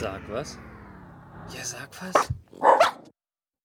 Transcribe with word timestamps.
Sag 0.00 0.20
was? 0.30 0.56
Ja, 1.52 1.64
sag 1.64 1.90
was. 2.00 2.32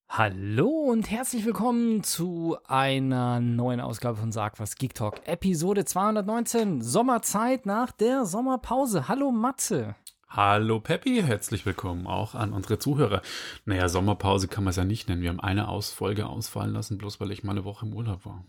Hallo 0.10 0.68
und 0.68 1.12
herzlich 1.12 1.46
willkommen 1.46 2.04
zu 2.04 2.58
einer 2.66 3.40
neuen 3.40 3.80
Ausgabe 3.80 4.18
von 4.18 4.32
Sag 4.32 4.60
was 4.60 4.76
Geek 4.76 4.96
Talk, 4.96 5.28
Episode 5.28 5.86
219, 5.86 6.82
Sommerzeit 6.82 7.68
nach 7.68 7.92
der 7.92 8.26
Sommerpause. 8.26 9.08
Hallo 9.08 9.32
Matze. 9.32 9.96
Hallo 10.28 10.80
Peppi, 10.80 11.22
herzlich 11.22 11.68
willkommen 11.68 12.08
auch 12.08 12.34
an 12.34 12.52
unsere 12.52 12.80
Zuhörer. 12.80 13.22
Naja, 13.66 13.88
Sommerpause 13.88 14.48
kann 14.48 14.64
man 14.64 14.72
es 14.72 14.78
ja 14.78 14.86
nicht 14.86 15.10
nennen. 15.10 15.22
Wir 15.22 15.30
haben 15.30 15.40
eine 15.40 15.68
Ausfolge 15.68 16.26
ausfallen 16.26 16.74
lassen, 16.74 16.98
bloß 16.98 17.20
weil 17.20 17.30
ich 17.30 17.44
mal 17.44 17.52
eine 17.52 17.64
Woche 17.64 17.86
im 17.86 17.94
Urlaub 17.94 18.26
war. 18.26 18.44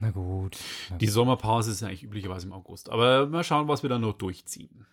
Na 0.00 0.10
gut. 0.10 0.56
Na 0.90 0.96
Die 0.96 1.06
Sommerpause 1.06 1.70
ist 1.70 1.82
ja 1.82 1.86
eigentlich 1.86 2.02
üblicherweise 2.02 2.48
im 2.48 2.52
August. 2.52 2.90
Aber 2.90 3.28
mal 3.28 3.44
schauen, 3.44 3.68
was 3.68 3.84
wir 3.84 3.90
dann 3.90 4.00
noch 4.00 4.14
durchziehen. 4.14 4.86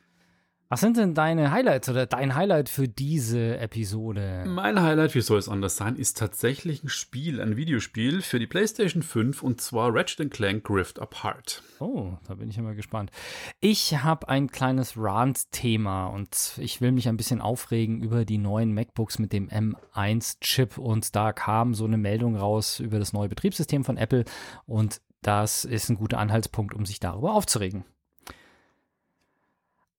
Was 0.74 0.80
sind 0.80 0.98
denn 0.98 1.13
deine 1.13 1.52
Highlights 1.52 1.88
oder 1.88 2.08
dein 2.08 2.34
Highlight 2.34 2.68
für 2.68 2.88
diese 2.88 3.59
Episode? 3.59 4.44
Mein 4.48 4.81
Highlight, 4.81 5.14
wie 5.14 5.22
soll 5.22 5.38
es 5.38 5.48
anders 5.48 5.77
sein, 5.77 5.95
ist 5.95 6.18
tatsächlich 6.18 6.84
ein 6.84 6.90
Spiel, 6.90 7.40
ein 7.40 7.58
Videospiel 7.58 8.23
für 8.23 8.40
die 8.40 8.48
PlayStation 8.48 9.04
5 9.04 9.44
und 9.44 9.62
zwar 9.62 9.94
Ratchet 9.94 10.31
Clank 10.31 10.67
Rift 10.72 11.00
Apart. 11.00 11.62
Oh, 11.78 12.14
da 12.28 12.34
bin 12.34 12.50
ich 12.50 12.58
immer 12.58 12.73
gespannt. 12.73 13.12
Ich 13.59 13.98
habe 13.98 14.30
ein 14.30 14.50
kleines 14.50 14.95
Rant-Thema 14.98 16.08
und 16.08 16.55
ich 16.58 16.81
will 16.81 16.92
mich 16.92 17.08
ein 17.08 17.17
bisschen 17.17 17.40
aufregen 17.40 18.02
über 18.02 18.26
die 18.26 18.40
neuen 18.40 18.73
MacBooks 18.73 19.20
mit 19.20 19.31
dem 19.31 19.50
M1-Chip 19.50 20.80
und 20.80 21.16
da 21.16 21.34
kam 21.34 21.76
so 21.76 21.86
eine 21.86 21.98
Meldung 22.00 22.36
raus 22.36 22.80
über 22.80 22.98
das 22.98 23.14
neue 23.14 23.30
Betriebssystem 23.30 23.84
von 23.84 23.98
Apple 23.98 24.26
und 24.66 25.02
das 25.22 25.66
ist 25.66 25.90
ein 25.90 25.98
guter 25.98 26.17
Anhaltspunkt, 26.17 26.73
um 26.73 26.88
sich 26.88 27.00
darüber 27.00 27.36
aufzuregen. 27.36 27.86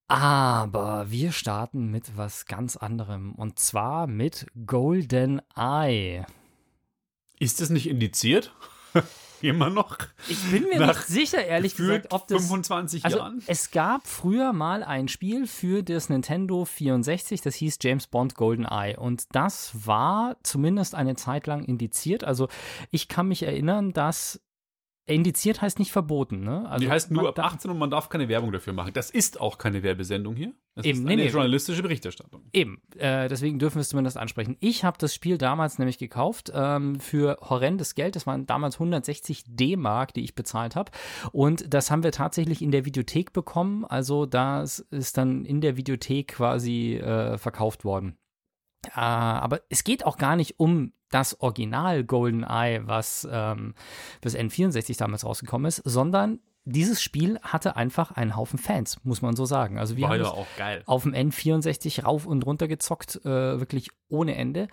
Aber 0.06 1.10
wir 1.10 1.32
starten 1.32 1.90
mit 1.90 2.16
was 2.16 2.46
ganz 2.46 2.76
anderem 2.76 3.34
und 3.34 3.58
zwar 3.58 4.06
mit 4.06 4.46
Golden 4.66 5.40
Eye. 5.56 6.24
Ist 7.38 7.60
es 7.60 7.70
nicht 7.70 7.88
indiziert? 7.88 8.54
Immer 9.40 9.68
noch? 9.68 9.98
Ich 10.28 10.42
bin 10.50 10.64
mir 10.64 10.78
Nach 10.78 10.96
nicht 10.96 11.06
sicher, 11.08 11.44
ehrlich 11.44 11.76
gesagt, 11.76 12.12
ob 12.12 12.28
das 12.28 12.42
25 12.46 13.04
Also 13.04 13.18
Jahren? 13.18 13.42
es 13.46 13.70
gab 13.72 14.06
früher 14.06 14.52
mal 14.54 14.82
ein 14.82 15.08
Spiel 15.08 15.46
für 15.46 15.82
das 15.82 16.08
Nintendo 16.08 16.64
64, 16.64 17.42
das 17.42 17.54
hieß 17.56 17.78
James 17.82 18.06
Bond 18.06 18.36
GoldenEye 18.36 18.96
und 18.96 19.24
das 19.32 19.72
war 19.86 20.36
zumindest 20.42 20.94
eine 20.94 21.16
Zeit 21.16 21.46
lang 21.46 21.64
indiziert. 21.64 22.24
Also 22.24 22.48
ich 22.90 23.08
kann 23.08 23.28
mich 23.28 23.42
erinnern, 23.42 23.92
dass 23.92 24.40
indiziert 25.06 25.60
heißt 25.60 25.78
nicht 25.78 25.92
verboten, 25.92 26.40
ne? 26.40 26.68
Also 26.68 26.84
die 26.84 26.90
heißt 26.90 27.10
nur 27.10 27.28
ab 27.28 27.34
darf- 27.34 27.54
18 27.54 27.70
und 27.70 27.78
man 27.78 27.90
darf 27.90 28.08
keine 28.08 28.28
Werbung 28.28 28.52
dafür 28.52 28.72
machen. 28.72 28.92
Das 28.94 29.10
ist 29.10 29.40
auch 29.40 29.58
keine 29.58 29.82
Werbesendung 29.82 30.34
hier. 30.34 30.54
Das 30.74 30.86
Eben, 30.86 31.00
ist 31.00 31.06
eine 31.06 31.22
nee. 31.22 31.28
journalistische 31.28 31.82
Berichterstattung. 31.82 32.42
Eben, 32.52 32.80
äh, 32.96 33.28
deswegen 33.28 33.58
dürfen 33.58 33.76
wir 33.76 33.82
es 33.82 33.90
zumindest 33.90 34.16
ansprechen. 34.16 34.56
Ich 34.60 34.82
habe 34.82 34.96
das 34.98 35.14
Spiel 35.14 35.38
damals 35.38 35.78
nämlich 35.78 35.98
gekauft 35.98 36.50
ähm, 36.54 36.98
für 36.98 37.38
horrendes 37.42 37.94
Geld. 37.94 38.16
Das 38.16 38.26
waren 38.26 38.46
damals 38.46 38.76
160 38.76 39.44
D-Mark, 39.46 40.14
die 40.14 40.24
ich 40.24 40.34
bezahlt 40.34 40.74
habe. 40.74 40.90
Und 41.32 41.72
das 41.72 41.90
haben 41.90 42.02
wir 42.02 42.10
tatsächlich 42.12 42.62
in 42.62 42.70
der 42.70 42.84
Videothek 42.84 43.32
bekommen. 43.32 43.84
Also 43.84 44.26
das 44.26 44.80
ist 44.90 45.16
dann 45.18 45.44
in 45.44 45.60
der 45.60 45.76
Videothek 45.76 46.28
quasi 46.28 46.94
äh, 46.96 47.38
verkauft 47.38 47.84
worden. 47.84 48.16
Äh, 48.88 49.00
aber 49.00 49.60
es 49.68 49.84
geht 49.84 50.06
auch 50.06 50.18
gar 50.18 50.36
nicht 50.36 50.58
um 50.58 50.92
das 51.10 51.40
Original 51.40 52.04
GoldenEye, 52.04 52.86
was 52.86 53.26
ähm, 53.30 53.74
fürs 54.20 54.36
N64 54.36 54.98
damals 54.98 55.24
rausgekommen 55.24 55.66
ist, 55.66 55.82
sondern 55.84 56.40
dieses 56.64 57.02
Spiel 57.02 57.38
hatte 57.42 57.76
einfach 57.76 58.12
einen 58.12 58.36
Haufen 58.36 58.58
Fans, 58.58 58.98
muss 59.04 59.22
man 59.22 59.36
so 59.36 59.44
sagen. 59.44 59.78
Also 59.78 59.96
wir 59.96 60.08
War 60.08 60.18
haben 60.18 60.82
auf 60.86 61.02
dem 61.02 61.12
N64 61.12 62.02
rauf 62.02 62.26
und 62.26 62.44
runter 62.46 62.68
gezockt, 62.68 63.16
äh, 63.24 63.60
wirklich 63.60 63.90
ohne 64.08 64.34
Ende. 64.34 64.68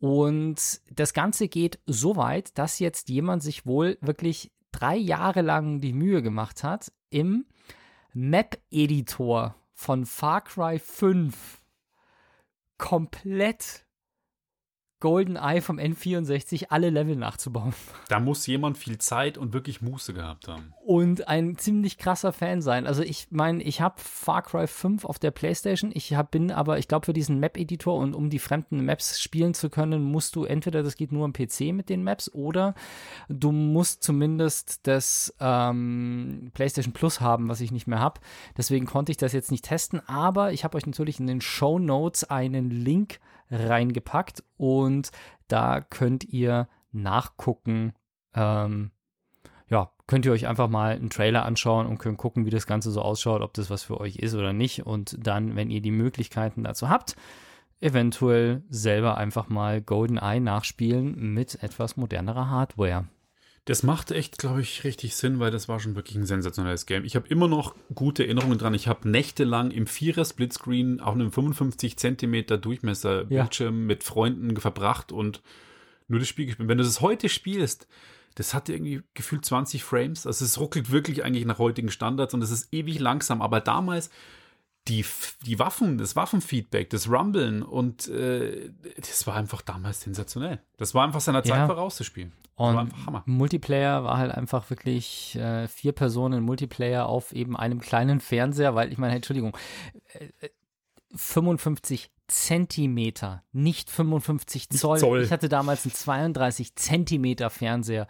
Und 0.00 0.80
das 0.90 1.12
Ganze 1.12 1.48
geht 1.48 1.78
so 1.86 2.16
weit, 2.16 2.58
dass 2.58 2.78
jetzt 2.78 3.08
jemand 3.08 3.42
sich 3.42 3.66
wohl 3.66 3.98
wirklich 4.00 4.52
drei 4.72 4.96
Jahre 4.96 5.42
lang 5.42 5.80
die 5.80 5.92
Mühe 5.92 6.22
gemacht 6.22 6.64
hat, 6.64 6.90
im 7.10 7.46
Map-Editor 8.14 9.54
von 9.74 10.06
Far 10.06 10.42
Cry 10.42 10.78
5 10.78 11.63
komplett 12.78 13.83
GoldenEye 15.04 15.60
vom 15.60 15.78
N64 15.78 16.68
alle 16.70 16.88
Level 16.88 17.14
nachzubauen. 17.14 17.74
Da 18.08 18.20
muss 18.20 18.46
jemand 18.46 18.78
viel 18.78 18.98
Zeit 18.98 19.36
und 19.36 19.52
wirklich 19.52 19.82
Muße 19.82 20.14
gehabt 20.14 20.48
haben. 20.48 20.72
und 20.84 21.28
ein 21.28 21.58
ziemlich 21.58 21.98
krasser 21.98 22.32
Fan 22.32 22.62
sein. 22.62 22.86
Also 22.86 23.02
ich 23.02 23.28
meine, 23.30 23.62
ich 23.62 23.80
habe 23.80 23.96
Far 23.98 24.42
Cry 24.42 24.66
5 24.66 25.04
auf 25.04 25.18
der 25.18 25.30
Playstation. 25.30 25.90
Ich 25.94 26.14
hab, 26.14 26.30
bin 26.30 26.50
aber, 26.50 26.78
ich 26.78 26.88
glaube, 26.88 27.04
für 27.06 27.12
diesen 27.12 27.38
Map-Editor 27.38 27.94
und 27.94 28.14
um 28.14 28.30
die 28.30 28.38
fremden 28.38 28.84
Maps 28.84 29.20
spielen 29.20 29.52
zu 29.52 29.68
können, 29.68 30.02
musst 30.02 30.36
du 30.36 30.44
entweder, 30.44 30.82
das 30.82 30.96
geht 30.96 31.12
nur 31.12 31.24
am 31.24 31.32
PC 31.32 31.72
mit 31.72 31.88
den 31.88 32.02
Maps, 32.02 32.32
oder 32.32 32.74
du 33.28 33.52
musst 33.52 34.02
zumindest 34.02 34.86
das 34.86 35.34
ähm, 35.40 36.50
PlayStation 36.54 36.94
Plus 36.94 37.20
haben, 37.20 37.48
was 37.48 37.60
ich 37.60 37.72
nicht 37.72 37.86
mehr 37.86 38.00
habe. 38.00 38.20
Deswegen 38.56 38.86
konnte 38.86 39.12
ich 39.12 39.18
das 39.18 39.32
jetzt 39.32 39.50
nicht 39.50 39.64
testen, 39.66 40.00
aber 40.06 40.52
ich 40.52 40.64
habe 40.64 40.76
euch 40.76 40.86
natürlich 40.86 41.20
in 41.20 41.26
den 41.26 41.40
Show 41.40 41.78
Notes 41.78 42.24
einen 42.24 42.70
Link 42.70 43.18
reingepackt 43.50 44.42
und 44.56 45.10
da 45.48 45.80
könnt 45.80 46.24
ihr 46.24 46.68
nachgucken, 46.92 47.92
ähm, 48.34 48.90
ja, 49.68 49.90
könnt 50.06 50.26
ihr 50.26 50.32
euch 50.32 50.46
einfach 50.46 50.68
mal 50.68 50.94
einen 50.94 51.10
Trailer 51.10 51.44
anschauen 51.44 51.86
und 51.86 51.98
könnt 51.98 52.18
gucken, 52.18 52.46
wie 52.46 52.50
das 52.50 52.66
Ganze 52.66 52.90
so 52.90 53.00
ausschaut, 53.02 53.42
ob 53.42 53.54
das 53.54 53.70
was 53.70 53.82
für 53.82 54.00
euch 54.00 54.16
ist 54.16 54.34
oder 54.34 54.52
nicht. 54.52 54.86
Und 54.86 55.16
dann, 55.26 55.56
wenn 55.56 55.70
ihr 55.70 55.80
die 55.80 55.90
Möglichkeiten 55.90 56.64
dazu 56.64 56.88
habt, 56.88 57.16
eventuell 57.80 58.62
selber 58.68 59.16
einfach 59.16 59.48
mal 59.48 59.80
GoldenEye 59.80 60.40
nachspielen 60.40 61.34
mit 61.34 61.62
etwas 61.62 61.96
modernerer 61.96 62.50
Hardware. 62.50 63.06
Das 63.66 63.82
macht 63.82 64.10
echt, 64.10 64.36
glaube 64.38 64.60
ich, 64.60 64.84
richtig 64.84 65.16
Sinn, 65.16 65.40
weil 65.40 65.50
das 65.50 65.68
war 65.68 65.80
schon 65.80 65.94
wirklich 65.96 66.16
ein 66.16 66.26
sensationelles 66.26 66.84
Game. 66.84 67.04
Ich 67.04 67.16
habe 67.16 67.28
immer 67.28 67.48
noch 67.48 67.74
gute 67.94 68.24
Erinnerungen 68.24 68.58
dran. 68.58 68.74
Ich 68.74 68.88
habe 68.88 69.08
nächtelang 69.08 69.70
im 69.70 69.86
Vierer 69.86 70.24
Splitscreen 70.24 71.00
auf 71.00 71.14
einem 71.14 71.32
55 71.32 71.96
Zentimeter 71.96 72.58
Durchmesser 72.58 73.22
Ja. 73.30 73.42
Bildschirm 73.42 73.86
mit 73.86 74.04
Freunden 74.04 74.54
verbracht 74.58 75.12
und 75.12 75.40
nur 76.08 76.18
das 76.18 76.28
Spiel 76.28 76.46
gespielt. 76.46 76.68
Wenn 76.68 76.76
du 76.76 76.84
das 76.84 77.00
heute 77.00 77.30
spielst, 77.30 77.88
das 78.34 78.52
hat 78.52 78.68
irgendwie 78.68 79.02
gefühlt 79.14 79.46
20 79.46 79.82
Frames. 79.82 80.26
Also 80.26 80.44
es 80.44 80.60
ruckelt 80.60 80.90
wirklich 80.90 81.24
eigentlich 81.24 81.46
nach 81.46 81.58
heutigen 81.58 81.90
Standards 81.90 82.34
und 82.34 82.42
es 82.42 82.50
ist 82.50 82.68
ewig 82.72 82.98
langsam. 82.98 83.40
Aber 83.40 83.60
damals 83.60 84.10
die, 84.88 85.04
die 85.46 85.58
Waffen, 85.58 85.96
das 85.98 86.14
Waffenfeedback, 86.14 86.90
das 86.90 87.08
Rumblen 87.08 87.62
und 87.62 88.06
äh, 88.08 88.70
das 88.96 89.26
war 89.26 89.34
einfach 89.36 89.62
damals 89.62 90.02
sensationell. 90.02 90.60
Das 90.76 90.94
war 90.94 91.04
einfach 91.04 91.20
seiner 91.20 91.42
Zeit 91.42 91.56
Ja. 91.56 91.66
vorauszuspielen. 91.66 92.32
Das 92.42 92.58
war 92.58 92.68
Und 92.68 92.78
einfach 92.78 93.06
Hammer. 93.06 93.22
Multiplayer 93.26 94.04
war 94.04 94.18
halt 94.18 94.30
einfach 94.32 94.68
wirklich 94.70 95.36
äh, 95.36 95.66
vier 95.68 95.92
Personen 95.92 96.44
Multiplayer 96.44 97.06
auf 97.06 97.32
eben 97.32 97.56
einem 97.56 97.80
kleinen 97.80 98.20
Fernseher, 98.20 98.74
weil 98.74 98.92
ich 98.92 98.98
meine, 98.98 99.14
Entschuldigung, 99.16 99.56
äh, 100.12 100.48
55 101.16 102.10
Zentimeter, 102.26 103.42
nicht 103.52 103.90
55 103.90 104.70
Zoll. 104.70 104.98
Zoll. 104.98 105.22
Ich 105.22 105.30
hatte 105.30 105.48
damals 105.50 105.84
einen 105.84 105.92
32 105.94 106.74
Zentimeter 106.74 107.50
Fernseher 107.50 108.06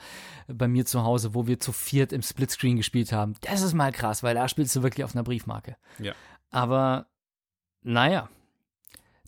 bei 0.46 0.68
mir 0.68 0.86
zu 0.86 1.02
Hause, 1.02 1.34
wo 1.34 1.46
wir 1.48 1.58
zu 1.58 1.72
viert 1.72 2.12
im 2.12 2.22
Splitscreen 2.22 2.76
gespielt 2.76 3.12
haben. 3.12 3.34
Das 3.40 3.60
ist 3.62 3.74
mal 3.74 3.90
krass, 3.92 4.22
weil 4.22 4.34
da 4.34 4.46
spielst 4.48 4.76
du 4.76 4.82
wirklich 4.84 5.04
auf 5.04 5.14
einer 5.16 5.24
Briefmarke. 5.24 5.76
Ja. 5.98 6.12
Aber 6.54 7.06
naja. 7.82 8.28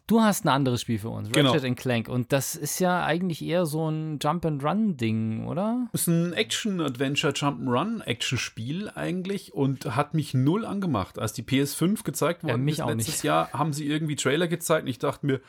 Du 0.06 0.20
hast 0.20 0.44
ein 0.44 0.48
anderes 0.48 0.80
Spiel 0.82 1.00
für 1.00 1.08
uns, 1.08 1.32
Genau. 1.32 1.50
Ratchet 1.50 1.76
Clank. 1.76 2.08
Und 2.08 2.32
das 2.32 2.54
ist 2.54 2.78
ja 2.78 3.04
eigentlich 3.04 3.44
eher 3.44 3.66
so 3.66 3.90
ein 3.90 4.20
Jump-and-Run-Ding, 4.22 5.48
oder? 5.48 5.88
ist 5.92 6.06
ein 6.06 6.32
Action-Adventure-Jump'n'Run-Action-Spiel 6.32 8.92
eigentlich 8.94 9.52
und 9.54 9.96
hat 9.96 10.14
mich 10.14 10.32
null 10.34 10.64
angemacht. 10.64 11.18
Als 11.18 11.32
die 11.32 11.42
PS5 11.42 12.04
gezeigt 12.04 12.44
Ja, 12.44 12.50
worden 12.50 12.64
mich 12.64 12.74
ist 12.76 12.80
auch 12.82 12.90
letztes 12.90 13.14
nicht. 13.16 13.24
Jahr, 13.24 13.50
haben 13.52 13.72
sie 13.72 13.88
irgendwie 13.88 14.14
Trailer 14.16 14.46
gezeigt 14.48 14.84
und 14.84 14.88
ich 14.90 14.98
dachte 15.00 15.26
mir, 15.26 15.40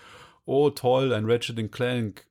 oh 0.45 0.69
toll, 0.71 1.13
ein 1.13 1.29
Ratchet 1.29 1.71
Clank 1.71 2.25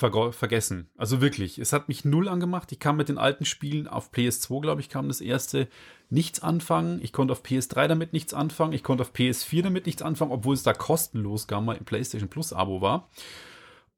vergessen. 0.00 0.88
Also 0.96 1.20
wirklich, 1.20 1.58
es 1.58 1.72
hat 1.72 1.88
mich 1.88 2.04
null 2.04 2.28
angemacht. 2.28 2.72
Ich 2.72 2.78
kann 2.78 2.96
mit 2.96 3.08
den 3.08 3.18
alten 3.18 3.44
Spielen 3.44 3.86
auf 3.86 4.10
PS2, 4.12 4.60
glaube 4.60 4.80
ich, 4.80 4.88
kam 4.88 5.08
das 5.08 5.20
erste 5.20 5.68
nichts 6.08 6.40
anfangen. 6.40 7.00
Ich 7.02 7.12
konnte 7.12 7.32
auf 7.32 7.42
PS3 7.42 7.86
damit 7.86 8.12
nichts 8.12 8.34
anfangen. 8.34 8.72
Ich 8.72 8.82
konnte 8.82 9.02
auf 9.02 9.12
PS4 9.12 9.62
damit 9.62 9.86
nichts 9.86 10.02
anfangen, 10.02 10.32
obwohl 10.32 10.54
es 10.54 10.62
da 10.62 10.72
kostenlos 10.72 11.46
gar 11.46 11.60
mal 11.60 11.76
im 11.76 11.84
PlayStation 11.84 12.28
Plus 12.28 12.52
Abo 12.52 12.80
war. 12.80 13.08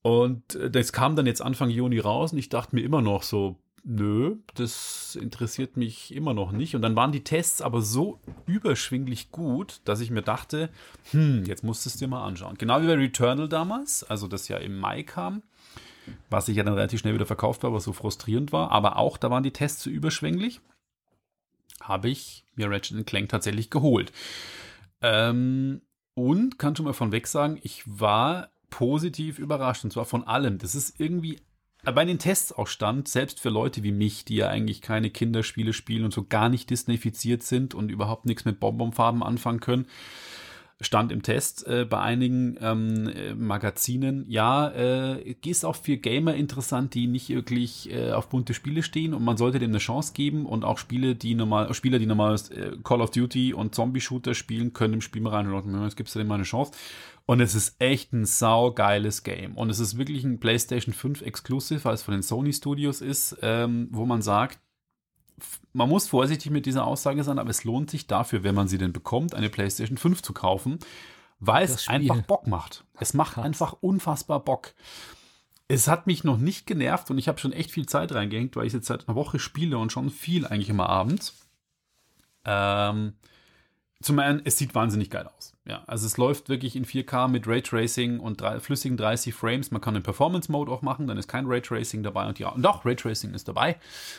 Und 0.02 0.56
äh, 0.56 0.70
das 0.70 0.92
kam 0.92 1.16
dann 1.16 1.26
jetzt 1.26 1.40
Anfang 1.40 1.70
Juni 1.70 1.98
raus 1.98 2.32
und 2.32 2.38
ich 2.38 2.48
dachte 2.48 2.74
mir 2.74 2.82
immer 2.82 3.00
noch 3.00 3.22
so, 3.22 3.56
nö, 3.84 4.36
das 4.54 5.16
interessiert 5.20 5.76
mich 5.76 6.14
immer 6.14 6.34
noch 6.34 6.52
nicht. 6.52 6.76
Und 6.76 6.82
dann 6.82 6.96
waren 6.96 7.12
die 7.12 7.24
Tests 7.24 7.62
aber 7.62 7.82
so 7.82 8.20
überschwinglich 8.46 9.30
gut, 9.30 9.80
dass 9.84 10.00
ich 10.00 10.10
mir 10.10 10.22
dachte, 10.22 10.70
hm, 11.10 11.44
jetzt 11.46 11.64
musst 11.64 11.84
du 11.84 11.88
es 11.88 11.96
dir 11.96 12.08
mal 12.08 12.24
anschauen. 12.24 12.58
Genau 12.58 12.82
wie 12.82 12.86
bei 12.86 12.94
Returnal 12.94 13.48
damals, 13.48 14.04
also 14.04 14.28
das 14.28 14.48
ja 14.48 14.58
im 14.58 14.78
Mai 14.78 15.02
kam, 15.02 15.42
was 16.30 16.46
sich 16.46 16.56
ja 16.56 16.64
dann 16.64 16.74
relativ 16.74 17.00
schnell 17.00 17.14
wieder 17.14 17.26
verkauft 17.26 17.62
war, 17.62 17.72
was 17.72 17.84
so 17.84 17.92
frustrierend 17.92 18.52
war. 18.52 18.70
Aber 18.70 18.96
auch 18.96 19.16
da 19.16 19.30
waren 19.30 19.42
die 19.42 19.52
Tests 19.52 19.82
so 19.82 19.90
überschwänglich. 19.90 20.60
Habe 21.80 22.08
ich 22.08 22.44
mir 22.54 22.70
Ratchet 22.70 23.06
Clank 23.06 23.28
tatsächlich 23.28 23.70
geholt. 23.70 24.12
Ähm, 25.00 25.82
Und 26.14 26.58
kann 26.58 26.76
schon 26.76 26.84
mal 26.84 26.92
von 26.92 27.12
weg 27.12 27.26
sagen, 27.26 27.58
ich 27.62 27.82
war 27.86 28.50
positiv 28.68 29.38
überrascht 29.38 29.84
und 29.84 29.92
zwar 29.92 30.04
von 30.04 30.26
allem. 30.26 30.58
Das 30.58 30.74
ist 30.74 31.00
irgendwie 31.00 31.40
bei 31.84 32.04
den 32.04 32.18
Tests 32.18 32.52
auch 32.52 32.68
stand, 32.68 33.08
selbst 33.08 33.40
für 33.40 33.48
Leute 33.48 33.82
wie 33.82 33.92
mich, 33.92 34.24
die 34.24 34.36
ja 34.36 34.48
eigentlich 34.48 34.82
keine 34.82 35.10
Kinderspiele 35.10 35.72
spielen 35.72 36.04
und 36.04 36.12
so 36.12 36.24
gar 36.24 36.48
nicht 36.48 36.70
Disneyfiziert 36.70 37.42
sind 37.42 37.74
und 37.74 37.90
überhaupt 37.90 38.24
nichts 38.26 38.44
mit 38.44 38.60
Bonbonfarben 38.60 39.22
anfangen 39.22 39.60
können, 39.60 39.86
stand 40.80 41.12
im 41.12 41.22
Test 41.22 41.66
äh, 41.66 41.84
bei 41.84 42.00
einigen 42.00 42.56
ähm, 42.60 43.08
äh, 43.08 43.34
Magazinen, 43.34 44.24
ja, 44.28 44.68
äh, 44.68 45.34
ist 45.44 45.64
auch 45.64 45.76
für 45.76 45.96
Gamer 45.96 46.34
interessant, 46.34 46.94
die 46.94 47.06
nicht 47.06 47.28
wirklich 47.28 47.90
äh, 47.92 48.12
auf 48.12 48.28
bunte 48.28 48.54
Spiele 48.54 48.82
stehen 48.82 49.14
und 49.14 49.24
man 49.24 49.36
sollte 49.36 49.58
dem 49.58 49.70
eine 49.70 49.78
Chance 49.78 50.12
geben 50.12 50.46
und 50.46 50.64
auch 50.64 50.78
Spiele, 50.78 51.14
die 51.14 51.34
normal, 51.34 51.72
Spieler, 51.74 51.98
die 51.98 52.06
normal 52.06 52.34
äh, 52.50 52.76
Call 52.82 53.00
of 53.00 53.10
Duty 53.10 53.54
und 53.54 53.74
Zombie-Shooter 53.74 54.34
spielen, 54.34 54.72
können 54.72 54.94
im 54.94 55.00
Spiel 55.00 55.22
mal 55.22 55.30
reinschauen. 55.30 55.82
Jetzt 55.84 55.96
gibt 55.96 56.08
es 56.08 56.14
dem 56.14 56.26
mal 56.26 56.36
eine 56.36 56.44
Chance. 56.44 56.72
Und 57.24 57.40
es 57.40 57.54
ist 57.54 57.76
echt 57.78 58.12
ein 58.12 58.24
saugeiles 58.24 59.22
Game. 59.22 59.56
Und 59.56 59.70
es 59.70 59.78
ist 59.78 59.96
wirklich 59.96 60.24
ein 60.24 60.40
PlayStation 60.40 60.92
5 60.92 61.22
Exclusive, 61.22 61.84
weil 61.84 61.94
es 61.94 62.02
von 62.02 62.12
den 62.12 62.22
Sony 62.22 62.52
Studios 62.52 63.00
ist, 63.00 63.36
ähm, 63.42 63.88
wo 63.92 64.06
man 64.06 64.22
sagt, 64.22 64.58
man 65.72 65.88
muss 65.88 66.08
vorsichtig 66.08 66.50
mit 66.50 66.66
dieser 66.66 66.86
Aussage 66.86 67.24
sein, 67.24 67.38
aber 67.38 67.50
es 67.50 67.64
lohnt 67.64 67.90
sich 67.90 68.06
dafür, 68.06 68.42
wenn 68.44 68.54
man 68.54 68.68
sie 68.68 68.78
denn 68.78 68.92
bekommt, 68.92 69.34
eine 69.34 69.48
PlayStation 69.48 69.98
5 69.98 70.22
zu 70.22 70.32
kaufen, 70.32 70.78
weil 71.40 71.64
es 71.64 71.88
einfach 71.88 72.22
Bock 72.22 72.46
macht. 72.46 72.84
Es 72.98 73.14
macht 73.14 73.34
Krass. 73.34 73.44
einfach 73.44 73.76
unfassbar 73.80 74.40
Bock. 74.40 74.74
Es 75.68 75.88
hat 75.88 76.06
mich 76.06 76.24
noch 76.24 76.38
nicht 76.38 76.66
genervt 76.66 77.10
und 77.10 77.18
ich 77.18 77.28
habe 77.28 77.38
schon 77.38 77.52
echt 77.52 77.70
viel 77.70 77.86
Zeit 77.86 78.12
reingehängt, 78.12 78.56
weil 78.56 78.66
ich 78.66 78.72
jetzt 78.72 78.86
seit 78.86 79.08
einer 79.08 79.16
Woche 79.16 79.38
spiele 79.38 79.78
und 79.78 79.90
schon 79.90 80.10
viel 80.10 80.46
eigentlich 80.46 80.68
immer 80.68 80.88
abends. 80.88 81.34
Ähm, 82.44 83.14
zum 84.02 84.18
einen, 84.18 84.42
es 84.44 84.58
sieht 84.58 84.74
wahnsinnig 84.74 85.10
geil 85.10 85.28
aus. 85.36 85.51
Ja, 85.64 85.84
also 85.86 86.06
es 86.06 86.16
läuft 86.16 86.48
wirklich 86.48 86.74
in 86.74 86.84
4K 86.84 87.28
mit 87.28 87.46
Raytracing 87.46 88.18
und 88.18 88.40
drei, 88.40 88.58
flüssigen 88.58 88.96
30 88.96 89.32
Frames. 89.32 89.70
Man 89.70 89.80
kann 89.80 89.94
den 89.94 90.02
Performance 90.02 90.50
Mode 90.50 90.72
auch 90.72 90.82
machen, 90.82 91.06
dann 91.06 91.18
ist 91.18 91.28
kein 91.28 91.46
Raytracing 91.46 92.02
dabei 92.02 92.26
und 92.26 92.40
ja, 92.40 92.52
doch, 92.56 92.84
Raytracing 92.84 93.32
ist 93.32 93.46
dabei, 93.46 93.76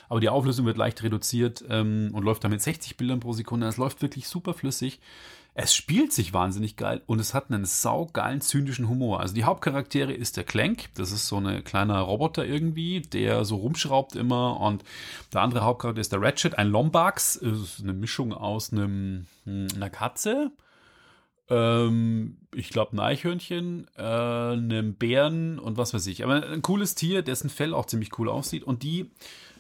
aber 0.07 0.22
die 0.22 0.30
Auflösung 0.30 0.66
wird 0.66 0.78
leicht 0.78 1.04
reduziert 1.04 1.63
ähm, 1.68 2.12
und 2.13 2.24
läuft 2.24 2.45
dann 2.45 2.51
mit 2.51 2.62
60 2.62 2.95
Bildern 2.95 3.19
pro 3.19 3.34
Sekunde. 3.34 3.68
Es 3.68 3.75
läuft 3.75 4.01
wirklich 4.01 4.30
super 4.30 4.54
flüssig. 4.54 5.01
Es 5.54 5.75
spielt 5.75 6.13
sich 6.13 6.34
wahnsinnig 6.34 6.78
geil 6.78 7.01
und 7.06 7.19
es 7.19 7.34
hat 7.34 7.51
einen 7.51 7.66
saugeilen, 7.66 8.42
zynischen 8.42 8.88
Humor. 8.88 9.19
Also 9.19 9.36
die 9.36 9.44
Hauptcharaktere 9.44 10.13
ist 10.13 10.38
der 10.38 10.46
Clank, 10.46 10.89
das 10.96 11.12
ist 11.12 11.28
so 11.28 11.38
ein 11.38 11.63
kleiner 11.66 12.00
Roboter 12.00 12.46
irgendwie, 12.46 13.01
der 13.01 13.44
so 13.44 13.57
rumschraubt 13.57 14.16
immer 14.16 14.60
und 14.62 14.84
der 15.34 15.42
andere 15.42 15.66
Hauptcharakter 15.66 16.01
ist 16.01 16.13
der 16.13 16.22
Ratchet, 16.22 16.57
ein 16.57 16.69
Lombax, 16.69 17.36
ist 17.36 17.81
eine 17.81 17.94
Mischung 17.94 18.34
aus 18.34 18.72
einem, 18.72 19.28
hm, 19.44 19.68
einer 19.75 19.92
Katze, 19.92 20.51
ähm, 21.50 22.38
ich 22.54 22.69
glaube 22.69 22.95
ein 22.95 23.00
Eichhörnchen, 23.00 23.88
äh, 23.98 24.01
einem 24.01 24.95
Bären 24.95 25.60
und 25.60 25.78
was 25.78 25.94
weiß 25.94 26.07
ich. 26.07 26.24
Aber 26.24 26.48
ein 26.48 26.62
cooles 26.62 26.95
Tier, 26.95 27.22
dessen 27.22 27.50
Fell 27.50 27.74
auch 27.74 27.86
ziemlich 27.86 28.18
cool 28.18 28.30
aussieht 28.30 28.63
und 28.63 28.84
die 28.84 29.12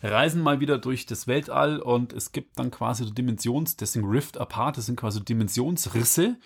reisen 0.01 0.41
mal 0.41 0.59
wieder 0.59 0.77
durch 0.77 1.05
das 1.05 1.27
Weltall 1.27 1.79
und 1.79 2.13
es 2.13 2.31
gibt 2.31 2.59
dann 2.59 2.71
quasi 2.71 3.05
so 3.05 3.11
Dimensions, 3.11 3.77
deswegen 3.77 4.07
Rift 4.07 4.37
Apart, 4.37 4.77
das 4.77 4.85
sind 4.85 4.97
quasi 4.97 5.23
Dimensionsrisse, 5.23 6.37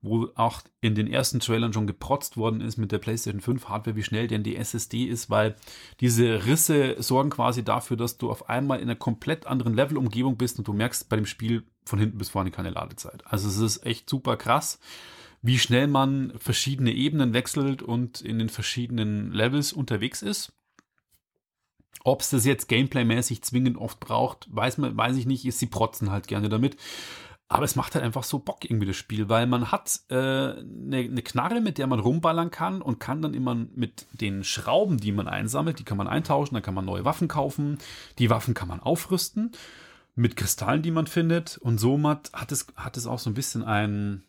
wo 0.00 0.28
auch 0.36 0.62
in 0.80 0.94
den 0.94 1.08
ersten 1.08 1.40
Trailern 1.40 1.72
schon 1.72 1.86
geprotzt 1.86 2.36
worden 2.36 2.60
ist 2.60 2.76
mit 2.76 2.92
der 2.92 2.98
PlayStation 2.98 3.40
5 3.40 3.68
Hardware, 3.68 3.96
wie 3.96 4.02
schnell 4.02 4.28
denn 4.28 4.44
die 4.44 4.56
SSD 4.56 5.04
ist, 5.04 5.28
weil 5.28 5.56
diese 6.00 6.46
Risse 6.46 6.96
sorgen 7.02 7.30
quasi 7.30 7.64
dafür, 7.64 7.96
dass 7.96 8.18
du 8.18 8.30
auf 8.30 8.48
einmal 8.48 8.78
in 8.78 8.84
einer 8.84 8.94
komplett 8.94 9.46
anderen 9.46 9.74
Levelumgebung 9.74 10.36
bist 10.36 10.58
und 10.58 10.68
du 10.68 10.72
merkst 10.72 11.08
bei 11.08 11.16
dem 11.16 11.26
Spiel 11.26 11.64
von 11.88 11.98
hinten 11.98 12.18
bis 12.18 12.28
vorne 12.28 12.50
keine 12.50 12.70
Ladezeit. 12.70 13.26
Also 13.26 13.48
es 13.48 13.58
ist 13.58 13.84
echt 13.84 14.08
super 14.08 14.36
krass, 14.36 14.78
wie 15.42 15.58
schnell 15.58 15.86
man 15.86 16.32
verschiedene 16.36 16.92
Ebenen 16.92 17.32
wechselt 17.32 17.82
und 17.82 18.20
in 18.20 18.38
den 18.38 18.48
verschiedenen 18.48 19.32
Levels 19.32 19.72
unterwegs 19.72 20.22
ist. 20.22 20.52
Ob 22.04 22.20
es 22.20 22.30
das 22.30 22.44
jetzt 22.44 22.68
gameplaymäßig 22.68 23.42
zwingend 23.42 23.76
oft 23.76 24.00
braucht, 24.00 24.48
weiß, 24.50 24.78
man, 24.78 24.96
weiß 24.96 25.16
ich 25.16 25.26
nicht. 25.26 25.50
Sie 25.52 25.66
protzen 25.66 26.10
halt 26.10 26.28
gerne 26.28 26.48
damit. 26.48 26.76
Aber 27.50 27.64
es 27.64 27.76
macht 27.76 27.94
halt 27.94 28.04
einfach 28.04 28.24
so 28.24 28.38
Bock 28.38 28.64
irgendwie 28.64 28.86
das 28.86 28.96
Spiel, 28.96 29.30
weil 29.30 29.46
man 29.46 29.72
hat 29.72 30.00
eine 30.10 30.58
äh, 30.58 30.62
ne, 30.64 31.08
ne 31.08 31.22
Knarre, 31.22 31.62
mit 31.62 31.78
der 31.78 31.86
man 31.86 31.98
rumballern 31.98 32.50
kann 32.50 32.82
und 32.82 33.00
kann 33.00 33.22
dann 33.22 33.32
immer 33.32 33.54
mit 33.54 34.06
den 34.12 34.44
Schrauben, 34.44 34.98
die 34.98 35.12
man 35.12 35.28
einsammelt, 35.28 35.78
die 35.78 35.84
kann 35.84 35.96
man 35.96 36.08
eintauschen, 36.08 36.54
dann 36.54 36.62
kann 36.62 36.74
man 36.74 36.84
neue 36.84 37.06
Waffen 37.06 37.26
kaufen. 37.26 37.78
Die 38.18 38.28
Waffen 38.28 38.52
kann 38.52 38.68
man 38.68 38.80
aufrüsten 38.80 39.52
mit 40.18 40.36
Kristallen, 40.36 40.82
die 40.82 40.90
man 40.90 41.06
findet. 41.06 41.58
Und 41.58 41.78
somit 41.78 42.32
hat 42.32 42.52
es, 42.52 42.66
hat 42.74 42.96
es 42.96 43.06
auch 43.06 43.20
so 43.20 43.30
ein 43.30 43.34
bisschen 43.34 43.62
einen, 43.62 44.24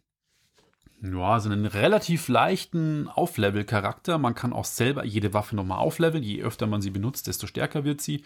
ja, 1.01 1.39
so 1.39 1.49
einen 1.49 1.65
relativ 1.65 2.27
leichten 2.27 3.07
Auflevel-Charakter. 3.07 4.17
Man 4.19 4.35
kann 4.35 4.53
auch 4.53 4.65
selber 4.65 5.03
jede 5.03 5.33
Waffe 5.33 5.55
nochmal 5.55 5.79
aufleveln. 5.79 6.23
Je 6.23 6.43
öfter 6.43 6.67
man 6.67 6.81
sie 6.81 6.91
benutzt, 6.91 7.27
desto 7.27 7.47
stärker 7.47 7.85
wird 7.85 8.01
sie. 8.01 8.23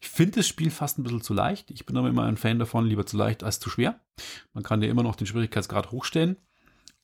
Ich 0.00 0.08
finde 0.08 0.36
das 0.36 0.48
Spiel 0.48 0.70
fast 0.70 0.98
ein 0.98 1.02
bisschen 1.02 1.20
zu 1.20 1.34
leicht. 1.34 1.70
Ich 1.70 1.84
bin 1.84 1.96
aber 1.96 2.08
immer 2.08 2.24
ein 2.24 2.38
Fan 2.38 2.58
davon, 2.58 2.86
lieber 2.86 3.04
zu 3.04 3.16
leicht 3.16 3.44
als 3.44 3.60
zu 3.60 3.68
schwer. 3.68 4.00
Man 4.54 4.64
kann 4.64 4.80
ja 4.80 4.88
immer 4.88 5.02
noch 5.02 5.16
den 5.16 5.26
Schwierigkeitsgrad 5.26 5.90
hochstellen. 5.90 6.36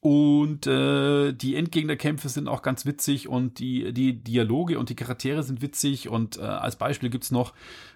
Und 0.03 0.67
äh, 0.67 1.33
die 1.33 1.57
Endgegnerkämpfe 1.57 2.31
sind 2.31 2.49
auch 2.49 2.63
ganz 2.63 2.87
witzig 2.87 3.29
und 3.29 3.59
die, 3.59 3.93
die 3.93 4.15
Dialoge 4.15 4.79
und 4.79 4.89
die 4.89 4.95
Charaktere 4.95 5.43
sind 5.43 5.61
witzig. 5.61 6.09
Und 6.09 6.39
äh, 6.39 6.41
als 6.41 6.77
Beispiel 6.77 7.11
gibt 7.11 7.25
es 7.25 7.31
noch, 7.31 7.53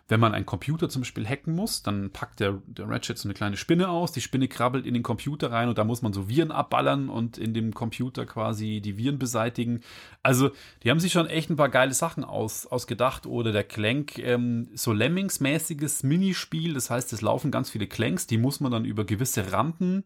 wenn 0.08 0.20
man 0.20 0.34
einen 0.34 0.44
Computer 0.44 0.90
zum 0.90 1.00
Beispiel 1.00 1.26
hacken 1.26 1.54
muss, 1.54 1.82
dann 1.82 2.10
packt 2.10 2.40
der, 2.40 2.60
der 2.66 2.90
Ratchet 2.90 3.16
so 3.16 3.26
eine 3.26 3.32
kleine 3.32 3.56
Spinne 3.56 3.88
aus, 3.88 4.12
die 4.12 4.20
Spinne 4.20 4.48
krabbelt 4.48 4.84
in 4.84 4.92
den 4.92 5.02
Computer 5.02 5.50
rein 5.50 5.70
und 5.70 5.78
da 5.78 5.84
muss 5.84 6.02
man 6.02 6.12
so 6.12 6.28
Viren 6.28 6.50
abballern 6.50 7.08
und 7.08 7.38
in 7.38 7.54
dem 7.54 7.72
Computer 7.72 8.26
quasi 8.26 8.82
die 8.84 8.98
Viren 8.98 9.18
beseitigen. 9.18 9.80
Also, 10.22 10.50
die 10.82 10.90
haben 10.90 11.00
sich 11.00 11.12
schon 11.12 11.26
echt 11.26 11.48
ein 11.48 11.56
paar 11.56 11.70
geile 11.70 11.94
Sachen 11.94 12.22
aus, 12.22 12.66
ausgedacht. 12.66 13.24
Oder 13.24 13.50
der 13.50 13.64
Clank, 13.64 14.18
ähm, 14.18 14.68
so 14.74 14.92
Lemmings-mäßiges 14.92 16.02
Minispiel, 16.02 16.74
das 16.74 16.90
heißt, 16.90 17.14
es 17.14 17.22
laufen 17.22 17.50
ganz 17.50 17.70
viele 17.70 17.86
Clanks, 17.86 18.26
die 18.26 18.36
muss 18.36 18.60
man 18.60 18.72
dann 18.72 18.84
über 18.84 19.06
gewisse 19.06 19.52
Rampen 19.52 20.04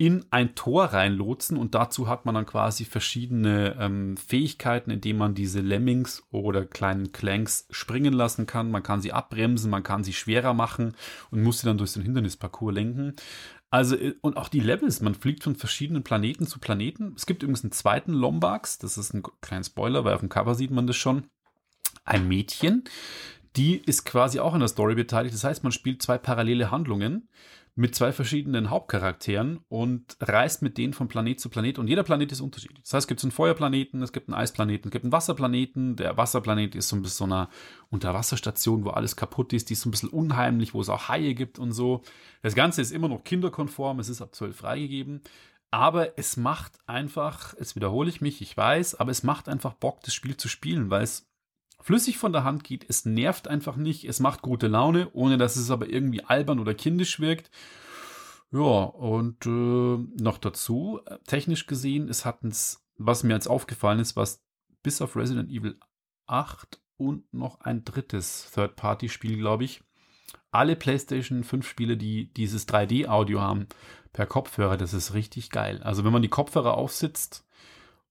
in 0.00 0.24
ein 0.30 0.54
Tor 0.54 0.84
reinlotsen 0.84 1.56
und 1.56 1.74
dazu 1.74 2.06
hat 2.06 2.24
man 2.24 2.36
dann 2.36 2.46
quasi 2.46 2.84
verschiedene 2.84 3.76
ähm, 3.80 4.16
Fähigkeiten, 4.16 4.92
indem 4.92 5.18
man 5.18 5.34
diese 5.34 5.60
Lemmings 5.60 6.22
oder 6.30 6.64
kleinen 6.64 7.10
Clanks 7.10 7.66
springen 7.70 8.12
lassen 8.14 8.46
kann. 8.46 8.70
Man 8.70 8.84
kann 8.84 9.00
sie 9.00 9.12
abbremsen, 9.12 9.70
man 9.70 9.82
kann 9.82 10.04
sie 10.04 10.12
schwerer 10.12 10.54
machen 10.54 10.94
und 11.32 11.42
muss 11.42 11.60
sie 11.60 11.66
dann 11.66 11.78
durch 11.78 11.94
den 11.94 12.02
Hindernisparcours 12.02 12.72
lenken. 12.72 13.16
Also, 13.70 13.96
äh, 13.96 14.14
und 14.20 14.36
auch 14.36 14.48
die 14.48 14.60
Levels, 14.60 15.00
man 15.00 15.16
fliegt 15.16 15.42
von 15.42 15.56
verschiedenen 15.56 16.04
Planeten 16.04 16.46
zu 16.46 16.60
Planeten. 16.60 17.14
Es 17.16 17.26
gibt 17.26 17.42
übrigens 17.42 17.64
einen 17.64 17.72
zweiten 17.72 18.12
Lombax, 18.12 18.78
das 18.78 18.98
ist 18.98 19.12
ein 19.14 19.24
kleiner 19.40 19.64
Spoiler, 19.64 20.04
weil 20.04 20.14
auf 20.14 20.20
dem 20.20 20.28
Cover 20.28 20.54
sieht 20.54 20.70
man 20.70 20.86
das 20.86 20.96
schon. 20.96 21.24
Ein 22.04 22.28
Mädchen, 22.28 22.84
die 23.56 23.76
ist 23.76 24.04
quasi 24.04 24.38
auch 24.38 24.54
an 24.54 24.60
der 24.60 24.68
Story 24.68 24.94
beteiligt. 24.94 25.34
Das 25.34 25.42
heißt, 25.42 25.64
man 25.64 25.72
spielt 25.72 26.02
zwei 26.02 26.18
parallele 26.18 26.70
Handlungen 26.70 27.28
mit 27.78 27.94
zwei 27.94 28.10
verschiedenen 28.10 28.70
Hauptcharakteren 28.70 29.60
und 29.68 30.16
reist 30.20 30.62
mit 30.62 30.78
denen 30.78 30.94
von 30.94 31.06
Planet 31.06 31.38
zu 31.38 31.48
Planet 31.48 31.78
und 31.78 31.86
jeder 31.86 32.02
Planet 32.02 32.32
ist 32.32 32.40
unterschiedlich. 32.40 32.82
Das 32.82 32.92
heißt, 32.92 33.04
es 33.04 33.06
gibt 33.06 33.22
einen 33.22 33.30
Feuerplaneten, 33.30 34.02
es 34.02 34.12
gibt 34.12 34.28
einen 34.28 34.34
Eisplaneten, 34.34 34.88
es 34.88 34.92
gibt 34.92 35.04
einen 35.04 35.12
Wasserplaneten. 35.12 35.94
Der 35.94 36.16
Wasserplanet 36.16 36.74
ist 36.74 36.88
so 36.88 36.96
ein 36.96 37.02
bisschen 37.02 37.28
so 37.28 37.32
eine 37.32 37.48
Unterwasserstation, 37.90 38.84
wo 38.84 38.90
alles 38.90 39.14
kaputt 39.14 39.52
ist, 39.52 39.68
die 39.68 39.74
ist 39.74 39.82
so 39.82 39.88
ein 39.88 39.92
bisschen 39.92 40.08
unheimlich, 40.08 40.74
wo 40.74 40.80
es 40.80 40.88
auch 40.88 41.08
Haie 41.08 41.34
gibt 41.34 41.60
und 41.60 41.70
so. 41.70 42.02
Das 42.42 42.56
Ganze 42.56 42.82
ist 42.82 42.90
immer 42.90 43.08
noch 43.08 43.22
kinderkonform, 43.22 44.00
es 44.00 44.08
ist 44.08 44.22
ab 44.22 44.34
12 44.34 44.56
freigegeben. 44.56 45.20
Aber 45.70 46.18
es 46.18 46.36
macht 46.36 46.72
einfach, 46.86 47.54
jetzt 47.58 47.76
wiederhole 47.76 48.08
ich 48.08 48.20
mich, 48.20 48.42
ich 48.42 48.56
weiß, 48.56 48.96
aber 48.96 49.12
es 49.12 49.22
macht 49.22 49.48
einfach 49.48 49.74
Bock, 49.74 50.00
das 50.00 50.14
Spiel 50.14 50.36
zu 50.36 50.48
spielen, 50.48 50.90
weil 50.90 51.02
es 51.02 51.28
flüssig 51.80 52.18
von 52.18 52.32
der 52.32 52.44
Hand 52.44 52.64
geht. 52.64 52.84
Es 52.88 53.04
nervt 53.04 53.48
einfach 53.48 53.76
nicht. 53.76 54.04
Es 54.04 54.20
macht 54.20 54.42
gute 54.42 54.66
Laune, 54.66 55.10
ohne 55.12 55.38
dass 55.38 55.56
es 55.56 55.70
aber 55.70 55.88
irgendwie 55.88 56.24
albern 56.24 56.58
oder 56.58 56.74
kindisch 56.74 57.20
wirkt. 57.20 57.50
Ja, 58.50 58.60
und 58.60 59.44
äh, 59.44 60.22
noch 60.22 60.38
dazu, 60.38 61.00
technisch 61.26 61.66
gesehen, 61.66 62.08
es 62.08 62.24
hat 62.24 62.42
uns, 62.42 62.86
was 62.96 63.22
mir 63.22 63.34
jetzt 63.34 63.48
aufgefallen 63.48 64.00
ist, 64.00 64.16
was 64.16 64.42
bis 64.82 65.02
auf 65.02 65.16
Resident 65.16 65.50
Evil 65.50 65.78
8 66.26 66.80
und 66.96 67.32
noch 67.32 67.60
ein 67.60 67.84
drittes 67.84 68.50
Third-Party-Spiel, 68.54 69.36
glaube 69.36 69.64
ich, 69.64 69.82
alle 70.50 70.76
PlayStation 70.76 71.44
5 71.44 71.68
Spiele, 71.68 71.96
die 71.96 72.32
dieses 72.32 72.66
3D-Audio 72.68 73.40
haben, 73.40 73.66
per 74.12 74.26
Kopfhörer, 74.26 74.76
das 74.76 74.94
ist 74.94 75.12
richtig 75.12 75.50
geil. 75.50 75.82
Also 75.82 76.04
wenn 76.04 76.12
man 76.12 76.22
die 76.22 76.28
Kopfhörer 76.28 76.74
aufsitzt, 76.74 77.46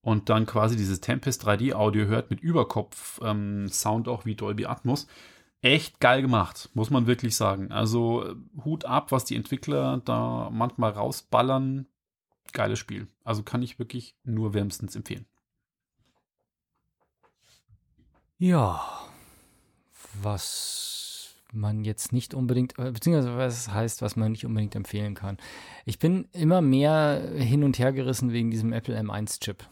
und 0.08 0.30
dann 0.30 0.46
quasi 0.46 0.78
dieses 0.78 1.02
Tempest 1.02 1.46
3D-Audio 1.46 2.06
hört 2.06 2.30
mit 2.30 2.40
Überkopf-Sound 2.40 4.08
ähm, 4.08 4.14
auch 4.14 4.24
wie 4.24 4.36
Dolby 4.36 4.66
Atmos. 4.66 5.06
Echt 5.60 6.00
geil 6.00 6.22
gemacht, 6.22 6.70
muss 6.74 6.90
man 6.90 7.08
wirklich 7.08 7.36
sagen. 7.36 7.74
Also 7.74 8.26
äh, 8.26 8.36
Hut 8.64 8.86
ab, 8.86 9.12
was 9.12 9.26
die 9.26 9.36
Entwickler 9.36 10.02
da 10.06 10.50
manchmal 10.50 10.92
rausballern. 10.92 11.88
Geiles 12.54 12.80
Spiel. 12.80 13.10
Also 13.26 13.44
kann 13.44 13.62
ich 13.62 13.80
wirklich 13.80 14.16
nur 14.24 14.54
wärmstens 14.54 14.96
empfehlen. 14.96 15.26
Ja, 18.38 18.82
was 20.22 21.36
man 21.52 21.84
jetzt 21.84 22.14
nicht 22.14 22.34
unbedingt, 22.34 22.80
äh, 22.80 22.92
beziehungsweise 22.92 23.36
was 23.36 23.74
heißt, 23.74 24.02
was 24.02 24.16
man 24.16 24.32
nicht 24.32 24.46
unbedingt 24.46 24.74
empfehlen 24.74 25.16
kann. 25.16 25.36
Ich 25.84 26.00
bin 26.00 26.30
immer 26.32 26.62
mehr 26.62 27.22
hin 27.36 27.66
und 27.66 27.78
her 27.78 27.92
gerissen 27.92 28.32
wegen 28.32 28.52
diesem 28.52 28.72
Apple 28.72 28.98
M1-Chip. 28.98 29.68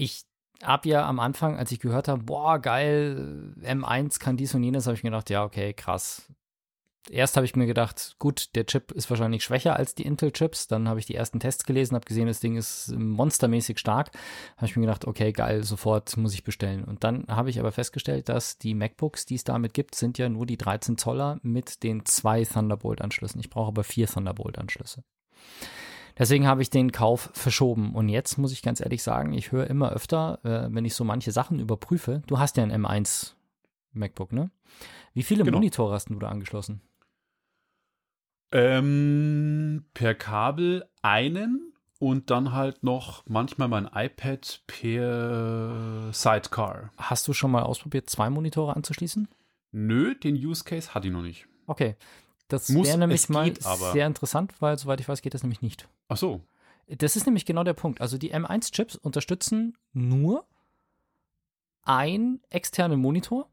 Ich 0.00 0.24
habe 0.62 0.88
ja 0.88 1.06
am 1.06 1.20
Anfang, 1.20 1.58
als 1.58 1.72
ich 1.72 1.78
gehört 1.78 2.08
habe, 2.08 2.22
boah, 2.22 2.58
geil, 2.58 3.54
M1 3.60 4.18
kann 4.18 4.38
dies 4.38 4.54
und 4.54 4.62
jenes, 4.62 4.86
habe 4.86 4.96
ich 4.96 5.02
mir 5.02 5.10
gedacht, 5.10 5.28
ja, 5.28 5.44
okay, 5.44 5.74
krass. 5.74 6.32
Erst 7.10 7.36
habe 7.36 7.44
ich 7.44 7.54
mir 7.54 7.66
gedacht, 7.66 8.16
gut, 8.18 8.54
der 8.54 8.64
Chip 8.64 8.92
ist 8.92 9.10
wahrscheinlich 9.10 9.44
schwächer 9.44 9.76
als 9.76 9.94
die 9.94 10.04
Intel-Chips. 10.04 10.68
Dann 10.68 10.88
habe 10.88 11.00
ich 11.00 11.06
die 11.06 11.14
ersten 11.14 11.38
Tests 11.38 11.64
gelesen, 11.64 11.94
habe 11.94 12.06
gesehen, 12.06 12.28
das 12.28 12.40
Ding 12.40 12.56
ist 12.56 12.94
monstermäßig 12.96 13.78
stark. 13.78 14.10
Habe 14.56 14.66
ich 14.66 14.76
mir 14.76 14.86
gedacht, 14.86 15.06
okay, 15.06 15.32
geil, 15.32 15.64
sofort 15.64 16.16
muss 16.16 16.32
ich 16.32 16.44
bestellen. 16.44 16.84
Und 16.84 17.04
dann 17.04 17.26
habe 17.28 17.50
ich 17.50 17.60
aber 17.60 17.72
festgestellt, 17.72 18.30
dass 18.30 18.56
die 18.56 18.74
MacBooks, 18.74 19.26
die 19.26 19.34
es 19.34 19.44
damit 19.44 19.74
gibt, 19.74 19.94
sind 19.94 20.16
ja 20.16 20.30
nur 20.30 20.46
die 20.46 20.56
13 20.56 20.96
Zoller 20.96 21.38
mit 21.42 21.82
den 21.82 22.06
zwei 22.06 22.44
Thunderbolt-Anschlüssen. 22.44 23.40
Ich 23.40 23.50
brauche 23.50 23.68
aber 23.68 23.84
vier 23.84 24.06
Thunderbolt-Anschlüsse. 24.06 25.02
Deswegen 26.20 26.46
habe 26.46 26.60
ich 26.60 26.68
den 26.68 26.92
Kauf 26.92 27.30
verschoben. 27.32 27.94
Und 27.94 28.10
jetzt 28.10 28.36
muss 28.36 28.52
ich 28.52 28.60
ganz 28.60 28.80
ehrlich 28.80 29.02
sagen, 29.02 29.32
ich 29.32 29.52
höre 29.52 29.66
immer 29.68 29.90
öfter, 29.90 30.38
äh, 30.44 30.68
wenn 30.70 30.84
ich 30.84 30.94
so 30.94 31.02
manche 31.02 31.32
Sachen 31.32 31.58
überprüfe. 31.58 32.22
Du 32.26 32.38
hast 32.38 32.58
ja 32.58 32.62
ein 32.62 32.70
M1 32.70 33.32
MacBook, 33.94 34.30
ne? 34.30 34.50
Wie 35.14 35.22
viele 35.22 35.44
genau. 35.44 35.56
Monitore 35.56 35.94
hast 35.94 36.10
du 36.10 36.18
da 36.18 36.28
angeschlossen? 36.28 36.82
Ähm, 38.52 39.86
per 39.94 40.14
Kabel 40.14 40.86
einen 41.00 41.72
und 41.98 42.28
dann 42.28 42.52
halt 42.52 42.82
noch 42.84 43.22
manchmal 43.26 43.68
mein 43.68 43.88
iPad 43.90 44.62
per 44.66 46.10
Sidecar. 46.12 46.92
Hast 46.98 47.28
du 47.28 47.32
schon 47.32 47.50
mal 47.50 47.62
ausprobiert, 47.62 48.10
zwei 48.10 48.28
Monitore 48.28 48.76
anzuschließen? 48.76 49.26
Nö, 49.72 50.14
den 50.16 50.34
Use 50.34 50.64
Case 50.64 50.94
hatte 50.94 51.08
ich 51.08 51.14
noch 51.14 51.22
nicht. 51.22 51.46
Okay, 51.66 51.96
das 52.48 52.68
wäre 52.74 52.98
nämlich 52.98 53.30
mal 53.30 53.44
geht, 53.44 53.62
sehr 53.62 54.06
interessant, 54.06 54.52
weil 54.60 54.76
soweit 54.76 55.00
ich 55.00 55.08
weiß, 55.08 55.22
geht 55.22 55.32
das 55.32 55.42
nämlich 55.42 55.62
nicht. 55.62 55.88
Ach 56.10 56.16
so. 56.16 56.42
Das 56.88 57.14
ist 57.14 57.24
nämlich 57.24 57.46
genau 57.46 57.62
der 57.62 57.72
Punkt. 57.72 58.00
Also 58.00 58.18
die 58.18 58.34
M1-Chips 58.34 58.96
unterstützen 58.96 59.78
nur 59.92 60.44
einen 61.82 62.42
externen 62.50 63.00
Monitor 63.00 63.48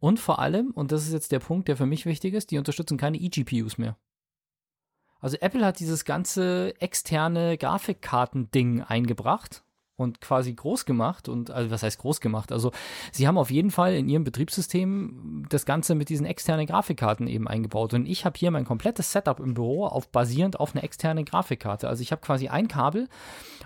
und 0.00 0.18
vor 0.18 0.40
allem, 0.40 0.72
und 0.72 0.92
das 0.92 1.06
ist 1.06 1.12
jetzt 1.12 1.32
der 1.32 1.38
Punkt, 1.38 1.68
der 1.68 1.76
für 1.76 1.86
mich 1.86 2.04
wichtig 2.04 2.34
ist, 2.34 2.50
die 2.50 2.58
unterstützen 2.58 2.98
keine 2.98 3.18
eGPUs 3.18 3.78
mehr. 3.78 3.96
Also 5.20 5.38
Apple 5.40 5.64
hat 5.64 5.78
dieses 5.78 6.04
ganze 6.04 6.74
externe 6.80 7.56
Grafikkarten-Ding 7.56 8.82
eingebracht 8.82 9.64
und 9.96 10.20
quasi 10.20 10.52
groß 10.52 10.84
gemacht 10.84 11.28
und 11.28 11.50
also 11.50 11.70
was 11.70 11.82
heißt 11.82 11.98
groß 11.98 12.20
gemacht? 12.20 12.52
Also 12.52 12.72
sie 13.12 13.26
haben 13.26 13.38
auf 13.38 13.50
jeden 13.50 13.70
Fall 13.70 13.94
in 13.94 14.08
ihrem 14.08 14.24
Betriebssystem 14.24 15.46
das 15.48 15.66
Ganze 15.66 15.94
mit 15.94 16.08
diesen 16.08 16.26
externen 16.26 16.66
Grafikkarten 16.66 17.26
eben 17.26 17.48
eingebaut 17.48 17.94
und 17.94 18.06
ich 18.06 18.24
habe 18.24 18.38
hier 18.38 18.50
mein 18.50 18.64
komplettes 18.64 19.12
Setup 19.12 19.40
im 19.40 19.54
Büro 19.54 19.86
auf 19.86 20.10
basierend 20.10 20.60
auf 20.60 20.74
einer 20.74 20.84
externen 20.84 21.24
Grafikkarte. 21.24 21.88
Also 21.88 22.02
ich 22.02 22.12
habe 22.12 22.22
quasi 22.22 22.48
ein 22.48 22.68
Kabel 22.68 23.08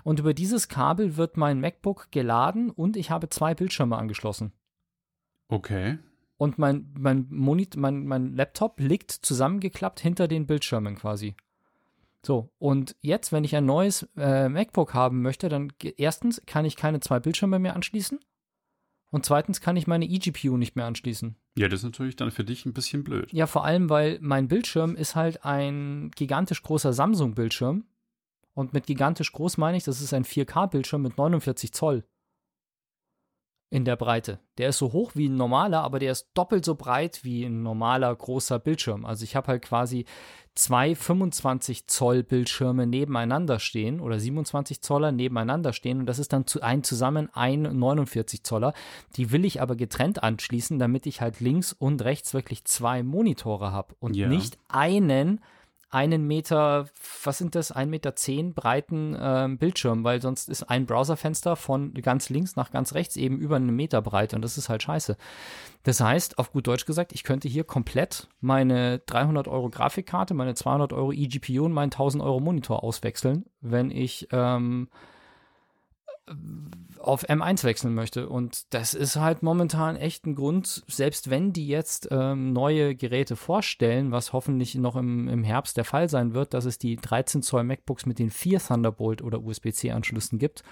und 0.03 0.19
über 0.19 0.33
dieses 0.33 0.67
Kabel 0.67 1.17
wird 1.17 1.37
mein 1.37 1.59
MacBook 1.59 2.11
geladen 2.11 2.69
und 2.69 2.97
ich 2.97 3.11
habe 3.11 3.29
zwei 3.29 3.53
Bildschirme 3.53 3.97
angeschlossen. 3.97 4.53
Okay. 5.49 5.99
Und 6.37 6.57
mein, 6.57 6.91
mein, 6.97 7.27
Monit 7.29 7.75
mein, 7.75 8.05
mein 8.07 8.33
Laptop 8.35 8.79
liegt 8.79 9.11
zusammengeklappt 9.11 9.99
hinter 9.99 10.27
den 10.27 10.47
Bildschirmen 10.47 10.95
quasi. 10.95 11.35
So, 12.25 12.51
und 12.59 12.95
jetzt, 13.01 13.31
wenn 13.31 13.43
ich 13.43 13.55
ein 13.55 13.65
neues 13.65 14.07
äh, 14.15 14.47
MacBook 14.47 14.93
haben 14.93 15.21
möchte, 15.21 15.49
dann 15.49 15.73
erstens 15.97 16.41
kann 16.45 16.65
ich 16.65 16.75
keine 16.75 16.99
zwei 16.99 17.19
Bildschirme 17.19 17.57
mehr 17.57 17.75
anschließen 17.75 18.19
und 19.11 19.25
zweitens 19.25 19.59
kann 19.59 19.75
ich 19.75 19.87
meine 19.87 20.05
eGPU 20.05 20.55
nicht 20.57 20.75
mehr 20.75 20.85
anschließen. 20.85 21.35
Ja, 21.57 21.67
das 21.67 21.79
ist 21.81 21.85
natürlich 21.85 22.15
dann 22.15 22.31
für 22.31 22.45
dich 22.45 22.65
ein 22.65 22.73
bisschen 22.73 23.03
blöd. 23.03 23.31
Ja, 23.33 23.45
vor 23.45 23.65
allem, 23.65 23.89
weil 23.89 24.19
mein 24.21 24.47
Bildschirm 24.47 24.95
ist 24.95 25.15
halt 25.15 25.43
ein 25.43 26.11
gigantisch 26.15 26.63
großer 26.63 26.93
Samsung-Bildschirm. 26.93 27.85
Und 28.53 28.73
mit 28.73 28.85
gigantisch 28.85 29.31
groß 29.31 29.57
meine 29.57 29.77
ich, 29.77 29.83
das 29.83 30.01
ist 30.01 30.13
ein 30.13 30.25
4K-Bildschirm 30.25 31.01
mit 31.01 31.17
49 31.17 31.73
Zoll 31.73 32.05
in 33.69 33.85
der 33.85 33.95
Breite. 33.95 34.39
Der 34.57 34.69
ist 34.69 34.77
so 34.77 34.91
hoch 34.91 35.13
wie 35.15 35.29
ein 35.29 35.37
normaler, 35.37 35.81
aber 35.81 35.97
der 35.99 36.11
ist 36.11 36.29
doppelt 36.33 36.65
so 36.65 36.75
breit 36.75 37.23
wie 37.23 37.45
ein 37.45 37.63
normaler 37.63 38.13
großer 38.13 38.59
Bildschirm. 38.59 39.05
Also 39.05 39.23
ich 39.23 39.35
habe 39.35 39.47
halt 39.47 39.63
quasi 39.63 40.05
zwei 40.55 40.95
25 40.95 41.87
Zoll 41.87 42.23
Bildschirme 42.23 42.85
nebeneinander 42.85 43.59
stehen 43.59 43.99
oder 43.99 44.19
27 44.19 44.81
Zoller 44.81 45.11
nebeneinander 45.11 45.73
stehen 45.73 45.99
und 45.99 46.05
das 46.05 46.19
ist 46.19 46.33
dann 46.33 46.45
zu 46.45 46.61
ein 46.61 46.83
zusammen 46.83 47.29
ein 47.33 47.61
49 47.61 48.43
Zoller. 48.43 48.73
Die 49.15 49.31
will 49.31 49.45
ich 49.45 49.61
aber 49.61 49.75
getrennt 49.75 50.23
anschließen, 50.23 50.79
damit 50.79 51.05
ich 51.05 51.21
halt 51.21 51.39
links 51.39 51.73
und 51.73 52.03
rechts 52.03 52.33
wirklich 52.33 52.65
zwei 52.65 53.03
Monitore 53.03 53.71
habe 53.71 53.95
und 53.99 54.15
ja. 54.15 54.27
nicht 54.27 54.57
einen 54.67 55.39
einen 55.91 56.25
Meter, 56.25 56.85
was 57.23 57.37
sind 57.37 57.53
das, 57.53 57.71
ein 57.71 57.89
Meter 57.89 58.15
zehn 58.15 58.53
breiten 58.53 59.13
äh, 59.13 59.47
Bildschirm, 59.49 60.03
weil 60.03 60.21
sonst 60.21 60.49
ist 60.49 60.63
ein 60.63 60.85
Browserfenster 60.85 61.57
von 61.57 61.93
ganz 61.93 62.29
links 62.29 62.55
nach 62.55 62.71
ganz 62.71 62.93
rechts 62.93 63.17
eben 63.17 63.37
über 63.37 63.57
einen 63.57 63.75
Meter 63.75 64.01
breit 64.01 64.33
und 64.33 64.41
das 64.41 64.57
ist 64.57 64.69
halt 64.69 64.81
scheiße. 64.81 65.17
Das 65.83 65.99
heißt, 65.99 66.37
auf 66.37 66.53
gut 66.53 66.67
Deutsch 66.67 66.85
gesagt, 66.85 67.11
ich 67.11 67.23
könnte 67.23 67.49
hier 67.49 67.65
komplett 67.65 68.29
meine 68.39 68.99
300 68.99 69.49
Euro 69.49 69.69
Grafikkarte, 69.69 70.33
meine 70.33 70.55
200 70.55 70.93
Euro 70.93 71.11
eGPU 71.11 71.65
und 71.65 71.73
meinen 71.73 71.91
1000 71.91 72.23
Euro 72.23 72.39
Monitor 72.39 72.83
auswechseln, 72.83 73.45
wenn 73.59 73.91
ich 73.91 74.29
ähm, 74.31 74.87
auf 76.99 77.27
M1 77.27 77.63
wechseln 77.63 77.93
möchte. 77.93 78.29
Und 78.29 78.73
das 78.73 78.93
ist 78.93 79.15
halt 79.15 79.43
momentan 79.43 79.95
echt 79.95 80.25
ein 80.25 80.35
Grund, 80.35 80.83
selbst 80.87 81.29
wenn 81.29 81.51
die 81.51 81.67
jetzt 81.67 82.07
ähm, 82.11 82.53
neue 82.53 82.95
Geräte 82.95 83.35
vorstellen, 83.35 84.11
was 84.11 84.33
hoffentlich 84.33 84.75
noch 84.75 84.95
im, 84.95 85.27
im 85.27 85.43
Herbst 85.43 85.77
der 85.77 85.85
Fall 85.85 86.09
sein 86.09 86.33
wird, 86.33 86.53
dass 86.53 86.65
es 86.65 86.77
die 86.77 86.95
13 86.97 87.41
Zoll 87.41 87.63
MacBooks 87.63 88.05
mit 88.05 88.19
den 88.19 88.29
vier 88.29 88.59
Thunderbolt 88.59 89.21
oder 89.21 89.43
USB-C-Anschlüssen 89.43 90.37
gibt, 90.37 90.63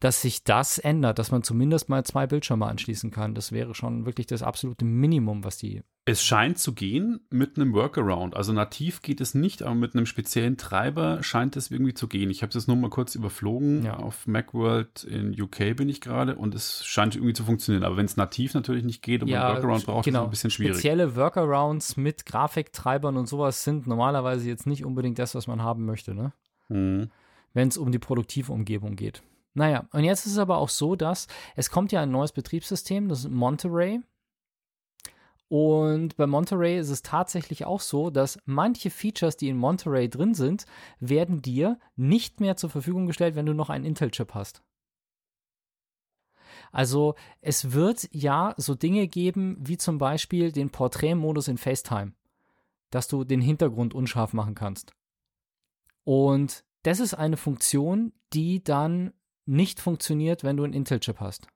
dass 0.00 0.22
sich 0.22 0.44
das 0.44 0.78
ändert, 0.78 1.18
dass 1.18 1.30
man 1.30 1.42
zumindest 1.42 1.88
mal 1.88 2.04
zwei 2.04 2.26
Bildschirme 2.26 2.66
anschließen 2.66 3.10
kann. 3.10 3.34
Das 3.34 3.52
wäre 3.52 3.74
schon 3.74 4.06
wirklich 4.06 4.26
das 4.26 4.42
absolute 4.42 4.84
Minimum, 4.84 5.44
was 5.44 5.56
die. 5.56 5.82
Es 6.06 6.22
scheint 6.22 6.58
zu 6.58 6.74
gehen 6.74 7.20
mit 7.30 7.56
einem 7.56 7.72
Workaround. 7.72 8.36
Also 8.36 8.52
nativ 8.52 9.00
geht 9.00 9.22
es 9.22 9.34
nicht, 9.34 9.62
aber 9.62 9.74
mit 9.74 9.94
einem 9.94 10.04
speziellen 10.04 10.58
Treiber 10.58 11.22
scheint 11.22 11.56
es 11.56 11.70
irgendwie 11.70 11.94
zu 11.94 12.08
gehen. 12.08 12.28
Ich 12.28 12.42
habe 12.42 12.56
es 12.56 12.66
nur 12.66 12.76
mal 12.76 12.90
kurz 12.90 13.14
überflogen. 13.14 13.84
Ja. 13.86 13.96
Auf 13.96 14.26
Macworld 14.26 15.04
in 15.04 15.40
UK 15.40 15.74
bin 15.74 15.88
ich 15.88 16.02
gerade 16.02 16.36
und 16.36 16.54
es 16.54 16.84
scheint 16.84 17.16
irgendwie 17.16 17.32
zu 17.32 17.44
funktionieren. 17.44 17.84
Aber 17.84 17.96
wenn 17.96 18.04
es 18.04 18.18
nativ 18.18 18.52
natürlich 18.52 18.84
nicht 18.84 19.00
geht 19.00 19.22
und 19.22 19.28
ja, 19.28 19.44
man 19.44 19.54
Workaround 19.54 19.86
braucht, 19.86 20.04
genau. 20.04 20.18
ist 20.18 20.22
es 20.24 20.26
ein 20.26 20.30
bisschen 20.30 20.50
schwierig. 20.50 20.74
Spezielle 20.74 21.16
Workarounds 21.16 21.96
mit 21.96 22.26
Grafiktreibern 22.26 23.16
und 23.16 23.26
sowas 23.26 23.64
sind 23.64 23.86
normalerweise 23.86 24.46
jetzt 24.46 24.66
nicht 24.66 24.84
unbedingt 24.84 25.18
das, 25.18 25.34
was 25.34 25.46
man 25.46 25.62
haben 25.62 25.86
möchte, 25.86 26.14
ne? 26.14 26.34
Mhm. 26.68 27.08
Wenn 27.54 27.68
es 27.68 27.78
um 27.78 27.92
die 27.92 27.98
produktive 27.98 28.52
Umgebung 28.52 28.96
geht. 28.96 29.22
Naja, 29.54 29.88
und 29.92 30.02
jetzt 30.04 30.26
ist 30.26 30.32
es 30.32 30.38
aber 30.38 30.58
auch 30.58 30.68
so, 30.68 30.96
dass 30.96 31.28
es 31.54 31.70
kommt 31.70 31.92
ja 31.92 32.02
ein 32.02 32.10
neues 32.10 32.32
Betriebssystem, 32.32 33.08
das 33.08 33.20
ist 33.20 33.30
Monterey. 33.30 34.00
Und 35.48 36.16
bei 36.16 36.26
Monterey 36.26 36.78
ist 36.78 36.90
es 36.90 37.02
tatsächlich 37.02 37.64
auch 37.64 37.80
so, 37.80 38.10
dass 38.10 38.38
manche 38.44 38.90
Features, 38.90 39.36
die 39.36 39.48
in 39.48 39.56
Monterey 39.56 40.10
drin 40.10 40.34
sind, 40.34 40.66
werden 40.98 41.42
dir 41.42 41.78
nicht 41.94 42.40
mehr 42.40 42.56
zur 42.56 42.70
Verfügung 42.70 43.06
gestellt, 43.06 43.36
wenn 43.36 43.46
du 43.46 43.54
noch 43.54 43.70
einen 43.70 43.84
Intel-Chip 43.84 44.34
hast. 44.34 44.62
Also 46.72 47.14
es 47.40 47.72
wird 47.72 48.08
ja 48.10 48.54
so 48.56 48.74
Dinge 48.74 49.06
geben, 49.06 49.56
wie 49.60 49.76
zum 49.76 49.98
Beispiel 49.98 50.50
den 50.50 50.70
Porträtmodus 50.70 51.46
in 51.46 51.58
FaceTime, 51.58 52.14
dass 52.90 53.06
du 53.06 53.22
den 53.22 53.40
Hintergrund 53.40 53.94
unscharf 53.94 54.32
machen 54.32 54.56
kannst. 54.56 54.92
Und 56.02 56.64
das 56.82 56.98
ist 56.98 57.14
eine 57.14 57.36
Funktion, 57.36 58.12
die 58.32 58.64
dann 58.64 59.12
nicht 59.46 59.80
funktioniert, 59.80 60.44
wenn 60.44 60.56
du 60.56 60.64
einen 60.64 60.72
Intel-Chip 60.72 61.20
hast. 61.20 61.46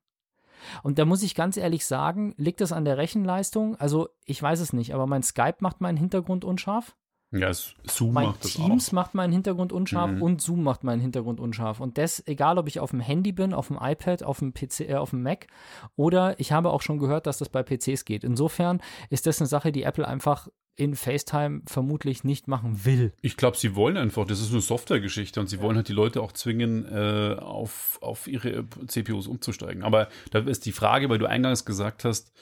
Und 0.83 0.99
da 0.99 1.05
muss 1.05 1.23
ich 1.23 1.35
ganz 1.35 1.57
ehrlich 1.57 1.87
sagen, 1.87 2.35
liegt 2.37 2.61
das 2.61 2.73
an 2.73 2.85
der 2.85 2.99
Rechenleistung? 2.99 3.77
Also 3.77 4.09
ich 4.25 4.43
weiß 4.43 4.61
es 4.61 4.73
nicht, 4.73 4.95
aber 4.95 5.07
mein 5.07 5.23
Skype 5.23 5.57
macht 5.61 5.81
meinen 5.81 5.97
Hintergrund 5.97 6.45
unscharf. 6.45 6.97
Ja, 7.31 7.53
Zoom 7.53 8.15
mein 8.15 8.27
macht 8.29 8.45
das 8.45 8.55
Teams 8.55 8.89
auch. 8.89 8.93
macht 8.93 9.15
meinen 9.15 9.33
Hintergrund 9.35 9.71
unscharf 9.73 10.11
Mhm. 10.13 10.23
und 10.23 10.41
Zoom 10.41 10.63
macht 10.63 10.83
meinen 10.83 11.01
Hintergrund 11.01 11.41
unscharf. 11.41 11.79
Und 11.81 11.99
das, 11.99 12.27
egal 12.27 12.57
ob 12.57 12.69
ich 12.69 12.81
auf 12.81 12.91
dem 12.91 13.01
Handy 13.01 13.33
bin, 13.33 13.53
auf 13.53 13.69
dem 13.69 13.79
iPad, 13.81 14.23
auf 14.23 14.39
dem 14.39 14.55
PC, 14.55 14.89
äh, 14.89 14.95
auf 14.95 15.11
dem 15.11 15.23
Mac 15.23 15.47
oder 15.95 16.41
ich 16.41 16.53
habe 16.53 16.71
auch 16.71 16.81
schon 16.81 16.99
gehört, 16.99 17.27
dass 17.27 17.37
das 17.39 17.51
bei 17.51 17.63
PCs 17.63 18.07
geht. 18.07 18.25
Insofern 18.25 18.81
ist 19.11 19.27
das 19.27 19.41
eine 19.41 19.47
Sache, 19.47 19.73
die 19.73 19.83
Apple 19.83 20.09
einfach 20.09 20.49
in 20.77 20.95
FaceTime 20.95 21.63
vermutlich 21.67 22.23
nicht 22.25 22.47
machen 22.49 22.85
will. 22.85 23.13
Ich 23.21 23.37
glaube, 23.37 23.57
sie 23.57 23.75
wollen 23.75 23.97
einfach, 23.97 24.25
das 24.27 24.41
ist 24.41 24.53
eine 24.53 24.61
Softwaregeschichte 24.61 25.41
und 25.41 25.49
sie 25.49 25.61
wollen 25.61 25.77
halt 25.77 25.89
die 25.89 25.93
Leute 25.93 26.23
auch 26.23 26.31
zwingen, 26.33 26.87
äh, 26.87 27.35
auf, 27.39 27.99
auf 28.01 28.27
ihre 28.29 28.65
CPUs 28.87 29.27
umzusteigen. 29.27 29.83
Aber 29.83 30.09
da 30.31 30.39
ist 30.39 30.65
die 30.67 30.73
Frage, 30.73 31.11
weil 31.11 31.19
du 31.19 31.27
eingangs 31.29 31.65
gesagt 31.65 32.05
hast, 32.05 32.33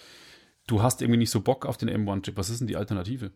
du 0.66 0.82
hast 0.82 1.00
irgendwie 1.00 1.18
nicht 1.18 1.30
so 1.30 1.40
Bock 1.40 1.64
auf 1.64 1.78
den 1.78 1.88
M1-Chip. 1.88 2.36
Was 2.36 2.50
ist 2.50 2.60
denn 2.60 2.66
die 2.68 2.76
Alternative? 2.76 3.32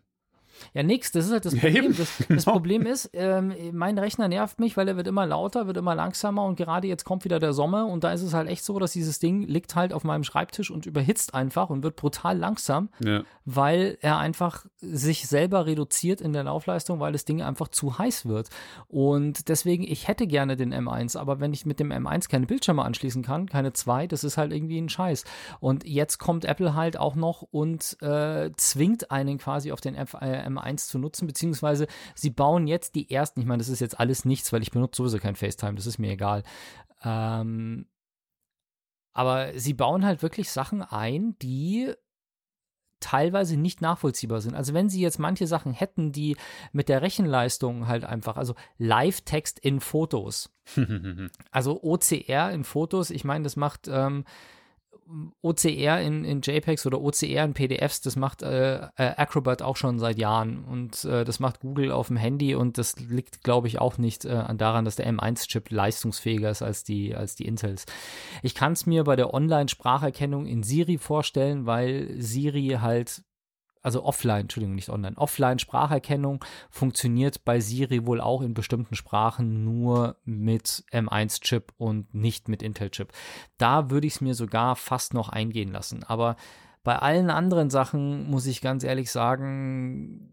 Ja, 0.73 0.83
nix, 0.83 1.11
das 1.11 1.25
ist 1.25 1.31
halt 1.31 1.45
das 1.45 1.53
Ja, 1.53 1.59
Problem. 1.61 1.85
eben, 1.85 1.97
das, 1.97 2.17
das 2.17 2.27
genau. 2.27 2.51
Problem 2.51 2.85
ist, 2.85 3.09
ähm, 3.13 3.53
mein 3.73 3.97
Rechner 3.97 4.27
nervt 4.27 4.59
mich, 4.59 4.77
weil 4.77 4.87
er 4.87 4.97
wird 4.97 5.07
immer 5.07 5.25
lauter, 5.25 5.67
wird 5.67 5.77
immer 5.77 5.95
langsamer 5.95 6.45
und 6.45 6.55
gerade 6.55 6.87
jetzt 6.87 7.03
kommt 7.03 7.23
wieder 7.25 7.39
der 7.39 7.53
Sommer 7.53 7.87
und 7.87 8.03
da 8.03 8.11
ist 8.13 8.21
es 8.21 8.33
halt 8.33 8.47
echt 8.49 8.63
so, 8.63 8.79
dass 8.79 8.91
dieses 8.93 9.19
Ding 9.19 9.43
liegt 9.43 9.75
halt 9.75 9.93
auf 9.93 10.03
meinem 10.03 10.23
Schreibtisch 10.23 10.71
und 10.71 10.85
überhitzt 10.85 11.33
einfach 11.33 11.69
und 11.69 11.83
wird 11.83 11.95
brutal 11.95 12.37
langsam, 12.37 12.89
Ja. 13.03 13.23
weil 13.45 13.97
er 14.01 14.17
einfach 14.17 14.65
sich 14.79 15.27
selber 15.27 15.65
reduziert 15.65 16.21
in 16.21 16.33
der 16.33 16.43
Laufleistung, 16.43 16.99
weil 16.99 17.13
das 17.13 17.25
Ding 17.25 17.41
einfach 17.41 17.67
zu 17.67 17.97
heiß 17.97 18.25
wird. 18.25 18.49
Und 18.87 19.49
deswegen, 19.49 19.83
ich 19.83 20.07
hätte 20.07 20.27
gerne 20.27 20.55
den 20.55 20.73
M1, 20.73 21.17
aber 21.17 21.39
wenn 21.39 21.53
ich 21.53 21.65
mit 21.65 21.79
dem 21.79 21.91
M1 21.91 22.29
keine 22.29 22.45
Bildschirme 22.45 22.83
anschließen 22.83 23.23
kann, 23.23 23.47
keine 23.47 23.73
zwei, 23.73 24.07
das 24.07 24.23
ist 24.23 24.37
halt 24.37 24.51
irgendwie 24.53 24.77
ein 24.79 24.89
Scheiß. 24.89 25.23
Und 25.59 25.85
jetzt 25.85 26.17
kommt 26.17 26.45
Apple 26.45 26.75
halt 26.75 26.97
auch 26.97 27.15
noch 27.15 27.41
und 27.51 27.97
äh, 28.01 28.51
zwingt 28.57 29.11
einen 29.11 29.37
quasi 29.37 29.71
auf 29.71 29.81
den 29.81 29.95
F 29.95 30.15
äh, 30.19 30.49
M1 30.57 30.87
zu 30.87 30.99
nutzen, 30.99 31.27
beziehungsweise 31.27 31.87
sie 32.15 32.29
bauen 32.29 32.67
jetzt 32.67 32.95
die 32.95 33.09
ersten, 33.11 33.39
ich 33.39 33.45
meine, 33.45 33.59
das 33.59 33.69
ist 33.69 33.79
jetzt 33.79 33.99
alles 33.99 34.25
nichts, 34.25 34.51
weil 34.53 34.61
ich 34.61 34.71
benutze 34.71 34.97
sowieso 34.97 35.19
kein 35.19 35.35
FaceTime, 35.35 35.75
das 35.75 35.87
ist 35.87 35.99
mir 35.99 36.11
egal. 36.11 36.43
Ähm, 37.03 37.85
aber 39.13 39.57
sie 39.59 39.73
bauen 39.73 40.05
halt 40.05 40.21
wirklich 40.23 40.49
Sachen 40.51 40.81
ein, 40.81 41.35
die 41.41 41.93
teilweise 43.01 43.57
nicht 43.57 43.81
nachvollziehbar 43.81 44.39
sind. 44.39 44.55
Also 44.55 44.73
wenn 44.73 44.87
sie 44.87 45.01
jetzt 45.01 45.19
manche 45.19 45.47
Sachen 45.47 45.73
hätten, 45.73 46.11
die 46.11 46.37
mit 46.71 46.87
der 46.87 47.01
Rechenleistung 47.01 47.87
halt 47.87 48.05
einfach, 48.05 48.37
also 48.37 48.55
Live-Text 48.77 49.59
in 49.59 49.81
Fotos, 49.81 50.51
also 51.51 51.83
OCR 51.83 52.51
in 52.51 52.63
Fotos, 52.63 53.09
ich 53.09 53.25
meine, 53.25 53.43
das 53.43 53.55
macht 53.55 53.89
ähm, 53.91 54.23
OCR 55.41 56.01
in, 56.01 56.23
in 56.25 56.41
JPEGs 56.41 56.85
oder 56.85 57.01
OCR 57.01 57.43
in 57.43 57.53
PDFs, 57.53 58.01
das 58.01 58.15
macht 58.15 58.41
äh, 58.41 58.77
äh, 58.77 58.89
Acrobat 58.95 59.61
auch 59.61 59.75
schon 59.75 59.99
seit 59.99 60.17
Jahren 60.17 60.63
und 60.65 61.03
äh, 61.05 61.23
das 61.23 61.39
macht 61.39 61.59
Google 61.59 61.91
auf 61.91 62.07
dem 62.07 62.17
Handy 62.17 62.55
und 62.55 62.77
das 62.77 62.97
liegt, 62.97 63.43
glaube 63.43 63.67
ich, 63.67 63.79
auch 63.79 63.97
nicht 63.97 64.25
äh, 64.25 64.55
daran, 64.55 64.85
dass 64.85 64.95
der 64.95 65.11
M1-Chip 65.11 65.71
leistungsfähiger 65.71 66.49
ist 66.49 66.61
als 66.61 66.83
die, 66.83 67.15
als 67.15 67.35
die 67.35 67.45
Intels. 67.45 67.85
Ich 68.43 68.55
kann 68.55 68.73
es 68.73 68.85
mir 68.85 69.03
bei 69.03 69.15
der 69.15 69.33
Online-Spracherkennung 69.33 70.45
in 70.45 70.63
Siri 70.63 70.97
vorstellen, 70.97 71.65
weil 71.65 72.15
Siri 72.17 72.77
halt 72.81 73.23
also 73.81 74.03
offline, 74.03 74.41
Entschuldigung, 74.41 74.75
nicht 74.75 74.89
online, 74.89 75.17
offline 75.17 75.59
Spracherkennung 75.59 76.43
funktioniert 76.69 77.43
bei 77.45 77.59
Siri 77.59 78.05
wohl 78.05 78.21
auch 78.21 78.41
in 78.41 78.53
bestimmten 78.53 78.95
Sprachen 78.95 79.63
nur 79.63 80.17
mit 80.23 80.83
M1-Chip 80.91 81.73
und 81.77 82.13
nicht 82.13 82.47
mit 82.47 82.61
Intel-Chip. 82.61 83.11
Da 83.57 83.89
würde 83.89 84.07
ich 84.07 84.15
es 84.15 84.21
mir 84.21 84.35
sogar 84.35 84.75
fast 84.75 85.13
noch 85.13 85.29
eingehen 85.29 85.71
lassen. 85.71 86.03
Aber 86.03 86.35
bei 86.83 86.97
allen 86.97 87.29
anderen 87.29 87.69
Sachen 87.69 88.29
muss 88.29 88.45
ich 88.45 88.61
ganz 88.61 88.83
ehrlich 88.83 89.11
sagen, 89.11 90.29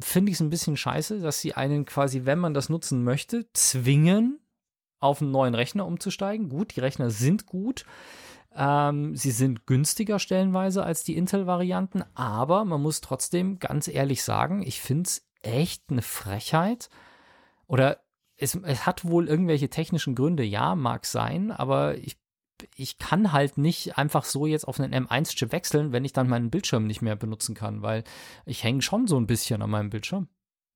finde 0.00 0.30
ich 0.30 0.36
es 0.36 0.40
ein 0.40 0.50
bisschen 0.50 0.76
scheiße, 0.76 1.20
dass 1.20 1.40
sie 1.40 1.54
einen 1.54 1.84
quasi, 1.84 2.24
wenn 2.24 2.38
man 2.38 2.54
das 2.54 2.68
nutzen 2.68 3.04
möchte, 3.04 3.46
zwingen, 3.52 4.38
auf 5.00 5.20
einen 5.20 5.32
neuen 5.32 5.54
Rechner 5.54 5.86
umzusteigen. 5.86 6.48
Gut, 6.48 6.76
die 6.76 6.80
Rechner 6.80 7.10
sind 7.10 7.46
gut. 7.46 7.84
Ähm, 8.54 9.16
sie 9.16 9.30
sind 9.30 9.66
günstiger 9.66 10.18
stellenweise 10.18 10.84
als 10.84 11.04
die 11.04 11.16
Intel-Varianten, 11.16 12.04
aber 12.14 12.64
man 12.64 12.82
muss 12.82 13.00
trotzdem 13.00 13.58
ganz 13.58 13.88
ehrlich 13.88 14.22
sagen, 14.22 14.62
ich 14.62 14.80
finde 14.80 15.08
es 15.08 15.26
echt 15.42 15.84
eine 15.90 16.02
Frechheit. 16.02 16.90
Oder 17.66 18.00
es, 18.36 18.54
es 18.54 18.86
hat 18.86 19.04
wohl 19.04 19.28
irgendwelche 19.28 19.70
technischen 19.70 20.14
Gründe, 20.14 20.44
ja, 20.44 20.74
mag 20.74 21.06
sein, 21.06 21.50
aber 21.50 21.96
ich, 21.96 22.18
ich 22.76 22.98
kann 22.98 23.32
halt 23.32 23.58
nicht 23.58 23.96
einfach 23.96 24.24
so 24.24 24.46
jetzt 24.46 24.68
auf 24.68 24.78
einen 24.78 25.06
M1-Chip 25.06 25.52
wechseln, 25.52 25.92
wenn 25.92 26.04
ich 26.04 26.12
dann 26.12 26.28
meinen 26.28 26.50
Bildschirm 26.50 26.86
nicht 26.86 27.02
mehr 27.02 27.16
benutzen 27.16 27.54
kann, 27.54 27.82
weil 27.82 28.04
ich 28.44 28.64
hänge 28.64 28.82
schon 28.82 29.06
so 29.06 29.16
ein 29.16 29.26
bisschen 29.26 29.62
an 29.62 29.70
meinem 29.70 29.90
Bildschirm. 29.90 30.28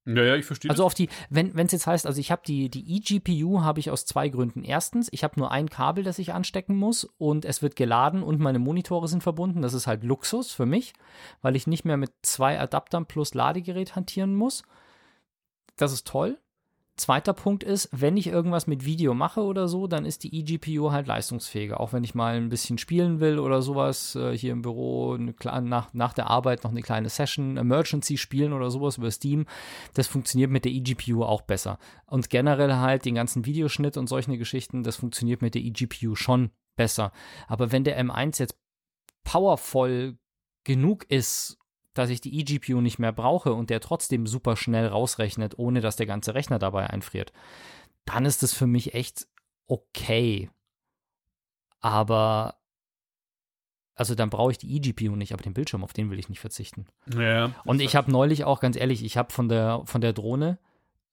Ja, 0.06 0.22
ja, 0.22 0.36
ich 0.36 0.46
verstehe. 0.46 0.70
Also 0.70 0.84
auf 0.84 0.94
die, 0.94 1.08
wenn 1.30 1.56
es 1.56 1.72
jetzt 1.72 1.86
heißt, 1.88 2.06
also 2.06 2.20
ich 2.20 2.30
habe 2.30 2.42
die, 2.46 2.70
die 2.70 2.96
eGPU 2.96 3.62
habe 3.62 3.80
ich 3.80 3.90
aus 3.90 4.06
zwei 4.06 4.28
Gründen. 4.28 4.62
Erstens, 4.62 5.08
ich 5.10 5.25
habe 5.25 5.38
nur 5.38 5.50
ein 5.50 5.68
Kabel, 5.68 6.04
das 6.04 6.20
ich 6.20 6.32
anstecken 6.32 6.76
muss 6.76 7.04
und 7.18 7.44
es 7.44 7.60
wird 7.60 7.75
geladen 7.75 8.22
und 8.22 8.38
meine 8.38 8.60
Monitore 8.60 9.08
sind 9.08 9.25
verbunden. 9.25 9.62
Das 9.62 9.75
ist 9.75 9.88
halt 9.88 10.04
Luxus 10.04 10.52
für 10.52 10.64
mich, 10.64 10.92
weil 11.42 11.56
ich 11.56 11.66
nicht 11.66 11.84
mehr 11.84 11.96
mit 11.96 12.12
zwei 12.22 12.58
Adaptern 12.60 13.06
plus 13.06 13.34
Ladegerät 13.34 13.96
hantieren 13.96 14.36
muss. 14.36 14.62
Das 15.76 15.92
ist 15.92 16.06
toll. 16.06 16.38
Zweiter 16.96 17.34
Punkt 17.34 17.62
ist, 17.62 17.90
wenn 17.92 18.16
ich 18.16 18.28
irgendwas 18.28 18.66
mit 18.66 18.86
Video 18.86 19.12
mache 19.12 19.42
oder 19.42 19.68
so, 19.68 19.87
dann 19.87 20.06
ist 20.06 20.24
die 20.24 20.35
eGPU 20.35 20.92
halt 20.92 21.06
leistungsfähiger. 21.06 21.78
Auch 21.78 21.92
wenn 21.92 22.04
ich 22.04 22.14
mal 22.14 22.37
ein 22.37 22.48
bisschen 22.48 22.78
spielen 22.78 23.20
will 23.20 23.38
oder 23.38 23.61
sowas, 23.61 24.14
äh, 24.14 24.37
hier 24.37 24.52
im 24.52 24.62
Büro 24.62 25.12
eine, 25.12 25.35
nach, 25.61 25.92
nach 25.92 26.14
der 26.14 26.30
Arbeit 26.30 26.64
noch 26.64 26.70
eine 26.70 26.80
kleine 26.80 27.11
Session, 27.11 27.59
Emergency 27.59 28.16
spielen 28.16 28.54
oder 28.54 28.70
sowas 28.70 28.96
über 28.96 29.11
Steam, 29.11 29.44
das 29.92 30.06
funktioniert 30.06 30.50
mit 30.50 30.64
der 30.64 30.72
eGPU 30.72 31.22
auch 31.22 31.42
besser. 31.42 31.78
Und 32.06 32.30
generell 32.30 32.72
halt 32.76 33.04
den 33.04 33.16
ganzen 33.16 33.44
Videoschnitt 33.44 33.98
und 33.98 34.06
solche 34.06 34.38
Geschichten, 34.38 34.82
das 34.82 34.96
funktioniert 34.96 35.42
mit 35.42 35.54
der 35.54 35.62
eGPU 35.62 36.14
schon 36.14 36.50
besser. 36.76 37.12
Aber 37.46 37.72
wenn 37.72 37.85
der 37.85 38.02
M1 38.02 38.40
jetzt 38.40 38.59
powervoll 39.22 40.16
genug 40.64 41.04
ist, 41.11 41.59
dass 41.98 42.11
ich 42.11 42.20
die 42.20 42.38
eGPU 42.38 42.80
nicht 42.80 42.98
mehr 42.98 43.12
brauche 43.12 43.52
und 43.52 43.70
der 43.70 43.80
trotzdem 43.80 44.26
super 44.26 44.56
schnell 44.56 44.87
rausrechnet, 44.87 45.59
ohne 45.59 45.80
dass 45.80 45.96
der 45.96 46.06
ganze 46.06 46.35
Rechner 46.35 46.59
dabei 46.59 46.88
einfriert, 46.90 47.32
dann 48.04 48.24
ist 48.24 48.42
das 48.42 48.52
für 48.52 48.66
mich 48.66 48.94
echt 48.94 49.26
okay. 49.66 50.50
Aber 51.80 52.56
also 53.96 54.14
dann 54.14 54.28
brauche 54.28 54.52
ich 54.52 54.59
die 54.59 54.76
eGPU 54.76 55.16
nicht, 55.16 55.32
aber 55.32 55.42
den 55.42 55.54
Bildschirm, 55.54 55.82
auf 55.82 55.94
den 55.94 56.11
will 56.11 56.18
ich 56.18 56.28
nicht 56.28 56.40
verzichten. 56.40 56.87
ja, 57.16 57.50
Und 57.64 57.80
ich 57.80 57.96
habe 57.96 58.12
neulich 58.12 58.44
auch, 58.44 58.61
ganz 58.61 58.76
ehrlich, 58.76 59.02
ich 59.02 59.16
habe 59.16 59.32
von 59.32 59.48
der, 59.48 59.82
von 59.87 60.02
der 60.02 60.12
Drohne 60.12 60.59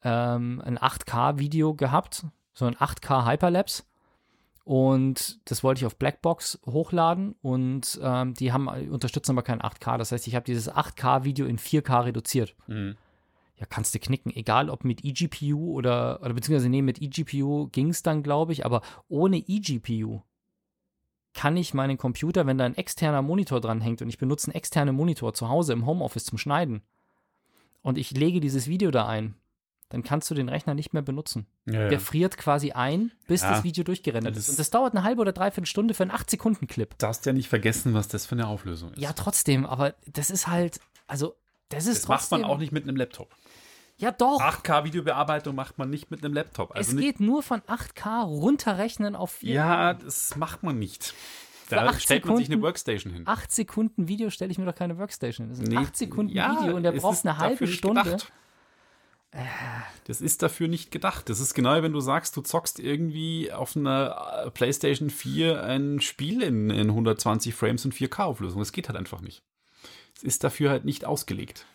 ähm, 0.03 0.61
ein 0.65 0.77
8K-Video 0.77 1.75
gehabt, 1.75 2.25
so 2.53 2.65
ein 2.65 2.75
8K 2.75 3.25
Hyperlapse. 3.25 3.83
Und 4.63 5.39
das 5.49 5.63
wollte 5.63 5.79
ich 5.79 5.85
auf 5.85 5.97
Blackbox 5.97 6.59
hochladen 6.65 7.35
und 7.41 7.99
ähm, 8.01 8.33
die 8.33 8.53
haben 8.53 8.67
unterstützen 8.67 9.31
aber 9.31 9.43
kein 9.43 9.61
8K. 9.61 9.97
Das 9.97 10.13
heißt, 10.13 10.25
ich 10.27 10.35
habe 10.35 10.45
dieses 10.45 10.71
8K-Video 10.71 11.45
in 11.45 11.57
4K 11.57 12.05
reduziert. 12.05 12.55
Mhm. 12.67 12.95
Ja, 13.57 13.65
kannst 13.65 13.93
du 13.93 13.99
knicken. 13.99 14.33
Egal 14.33 14.69
ob 14.69 14.85
mit 14.85 15.03
eGPU 15.03 15.73
oder, 15.73 16.21
oder 16.21 16.33
beziehungsweise 16.33 16.69
nee, 16.69 16.81
mit 16.81 17.01
eGPU 17.01 17.67
ging 17.67 17.89
es 17.89 18.03
dann, 18.03 18.23
glaube 18.23 18.53
ich, 18.53 18.65
aber 18.65 18.81
ohne 19.09 19.37
eGPU 19.37 20.21
kann 21.33 21.57
ich 21.57 21.73
meinen 21.73 21.97
Computer, 21.97 22.45
wenn 22.45 22.57
da 22.57 22.65
ein 22.65 22.77
externer 22.77 23.21
Monitor 23.21 23.59
dran 23.59 23.81
hängt 23.81 24.01
und 24.01 24.09
ich 24.09 24.17
benutze 24.17 24.47
einen 24.47 24.55
externen 24.55 24.95
Monitor 24.95 25.33
zu 25.33 25.49
Hause 25.49 25.73
im 25.73 25.85
Homeoffice 25.85 26.25
zum 26.25 26.37
Schneiden 26.37 26.83
und 27.81 27.97
ich 27.97 28.11
lege 28.11 28.39
dieses 28.39 28.67
Video 28.67 28.91
da 28.91 29.07
ein, 29.07 29.35
dann 29.93 30.03
kannst 30.03 30.29
du 30.29 30.33
den 30.35 30.49
Rechner 30.49 30.73
nicht 30.73 30.91
mehr 30.93 31.01
benutzen. 31.03 31.45
Ja. 31.65 31.87
Der 31.87 31.99
friert 31.99 32.37
quasi 32.37 32.71
ein, 32.71 33.11
bis 33.27 33.41
Ja. 33.43 33.51
das 33.51 33.63
Video 33.63 33.83
durchgerendert 33.83 34.35
das- 34.35 34.43
ist. 34.43 34.49
Und 34.49 34.59
das 34.59 34.69
dauert 34.71 34.93
eine 34.93 35.03
halbe 35.03 35.21
oder 35.21 35.31
dreiviertel 35.31 35.67
Stunde 35.67 35.93
für 35.93 36.03
einen 36.03 36.11
8-Sekunden-Clip. 36.11 36.97
darfst 36.97 37.25
ja 37.25 37.31
nicht 37.33 37.47
vergessen, 37.47 37.93
was 37.93 38.07
das 38.07 38.25
für 38.25 38.33
eine 38.35 38.47
Auflösung 38.47 38.91
ist. 38.93 38.99
Ja, 39.01 39.13
trotzdem, 39.13 39.65
aber 39.65 39.93
das 40.11 40.29
ist 40.29 40.47
halt, 40.47 40.79
also, 41.07 41.35
das 41.69 41.85
ist 41.85 42.01
das 42.03 42.07
macht 42.09 42.19
trotzdem. 42.21 42.41
man 42.41 42.49
auch 42.49 42.57
nicht 42.57 42.71
mit 42.71 42.83
einem 42.83 42.97
Laptop. 42.97 43.33
Ja, 43.97 44.11
doch. 44.11 44.41
8K-Videobearbeitung 44.41 45.55
macht 45.55 45.77
man 45.77 45.89
nicht 45.89 46.09
mit 46.11 46.25
einem 46.25 46.33
Laptop. 46.33 46.75
Also 46.75 46.95
es 46.95 46.97
geht 47.01 47.19
nur 47.19 47.43
von 47.43 47.61
8K 47.67 48.23
runterrechnen 48.23 49.15
auf 49.15 49.31
4 49.33 49.53
Ja, 49.53 49.93
das 49.93 50.35
macht 50.35 50.63
man 50.63 50.79
nicht. 50.79 51.13
Da 51.69 51.85
acht 51.87 52.01
stellt 52.01 52.25
man 52.25 52.35
sich 52.37 52.47
eine 52.47 52.55
Sekunden- 52.55 52.63
Workstation 52.65 53.13
hin. 53.13 53.23
8 53.27 53.51
Sekunden 53.51 54.07
Video 54.07 54.29
stelle 54.29 54.51
ich 54.51 54.57
mir 54.57 54.65
doch 54.65 54.75
keine 54.75 54.97
Workstation. 54.97 55.49
Das 55.49 55.59
ist 55.59 55.65
ein 55.65 55.69
Nee, 55.71 55.77
8 55.77 55.95
Sekunden 55.95 56.33
ja, 56.33 56.59
Video 56.59 56.75
und 56.75 56.83
der 56.83 56.91
braucht 56.91 57.25
eine 57.25 57.37
halbe 57.37 57.67
Stunde. 57.67 58.03
gedacht. 58.03 58.31
Das 60.05 60.21
ist 60.21 60.43
dafür 60.43 60.67
nicht 60.67 60.91
gedacht. 60.91 61.29
Das 61.29 61.39
ist 61.39 61.53
genau, 61.53 61.81
wenn 61.81 61.93
du 61.93 61.99
sagst, 61.99 62.37
du 62.37 62.41
zockst 62.41 62.79
irgendwie 62.79 63.51
auf 63.51 63.75
einer 63.75 64.43
äh, 64.45 64.51
PlayStation 64.51 65.09
4 65.09 65.63
ein 65.63 66.01
Spiel 66.01 66.41
in, 66.41 66.69
in 66.69 66.89
120 66.89 67.53
Frames 67.53 67.85
und 67.85 67.93
4K-Auflösung. 67.93 68.59
Das 68.59 68.71
geht 68.71 68.89
halt 68.89 68.97
einfach 68.97 69.21
nicht. 69.21 69.43
Es 70.15 70.23
ist 70.23 70.43
dafür 70.43 70.69
halt 70.69 70.85
nicht 70.85 71.05
ausgelegt. 71.05 71.65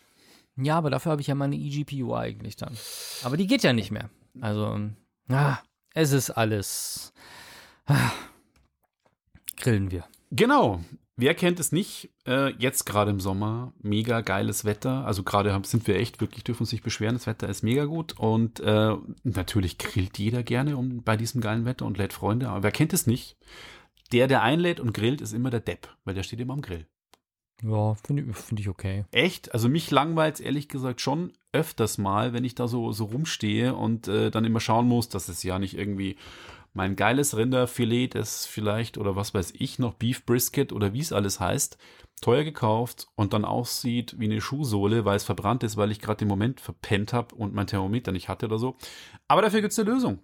Ja, 0.55 0.77
aber 0.77 0.89
dafür 0.89 1.11
habe 1.11 1.21
ich 1.21 1.27
ja 1.27 1.35
meine 1.35 1.55
eGPU 1.55 2.15
eigentlich 2.15 2.55
dann. 2.55 2.77
Aber 3.23 3.37
die 3.37 3.47
geht 3.47 3.63
ja 3.63 3.73
nicht 3.73 3.91
mehr. 3.91 4.09
Also, 4.41 4.79
ah, 5.29 5.57
es 5.93 6.11
ist 6.11 6.31
alles. 6.31 7.13
Ah, 7.85 8.11
grillen 9.57 9.91
wir. 9.91 10.05
Genau. 10.31 10.83
Wer 11.19 11.33
kennt 11.33 11.59
es 11.59 11.73
nicht? 11.73 12.11
Äh, 12.25 12.53
jetzt 12.59 12.85
gerade 12.85 13.11
im 13.11 13.19
Sommer, 13.19 13.73
mega 13.81 14.21
geiles 14.21 14.63
Wetter. 14.63 15.05
Also 15.05 15.23
gerade 15.23 15.59
sind 15.63 15.85
wir 15.85 15.97
echt 15.97 16.21
wirklich, 16.21 16.45
dürfen 16.45 16.61
uns 16.61 16.71
nicht 16.71 16.83
beschweren. 16.83 17.15
Das 17.15 17.27
Wetter 17.27 17.49
ist 17.49 17.61
mega 17.61 17.83
gut. 17.83 18.17
Und 18.17 18.61
äh, 18.61 18.95
natürlich 19.23 19.77
grillt 19.77 20.17
jeder 20.17 20.43
gerne 20.43 20.77
um, 20.77 21.03
bei 21.03 21.17
diesem 21.17 21.41
geilen 21.41 21.65
Wetter 21.65 21.85
und 21.85 21.97
lädt 21.97 22.13
Freunde. 22.13 22.47
Aber 22.47 22.63
wer 22.63 22.71
kennt 22.71 22.93
es 22.93 23.05
nicht? 23.05 23.35
Der, 24.13 24.27
der 24.27 24.43
einlädt 24.43 24.79
und 24.79 24.93
grillt, 24.93 25.19
ist 25.19 25.33
immer 25.33 25.49
der 25.49 25.59
Depp, 25.59 25.89
weil 26.05 26.15
der 26.15 26.23
steht 26.23 26.39
immer 26.39 26.53
am 26.53 26.61
Grill. 26.61 26.87
Ja, 27.61 27.95
finde 27.95 28.23
ich, 28.23 28.37
find 28.37 28.61
ich 28.61 28.69
okay. 28.69 29.03
Echt? 29.11 29.53
Also 29.53 29.67
mich 29.67 29.91
langweilt 29.91 30.39
ehrlich 30.39 30.69
gesagt 30.69 31.01
schon 31.01 31.33
öfters 31.51 31.97
mal, 31.97 32.31
wenn 32.31 32.45
ich 32.45 32.55
da 32.55 32.69
so, 32.69 32.93
so 32.93 33.03
rumstehe 33.05 33.75
und 33.75 34.07
äh, 34.07 34.31
dann 34.31 34.45
immer 34.45 34.61
schauen 34.61 34.87
muss, 34.87 35.09
dass 35.09 35.27
es 35.27 35.43
ja 35.43 35.59
nicht 35.59 35.77
irgendwie 35.77 36.15
mein 36.79 36.95
geiles 36.95 37.35
Rinderfilet, 37.35 38.15
das 38.15 38.45
vielleicht 38.45 38.97
oder 38.97 39.17
was 39.17 39.33
weiß 39.33 39.51
ich 39.57 39.79
noch, 39.79 39.95
Beef 39.95 40.25
Brisket 40.25 40.71
oder 40.71 40.93
wie 40.93 41.01
es 41.01 41.11
alles 41.11 41.41
heißt, 41.41 41.77
teuer 42.21 42.45
gekauft 42.45 43.09
und 43.15 43.33
dann 43.33 43.43
aussieht 43.43 44.17
wie 44.17 44.23
eine 44.23 44.39
Schuhsohle, 44.39 45.03
weil 45.03 45.17
es 45.17 45.25
verbrannt 45.25 45.63
ist, 45.63 45.75
weil 45.75 45.91
ich 45.91 45.99
gerade 45.99 46.19
den 46.19 46.29
Moment 46.29 46.61
verpennt 46.61 47.11
habe 47.11 47.35
und 47.35 47.53
mein 47.53 47.67
Thermometer 47.67 48.13
nicht 48.13 48.29
hatte 48.29 48.45
oder 48.45 48.59
so. 48.59 48.77
Aber 49.27 49.41
dafür 49.41 49.59
gibt 49.59 49.73
es 49.73 49.79
eine 49.79 49.91
Lösung. 49.91 50.19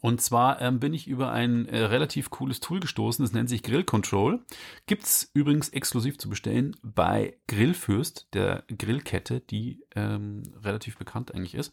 Und 0.00 0.20
zwar 0.20 0.60
ähm, 0.60 0.78
bin 0.78 0.92
ich 0.92 1.08
über 1.08 1.32
ein 1.32 1.66
äh, 1.68 1.84
relativ 1.84 2.28
cooles 2.28 2.60
Tool 2.60 2.80
gestoßen, 2.80 3.24
das 3.24 3.32
nennt 3.32 3.48
sich 3.48 3.62
Grill 3.62 3.84
Control. 3.84 4.40
Gibt 4.84 5.04
es 5.04 5.30
übrigens 5.32 5.70
exklusiv 5.70 6.18
zu 6.18 6.28
bestellen 6.28 6.76
bei 6.82 7.38
Grillfürst, 7.46 8.28
der 8.34 8.64
Grillkette, 8.68 9.40
die 9.40 9.86
ähm, 9.96 10.42
relativ 10.62 10.98
bekannt 10.98 11.34
eigentlich 11.34 11.54
ist. 11.54 11.72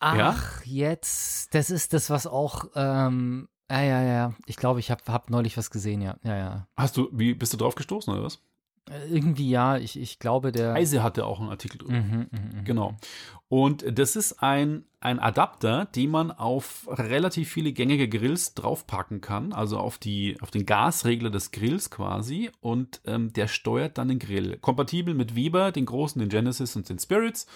Ach, 0.00 0.16
Ja? 0.16 0.36
jetzt, 0.64 1.54
das 1.54 1.70
ist 1.70 1.92
das, 1.92 2.10
was 2.10 2.26
auch, 2.26 2.66
ähm, 2.74 3.48
ja, 3.70 3.82
ja, 3.82 4.02
ja. 4.02 4.34
Ich 4.46 4.56
glaube, 4.56 4.80
ich 4.80 4.90
habe 4.90 5.02
hab 5.06 5.30
neulich 5.30 5.56
was 5.56 5.70
gesehen, 5.70 6.00
ja. 6.02 6.16
Ja, 6.24 6.36
ja. 6.36 6.66
Hast 6.76 6.96
du, 6.96 7.08
wie 7.12 7.34
bist 7.34 7.52
du 7.52 7.56
drauf 7.56 7.76
gestoßen 7.76 8.12
oder 8.12 8.24
was? 8.24 8.42
Äh, 8.90 9.08
Irgendwie 9.14 9.48
ja, 9.48 9.76
ich, 9.76 9.98
ich 9.98 10.18
glaube, 10.18 10.52
der. 10.52 10.74
Eise 10.74 11.02
hatte 11.02 11.24
auch 11.26 11.38
einen 11.38 11.50
Artikel 11.50 11.78
drüber. 11.78 11.92
Mhm, 11.92 12.26
mhm, 12.30 12.58
mhm. 12.60 12.64
Genau. 12.64 12.96
Und 13.48 13.84
das 13.98 14.16
ist 14.16 14.42
ein, 14.42 14.84
ein 15.00 15.18
Adapter, 15.18 15.84
den 15.84 16.10
man 16.10 16.30
auf 16.32 16.86
relativ 16.88 17.50
viele 17.50 17.72
gängige 17.72 18.08
Grills 18.08 18.54
draufpacken 18.54 19.20
kann, 19.20 19.52
also 19.52 19.78
auf, 19.78 19.98
die, 19.98 20.36
auf 20.40 20.50
den 20.50 20.66
Gasregler 20.66 21.30
des 21.30 21.50
Grills 21.50 21.90
quasi. 21.90 22.50
Und 22.60 23.00
ähm, 23.04 23.32
der 23.32 23.48
steuert 23.48 23.98
dann 23.98 24.08
den 24.08 24.18
Grill. 24.18 24.56
Kompatibel 24.58 25.14
mit 25.14 25.36
Weber, 25.36 25.72
den 25.72 25.86
großen, 25.86 26.18
den 26.20 26.28
Genesis 26.28 26.74
und 26.74 26.88
den 26.88 26.98
Spirits. 26.98 27.46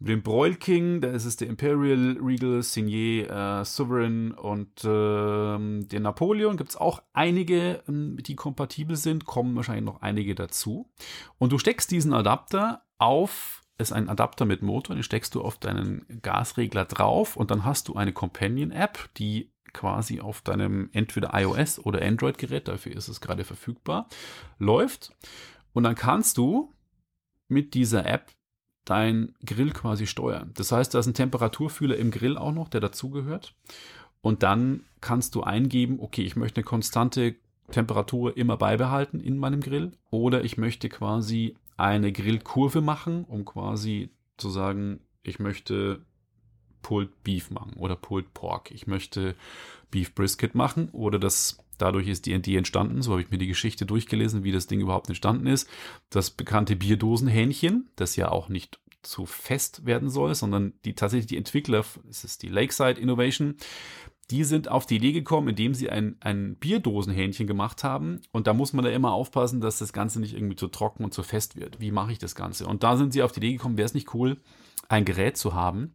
Mit 0.00 0.08
dem 0.08 0.22
Broil 0.22 0.56
King, 0.56 1.00
da 1.00 1.10
ist 1.10 1.24
es 1.24 1.36
der 1.36 1.48
Imperial, 1.48 2.18
Regal, 2.20 2.62
Signet, 2.62 3.30
äh, 3.30 3.64
Sovereign 3.64 4.32
und 4.32 4.84
ähm, 4.84 5.86
der 5.88 6.00
Napoleon. 6.00 6.56
Gibt 6.56 6.70
es 6.70 6.76
auch 6.76 7.02
einige, 7.12 7.82
ähm, 7.88 8.18
die 8.20 8.34
kompatibel 8.34 8.96
sind, 8.96 9.24
kommen 9.24 9.54
wahrscheinlich 9.54 9.84
noch 9.84 10.02
einige 10.02 10.34
dazu. 10.34 10.90
Und 11.38 11.52
du 11.52 11.58
steckst 11.58 11.90
diesen 11.90 12.12
Adapter 12.12 12.82
auf, 12.98 13.62
ist 13.78 13.92
ein 13.92 14.08
Adapter 14.08 14.44
mit 14.44 14.62
Motor, 14.62 14.96
den 14.96 15.02
steckst 15.02 15.34
du 15.34 15.42
auf 15.42 15.58
deinen 15.58 16.04
Gasregler 16.22 16.84
drauf 16.84 17.36
und 17.36 17.50
dann 17.50 17.64
hast 17.64 17.88
du 17.88 17.94
eine 17.94 18.12
Companion-App, 18.12 19.10
die 19.16 19.52
quasi 19.72 20.20
auf 20.20 20.40
deinem 20.40 20.88
entweder 20.92 21.30
iOS 21.34 21.78
oder 21.78 22.00
Android-Gerät, 22.02 22.68
dafür 22.68 22.96
ist 22.96 23.08
es 23.08 23.20
gerade 23.20 23.44
verfügbar, 23.44 24.08
läuft. 24.58 25.12
Und 25.72 25.84
dann 25.84 25.96
kannst 25.96 26.38
du 26.38 26.72
mit 27.48 27.74
dieser 27.74 28.06
App 28.06 28.30
dein 28.84 29.34
Grill 29.44 29.72
quasi 29.72 30.06
steuern. 30.06 30.52
Das 30.54 30.72
heißt, 30.72 30.94
da 30.94 30.98
ist 30.98 31.06
ein 31.06 31.14
Temperaturfühler 31.14 31.96
im 31.96 32.10
Grill 32.10 32.36
auch 32.36 32.52
noch, 32.52 32.68
der 32.68 32.80
dazugehört. 32.80 33.54
Und 34.20 34.42
dann 34.42 34.84
kannst 35.00 35.34
du 35.34 35.42
eingeben, 35.42 35.98
okay, 36.00 36.22
ich 36.22 36.36
möchte 36.36 36.58
eine 36.58 36.64
konstante 36.64 37.34
Temperatur 37.70 38.36
immer 38.36 38.56
beibehalten 38.56 39.20
in 39.20 39.38
meinem 39.38 39.60
Grill 39.60 39.92
oder 40.10 40.44
ich 40.44 40.58
möchte 40.58 40.88
quasi 40.88 41.56
eine 41.76 42.12
Grillkurve 42.12 42.80
machen, 42.80 43.24
um 43.24 43.44
quasi 43.44 44.10
zu 44.36 44.50
sagen, 44.50 45.00
ich 45.22 45.38
möchte 45.38 46.00
Pulled 46.82 47.24
Beef 47.24 47.50
machen 47.50 47.72
oder 47.74 47.96
Pulled 47.96 48.32
Pork. 48.34 48.70
Ich 48.70 48.86
möchte 48.86 49.34
Beef 49.90 50.14
Brisket 50.14 50.54
machen 50.54 50.88
oder 50.92 51.18
das 51.18 51.58
dadurch 51.78 52.08
ist 52.08 52.26
D&D 52.26 52.56
entstanden, 52.56 53.02
so 53.02 53.12
habe 53.12 53.22
ich 53.22 53.30
mir 53.30 53.38
die 53.38 53.46
Geschichte 53.46 53.86
durchgelesen, 53.86 54.44
wie 54.44 54.52
das 54.52 54.66
Ding 54.66 54.80
überhaupt 54.80 55.08
entstanden 55.08 55.46
ist. 55.46 55.68
Das 56.10 56.30
bekannte 56.30 56.76
Bierdosenhähnchen, 56.76 57.90
das 57.96 58.16
ja 58.16 58.30
auch 58.30 58.48
nicht 58.48 58.80
zu 59.02 59.26
fest 59.26 59.84
werden 59.84 60.08
soll, 60.08 60.34
sondern 60.34 60.72
die 60.84 60.94
tatsächlich 60.94 61.26
die 61.26 61.36
Entwickler, 61.36 61.84
es 62.08 62.24
ist 62.24 62.42
die 62.42 62.48
Lakeside 62.48 63.00
Innovation, 63.00 63.56
die 64.30 64.44
sind 64.44 64.68
auf 64.68 64.86
die 64.86 64.96
Idee 64.96 65.12
gekommen, 65.12 65.48
indem 65.48 65.74
sie 65.74 65.90
ein, 65.90 66.16
ein 66.20 66.56
Bierdosenhähnchen 66.56 67.46
gemacht 67.46 67.84
haben. 67.84 68.22
Und 68.32 68.46
da 68.46 68.54
muss 68.54 68.72
man 68.72 68.84
da 68.84 68.90
immer 68.90 69.12
aufpassen, 69.12 69.60
dass 69.60 69.78
das 69.78 69.92
Ganze 69.92 70.20
nicht 70.20 70.34
irgendwie 70.34 70.56
zu 70.56 70.68
trocken 70.68 71.04
und 71.04 71.12
zu 71.12 71.22
fest 71.22 71.56
wird. 71.56 71.80
Wie 71.80 71.90
mache 71.90 72.12
ich 72.12 72.18
das 72.18 72.34
Ganze? 72.34 72.66
Und 72.66 72.82
da 72.82 72.96
sind 72.96 73.12
sie 73.12 73.22
auf 73.22 73.32
die 73.32 73.40
Idee 73.40 73.52
gekommen, 73.52 73.76
wäre 73.76 73.86
es 73.86 73.94
nicht 73.94 74.14
cool, 74.14 74.38
ein 74.88 75.04
Gerät 75.04 75.36
zu 75.36 75.54
haben, 75.54 75.94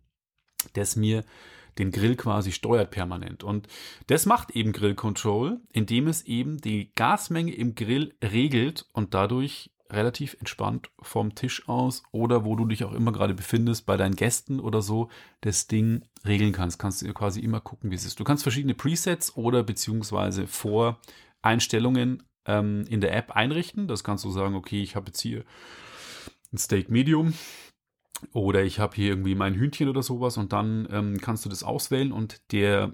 das 0.73 0.95
mir 0.95 1.23
den 1.79 1.91
Grill 1.91 2.15
quasi 2.15 2.51
steuert 2.51 2.91
permanent. 2.91 3.43
Und 3.43 3.67
das 4.07 4.25
macht 4.25 4.51
eben 4.51 4.73
Grill 4.73 4.95
Control, 4.95 5.59
indem 5.71 6.07
es 6.07 6.23
eben 6.23 6.59
die 6.59 6.91
Gasmenge 6.93 7.53
im 7.53 7.73
Grill 7.73 8.13
regelt 8.21 8.85
und 8.93 9.13
dadurch 9.13 9.71
relativ 9.91 10.35
entspannt 10.39 10.91
vom 11.01 11.33
Tisch 11.33 11.67
aus 11.67 12.03
oder 12.11 12.45
wo 12.45 12.55
du 12.55 12.65
dich 12.65 12.83
auch 12.83 12.93
immer 12.93 13.11
gerade 13.11 13.33
befindest, 13.33 13.85
bei 13.85 13.97
deinen 13.97 14.15
Gästen 14.15 14.59
oder 14.59 14.81
so, 14.81 15.09
das 15.41 15.67
Ding 15.67 16.03
regeln 16.25 16.51
kannst. 16.51 16.77
Kannst 16.77 17.01
du 17.01 17.11
quasi 17.13 17.39
immer 17.39 17.59
gucken, 17.59 17.89
wie 17.89 17.95
es 17.95 18.05
ist. 18.05 18.19
Du 18.19 18.23
kannst 18.23 18.43
verschiedene 18.43 18.75
Presets 18.75 19.35
oder 19.35 19.63
beziehungsweise 19.63 20.45
Voreinstellungen 20.45 22.23
ähm, 22.45 22.85
in 22.87 23.01
der 23.01 23.15
App 23.15 23.31
einrichten. 23.31 23.87
Das 23.87 24.03
kannst 24.03 24.23
du 24.25 24.29
sagen, 24.29 24.55
okay, 24.55 24.81
ich 24.81 24.95
habe 24.95 25.07
jetzt 25.07 25.21
hier 25.21 25.43
ein 26.53 26.57
Steak 26.57 26.89
Medium 26.89 27.33
oder 28.33 28.63
ich 28.63 28.79
habe 28.79 28.95
hier 28.95 29.09
irgendwie 29.09 29.35
mein 29.35 29.53
Hühnchen 29.55 29.89
oder 29.89 30.03
sowas 30.03 30.37
und 30.37 30.53
dann 30.53 30.87
ähm, 30.91 31.17
kannst 31.21 31.45
du 31.45 31.49
das 31.49 31.63
auswählen 31.63 32.11
und 32.11 32.41
der 32.51 32.93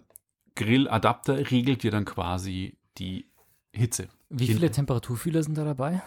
Grilladapter 0.55 1.51
regelt 1.51 1.83
dir 1.83 1.91
dann 1.91 2.05
quasi 2.05 2.77
die 2.97 3.29
Hitze. 3.73 4.07
Wie 4.29 4.47
viele 4.47 4.71
Temperaturfühler 4.71 5.43
sind 5.43 5.57
da 5.57 5.63
dabei? 5.65 6.01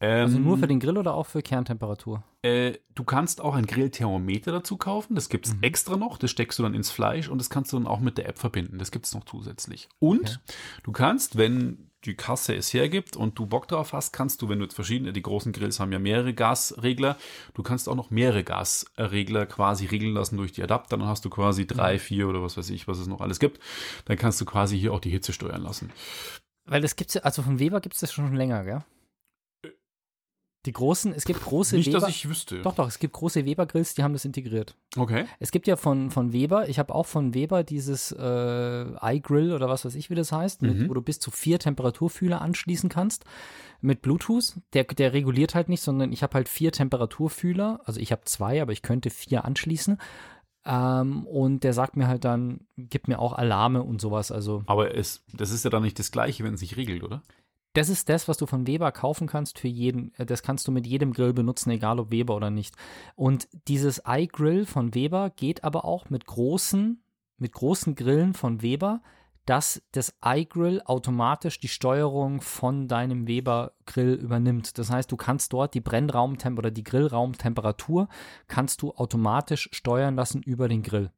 Ähm, 0.00 0.22
Also 0.22 0.38
nur 0.38 0.56
für 0.56 0.66
den 0.66 0.80
Grill 0.80 0.96
oder 0.96 1.14
auch 1.14 1.26
für 1.26 1.42
Kerntemperatur? 1.42 2.24
äh, 2.42 2.78
du 2.94 3.04
kannst 3.04 3.42
auch 3.42 3.54
ein 3.54 3.66
Grillthermometer 3.66 4.50
dazu 4.50 4.78
kaufen. 4.78 5.14
Das 5.14 5.28
gibt 5.28 5.46
es 5.46 5.54
Mhm. 5.54 5.62
extra 5.62 5.96
noch. 5.98 6.16
Das 6.16 6.30
steckst 6.30 6.58
du 6.58 6.62
dann 6.62 6.72
ins 6.72 6.90
Fleisch 6.90 7.28
und 7.28 7.36
das 7.36 7.50
kannst 7.50 7.72
du 7.72 7.76
dann 7.76 7.86
auch 7.86 8.00
mit 8.00 8.16
der 8.16 8.26
App 8.28 8.38
verbinden. 8.38 8.78
Das 8.78 8.90
gibt 8.92 9.04
es 9.04 9.14
noch 9.14 9.24
zusätzlich. 9.24 9.90
Und 9.98 10.40
Okay. 10.46 10.54
du 10.84 10.92
kannst, 10.92 11.36
wenn 11.36 11.89
die 12.04 12.14
Kasse 12.14 12.54
es 12.54 12.72
hergibt 12.72 13.16
und 13.16 13.38
du 13.38 13.46
Bock 13.46 13.68
drauf 13.68 13.92
hast, 13.92 14.12
kannst 14.12 14.40
du, 14.40 14.48
wenn 14.48 14.58
du 14.58 14.64
jetzt 14.64 14.74
verschiedene, 14.74 15.12
die 15.12 15.22
großen 15.22 15.52
Grills 15.52 15.80
haben 15.80 15.92
ja 15.92 15.98
mehrere 15.98 16.32
Gasregler, 16.32 17.16
du 17.54 17.62
kannst 17.62 17.88
auch 17.88 17.94
noch 17.94 18.10
mehrere 18.10 18.42
Gasregler 18.42 19.46
quasi 19.46 19.86
regeln 19.86 20.14
lassen 20.14 20.36
durch 20.36 20.52
die 20.52 20.62
Adapter. 20.62 20.96
Dann 20.96 21.06
hast 21.06 21.24
du 21.24 21.30
quasi 21.30 21.66
drei, 21.66 21.98
vier 21.98 22.28
oder 22.28 22.42
was 22.42 22.56
weiß 22.56 22.70
ich, 22.70 22.88
was 22.88 22.98
es 22.98 23.06
noch 23.06 23.20
alles 23.20 23.38
gibt. 23.38 23.60
Dann 24.06 24.16
kannst 24.16 24.40
du 24.40 24.44
quasi 24.44 24.78
hier 24.78 24.92
auch 24.92 25.00
die 25.00 25.10
Hitze 25.10 25.32
steuern 25.32 25.62
lassen. 25.62 25.92
Weil 26.64 26.80
das 26.80 26.96
gibt's 26.96 27.14
ja, 27.14 27.22
also 27.22 27.42
von 27.42 27.58
Weber 27.58 27.80
gibt 27.80 27.94
es 27.94 28.00
das 28.00 28.12
schon 28.12 28.34
länger, 28.34 28.64
gell? 28.64 28.82
Die 30.66 30.72
großen, 30.72 31.14
es 31.14 31.24
gibt 31.24 31.42
große 31.42 31.76
Nicht, 31.76 31.88
Weber. 31.88 32.00
dass 32.00 32.10
ich 32.10 32.28
wüsste. 32.28 32.60
doch, 32.60 32.74
doch, 32.74 32.86
es 32.86 32.98
gibt 32.98 33.14
große 33.14 33.46
Weber-Grills, 33.46 33.94
die 33.94 34.02
haben 34.02 34.12
das 34.12 34.26
integriert. 34.26 34.76
Okay. 34.94 35.24
Es 35.38 35.52
gibt 35.52 35.66
ja 35.66 35.76
von, 35.76 36.10
von 36.10 36.34
Weber, 36.34 36.68
ich 36.68 36.78
habe 36.78 36.94
auch 36.94 37.06
von 37.06 37.32
Weber 37.32 37.64
dieses 37.64 38.12
äh, 38.12 38.84
iGrill 39.16 39.54
oder 39.54 39.70
was 39.70 39.86
weiß 39.86 39.94
ich, 39.94 40.10
wie 40.10 40.14
das 40.14 40.32
heißt, 40.32 40.60
mit, 40.60 40.76
Mhm. 40.76 40.88
wo 40.90 40.94
du 40.94 41.00
bis 41.00 41.18
zu 41.18 41.30
vier 41.30 41.58
Temperaturfühler 41.58 42.42
anschließen 42.42 42.90
kannst 42.90 43.24
mit 43.80 44.02
Bluetooth. 44.02 44.56
Der, 44.74 44.84
der 44.84 45.14
reguliert 45.14 45.54
halt 45.54 45.70
nicht, 45.70 45.80
sondern 45.80 46.12
ich 46.12 46.22
habe 46.22 46.34
halt 46.34 46.48
vier 46.50 46.72
Temperaturfühler. 46.72 47.80
Also 47.86 47.98
ich 47.98 48.12
habe 48.12 48.22
zwei, 48.26 48.60
aber 48.60 48.72
ich 48.72 48.82
könnte 48.82 49.08
vier 49.08 49.46
anschließen. 49.46 49.96
Ähm, 50.66 51.26
und 51.26 51.64
der 51.64 51.72
sagt 51.72 51.96
mir 51.96 52.06
halt 52.06 52.24
dann, 52.26 52.60
gibt 52.76 53.08
mir 53.08 53.18
auch 53.18 53.32
Alarme 53.32 53.82
und 53.82 53.98
sowas. 54.00 54.30
Also 54.30 54.62
Aber 54.66 54.94
es, 54.94 55.24
das 55.32 55.50
ist 55.52 55.64
ja 55.64 55.70
dann 55.70 55.82
nicht 55.82 55.98
das 55.98 56.12
Gleiche, 56.12 56.44
wenn 56.44 56.52
es 56.54 56.60
sich 56.60 56.76
regelt, 56.76 57.02
oder? 57.02 57.22
Das 57.72 57.88
ist 57.88 58.08
das, 58.08 58.28
was 58.28 58.36
du 58.36 58.46
von 58.46 58.66
Weber 58.66 58.90
kaufen 58.92 59.26
kannst 59.26 59.58
für 59.58 59.68
jeden. 59.68 60.12
äh, 60.18 60.26
Das 60.26 60.42
kannst 60.42 60.66
du 60.66 60.72
mit 60.72 60.86
jedem 60.86 61.12
Grill 61.12 61.32
benutzen, 61.32 61.70
egal 61.70 62.00
ob 62.00 62.10
Weber 62.10 62.36
oder 62.36 62.50
nicht. 62.50 62.74
Und 63.14 63.48
dieses 63.68 64.02
iGrill 64.06 64.66
von 64.66 64.94
Weber 64.94 65.30
geht 65.30 65.64
aber 65.64 65.84
auch 65.84 66.10
mit 66.10 66.26
großen, 66.26 67.02
mit 67.38 67.52
großen 67.52 67.94
Grillen 67.94 68.34
von 68.34 68.62
Weber, 68.62 69.02
dass 69.46 69.82
das 69.92 70.14
iGrill 70.24 70.82
automatisch 70.84 71.58
die 71.58 71.68
Steuerung 71.68 72.40
von 72.40 72.88
deinem 72.88 73.26
Weber-Grill 73.26 74.14
übernimmt. 74.14 74.78
Das 74.78 74.90
heißt, 74.90 75.10
du 75.10 75.16
kannst 75.16 75.52
dort 75.52 75.74
die 75.74 75.80
Brennraumtemp 75.80 76.58
oder 76.58 76.70
die 76.70 76.84
Grillraumtemperatur 76.84 78.08
kannst 78.46 78.82
du 78.82 78.92
automatisch 78.92 79.68
steuern 79.72 80.14
lassen 80.14 80.42
über 80.42 80.68
den 80.68 80.82
Grill. 80.82 81.10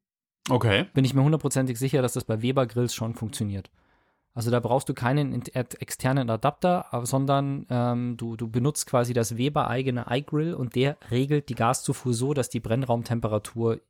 Okay. 0.48 0.86
Bin 0.94 1.04
ich 1.04 1.14
mir 1.14 1.22
hundertprozentig 1.22 1.78
sicher, 1.78 2.00
dass 2.02 2.14
das 2.14 2.24
bei 2.24 2.42
Weber-Grills 2.42 2.94
schon 2.94 3.14
funktioniert. 3.14 3.70
Also 4.34 4.50
da 4.50 4.60
brauchst 4.60 4.88
du 4.88 4.94
keinen 4.94 5.32
in- 5.34 5.46
äh, 5.54 5.64
externen 5.80 6.30
Adapter, 6.30 6.86
sondern 7.04 7.66
ähm, 7.68 8.16
du, 8.16 8.36
du 8.36 8.48
benutzt 8.48 8.86
quasi 8.86 9.12
das 9.12 9.36
Weber-eigene 9.36 10.06
iGrill 10.08 10.54
und 10.54 10.74
der 10.74 10.96
regelt 11.10 11.48
die 11.50 11.54
Gaszufuhr 11.54 12.14
so, 12.14 12.32
dass 12.32 12.48
die 12.48 12.60
Brennraumtemperatur 12.60 13.80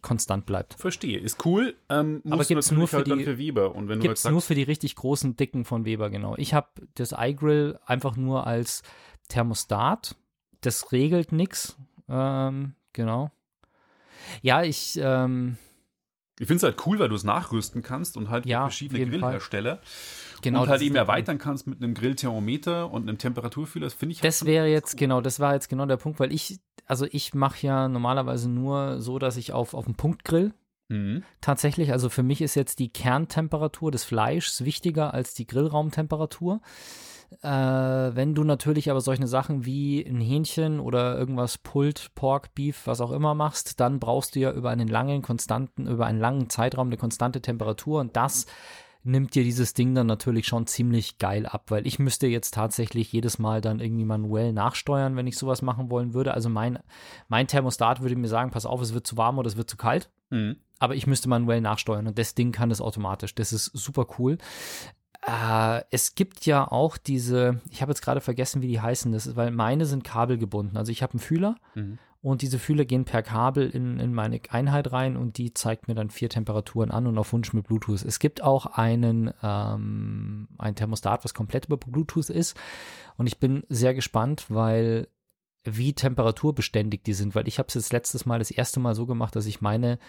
konstant 0.00 0.46
bleibt. 0.46 0.74
Verstehe, 0.80 1.18
ist 1.18 1.44
cool. 1.46 1.74
Ähm, 1.88 2.22
Aber 2.28 2.42
gibt's 2.44 2.70
natürlich 2.70 2.78
nur 2.78 2.88
für 2.88 2.96
halt 2.96 3.10
dann 3.10 3.18
die- 3.18 3.24
für 3.24 3.38
Weber. 3.38 3.74
Und 3.74 3.88
wenn 3.88 3.98
du 3.98 4.02
Gibt 4.02 4.12
jetzt 4.12 4.24
es 4.24 4.30
nur 4.30 4.40
für 4.40 4.54
die 4.54 4.62
richtig 4.64 4.96
großen, 4.96 5.36
dicken 5.36 5.64
von 5.64 5.84
Weber, 5.84 6.10
genau. 6.10 6.34
Ich 6.38 6.54
habe 6.54 6.68
das 6.94 7.14
iGrill 7.16 7.78
einfach 7.84 8.16
nur 8.16 8.46
als 8.46 8.82
Thermostat. 9.28 10.16
Das 10.62 10.90
regelt 10.90 11.32
nichts. 11.32 11.76
Ähm, 12.08 12.74
genau. 12.92 13.30
Ja, 14.40 14.62
ich, 14.62 14.98
ähm, 15.00 15.56
ich 16.38 16.46
finde 16.46 16.56
es 16.56 16.62
halt 16.62 16.86
cool, 16.86 16.98
weil 16.98 17.08
du 17.08 17.14
es 17.14 17.24
nachrüsten 17.24 17.82
kannst 17.82 18.16
und 18.16 18.30
halt 18.30 18.46
Ja, 18.46 18.62
verschiedene. 18.62 19.04
Grillhersteller 19.06 19.80
genau. 20.40 20.62
und 20.62 20.68
halt 20.68 20.80
eben 20.82 20.94
der 20.94 21.00
Punkt. 21.02 21.10
erweitern 21.10 21.38
kannst 21.38 21.66
mit 21.66 21.82
einem 21.82 21.94
Grillthermometer 21.94 22.90
und 22.90 23.02
einem 23.08 23.18
Temperaturfühler. 23.18 23.86
Das 23.86 23.94
finde 23.94 24.12
ich 24.14 24.18
halt 24.22 24.28
Das 24.28 24.38
schon 24.40 24.48
wäre 24.48 24.66
jetzt, 24.66 24.94
cool. 24.94 24.98
genau, 25.00 25.20
das 25.20 25.40
war 25.40 25.54
jetzt 25.54 25.68
genau 25.68 25.86
der 25.86 25.98
Punkt, 25.98 26.18
weil 26.20 26.32
ich, 26.32 26.58
also 26.86 27.06
ich 27.10 27.34
mache 27.34 27.66
ja 27.66 27.88
normalerweise 27.88 28.48
nur 28.48 29.00
so, 29.00 29.18
dass 29.18 29.36
ich 29.36 29.52
auf, 29.52 29.74
auf 29.74 29.84
dem 29.84 29.94
Punktgrill 29.94 30.52
Mhm. 30.88 31.22
Tatsächlich, 31.40 31.90
also 31.92 32.10
für 32.10 32.22
mich 32.22 32.42
ist 32.42 32.54
jetzt 32.54 32.78
die 32.78 32.92
Kerntemperatur 32.92 33.90
des 33.90 34.04
Fleischs 34.04 34.62
wichtiger 34.64 35.14
als 35.14 35.32
die 35.32 35.46
Grillraumtemperatur. 35.46 36.60
Äh, 37.42 37.48
wenn 38.16 38.34
du 38.34 38.44
natürlich 38.44 38.90
aber 38.90 39.00
solche 39.00 39.26
Sachen 39.26 39.64
wie 39.64 40.04
ein 40.04 40.20
Hähnchen 40.20 40.80
oder 40.80 41.18
irgendwas 41.18 41.58
Pult, 41.58 42.10
Pork, 42.14 42.54
Beef, 42.54 42.86
was 42.86 43.00
auch 43.00 43.12
immer 43.12 43.34
machst, 43.34 43.80
dann 43.80 44.00
brauchst 44.00 44.34
du 44.34 44.40
ja 44.40 44.52
über 44.52 44.70
einen 44.70 44.88
langen, 44.88 45.22
konstanten, 45.22 45.86
über 45.86 46.06
einen 46.06 46.20
langen 46.20 46.50
Zeitraum 46.50 46.88
eine 46.88 46.96
konstante 46.96 47.40
Temperatur 47.40 48.00
und 48.00 48.16
das 48.16 48.46
nimmt 49.04 49.34
dir 49.34 49.42
dieses 49.42 49.74
Ding 49.74 49.94
dann 49.94 50.06
natürlich 50.06 50.46
schon 50.46 50.66
ziemlich 50.66 51.18
geil 51.18 51.46
ab, 51.46 51.70
weil 51.70 51.86
ich 51.86 51.98
müsste 51.98 52.26
jetzt 52.26 52.54
tatsächlich 52.54 53.12
jedes 53.12 53.38
Mal 53.38 53.60
dann 53.60 53.80
irgendwie 53.80 54.04
manuell 54.04 54.52
nachsteuern, 54.52 55.16
wenn 55.16 55.26
ich 55.26 55.36
sowas 55.36 55.62
machen 55.62 55.90
wollen 55.90 56.14
würde. 56.14 56.34
Also 56.34 56.48
mein, 56.48 56.78
mein 57.28 57.48
Thermostat 57.48 58.00
würde 58.00 58.16
mir 58.16 58.28
sagen, 58.28 58.50
pass 58.50 58.66
auf, 58.66 58.80
es 58.80 58.94
wird 58.94 59.06
zu 59.06 59.16
warm 59.16 59.38
oder 59.38 59.48
es 59.48 59.56
wird 59.56 59.68
zu 59.68 59.76
kalt. 59.76 60.10
Mhm. 60.30 60.56
Aber 60.78 60.94
ich 60.94 61.06
müsste 61.06 61.28
manuell 61.28 61.60
nachsteuern 61.60 62.06
und 62.06 62.18
das 62.18 62.34
Ding 62.34 62.52
kann 62.52 62.68
das 62.68 62.80
automatisch. 62.80 63.34
Das 63.34 63.52
ist 63.52 63.66
super 63.66 64.06
cool. 64.18 64.38
Äh, 65.26 65.82
es 65.90 66.14
gibt 66.14 66.46
ja 66.46 66.66
auch 66.70 66.96
diese, 66.96 67.60
ich 67.70 67.80
habe 67.82 67.92
jetzt 67.92 68.02
gerade 68.02 68.20
vergessen, 68.20 68.60
wie 68.62 68.68
die 68.68 68.80
heißen, 68.80 69.12
das 69.12 69.26
ist, 69.26 69.36
weil 69.36 69.50
meine 69.50 69.86
sind 69.86 70.02
kabelgebunden. 70.04 70.76
Also 70.76 70.90
ich 70.92 71.02
habe 71.02 71.12
einen 71.14 71.20
Fühler 71.20 71.56
Mhm. 71.74 71.98
und 72.22 72.42
diese 72.42 72.58
Fühler 72.58 72.84
gehen 72.84 73.04
per 73.04 73.22
Kabel 73.22 73.70
in, 73.70 74.00
in 74.00 74.12
meine 74.12 74.40
Einheit 74.50 74.90
rein 74.92 75.16
und 75.16 75.38
die 75.38 75.54
zeigt 75.54 75.86
mir 75.88 75.94
dann 75.94 76.10
vier 76.10 76.28
Temperaturen 76.28 76.90
an 76.90 77.06
und 77.06 77.16
auf 77.18 77.32
Wunsch 77.32 77.52
mit 77.52 77.66
Bluetooth. 77.68 78.04
Es 78.04 78.18
gibt 78.18 78.42
auch 78.42 78.66
einen 78.66 79.32
ähm, 79.42 80.48
ein 80.58 80.74
Thermostat, 80.74 81.24
was 81.24 81.34
komplett 81.34 81.66
über 81.66 81.76
Bluetooth 81.76 82.28
ist 82.30 82.56
und 83.16 83.26
ich 83.28 83.38
bin 83.38 83.62
sehr 83.68 83.94
gespannt, 83.94 84.46
weil 84.48 85.06
wie 85.64 85.92
temperaturbeständig 85.92 87.04
die 87.04 87.12
sind, 87.14 87.36
weil 87.36 87.46
ich 87.46 87.58
habe 87.60 87.68
es 87.68 87.74
jetzt 87.74 87.92
letztes 87.92 88.26
Mal 88.26 88.40
das 88.40 88.50
erste 88.50 88.80
Mal 88.80 88.96
so 88.96 89.06
gemacht, 89.06 89.36
dass 89.36 89.46
ich 89.46 89.60
meine 89.60 90.00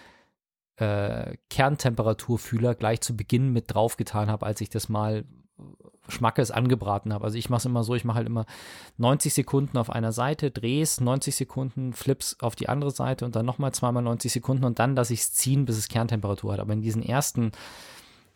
äh, 0.76 1.36
Kerntemperaturfühler 1.50 2.74
gleich 2.74 3.00
zu 3.00 3.16
Beginn 3.16 3.52
mit 3.52 3.72
draufgetan 3.72 4.30
habe, 4.30 4.46
als 4.46 4.60
ich 4.60 4.70
das 4.70 4.88
mal 4.88 5.24
Schmackes 6.08 6.50
angebraten 6.50 7.12
habe. 7.12 7.24
Also 7.24 7.38
ich 7.38 7.48
mache 7.48 7.58
es 7.58 7.64
immer 7.64 7.84
so, 7.84 7.94
ich 7.94 8.04
mache 8.04 8.16
halt 8.16 8.26
immer 8.26 8.44
90 8.98 9.32
Sekunden 9.32 9.78
auf 9.78 9.88
einer 9.88 10.12
Seite, 10.12 10.50
drehe 10.50 10.82
es 10.82 11.00
90 11.00 11.34
Sekunden, 11.34 11.92
flips 11.92 12.36
auf 12.40 12.56
die 12.56 12.68
andere 12.68 12.90
Seite 12.90 13.24
und 13.24 13.36
dann 13.36 13.46
nochmal 13.46 13.72
zweimal 13.72 14.02
90 14.02 14.32
Sekunden 14.32 14.64
und 14.64 14.78
dann 14.78 14.96
lasse 14.96 15.14
ich 15.14 15.20
es 15.20 15.32
ziehen, 15.32 15.64
bis 15.64 15.78
es 15.78 15.88
Kerntemperatur 15.88 16.52
hat. 16.52 16.60
Aber 16.60 16.72
in 16.72 16.82
diesen 16.82 17.02
ersten 17.02 17.52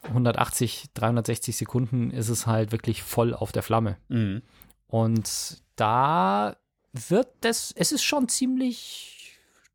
180, 0.02 0.90
360 0.94 1.56
Sekunden 1.56 2.10
ist 2.10 2.28
es 2.28 2.46
halt 2.46 2.72
wirklich 2.72 3.02
voll 3.02 3.34
auf 3.34 3.52
der 3.52 3.62
Flamme. 3.62 3.96
Mhm. 4.08 4.42
Und 4.86 5.62
da 5.76 6.56
wird 6.92 7.28
das, 7.42 7.72
es 7.76 7.92
ist 7.92 8.02
schon 8.02 8.28
ziemlich 8.28 9.27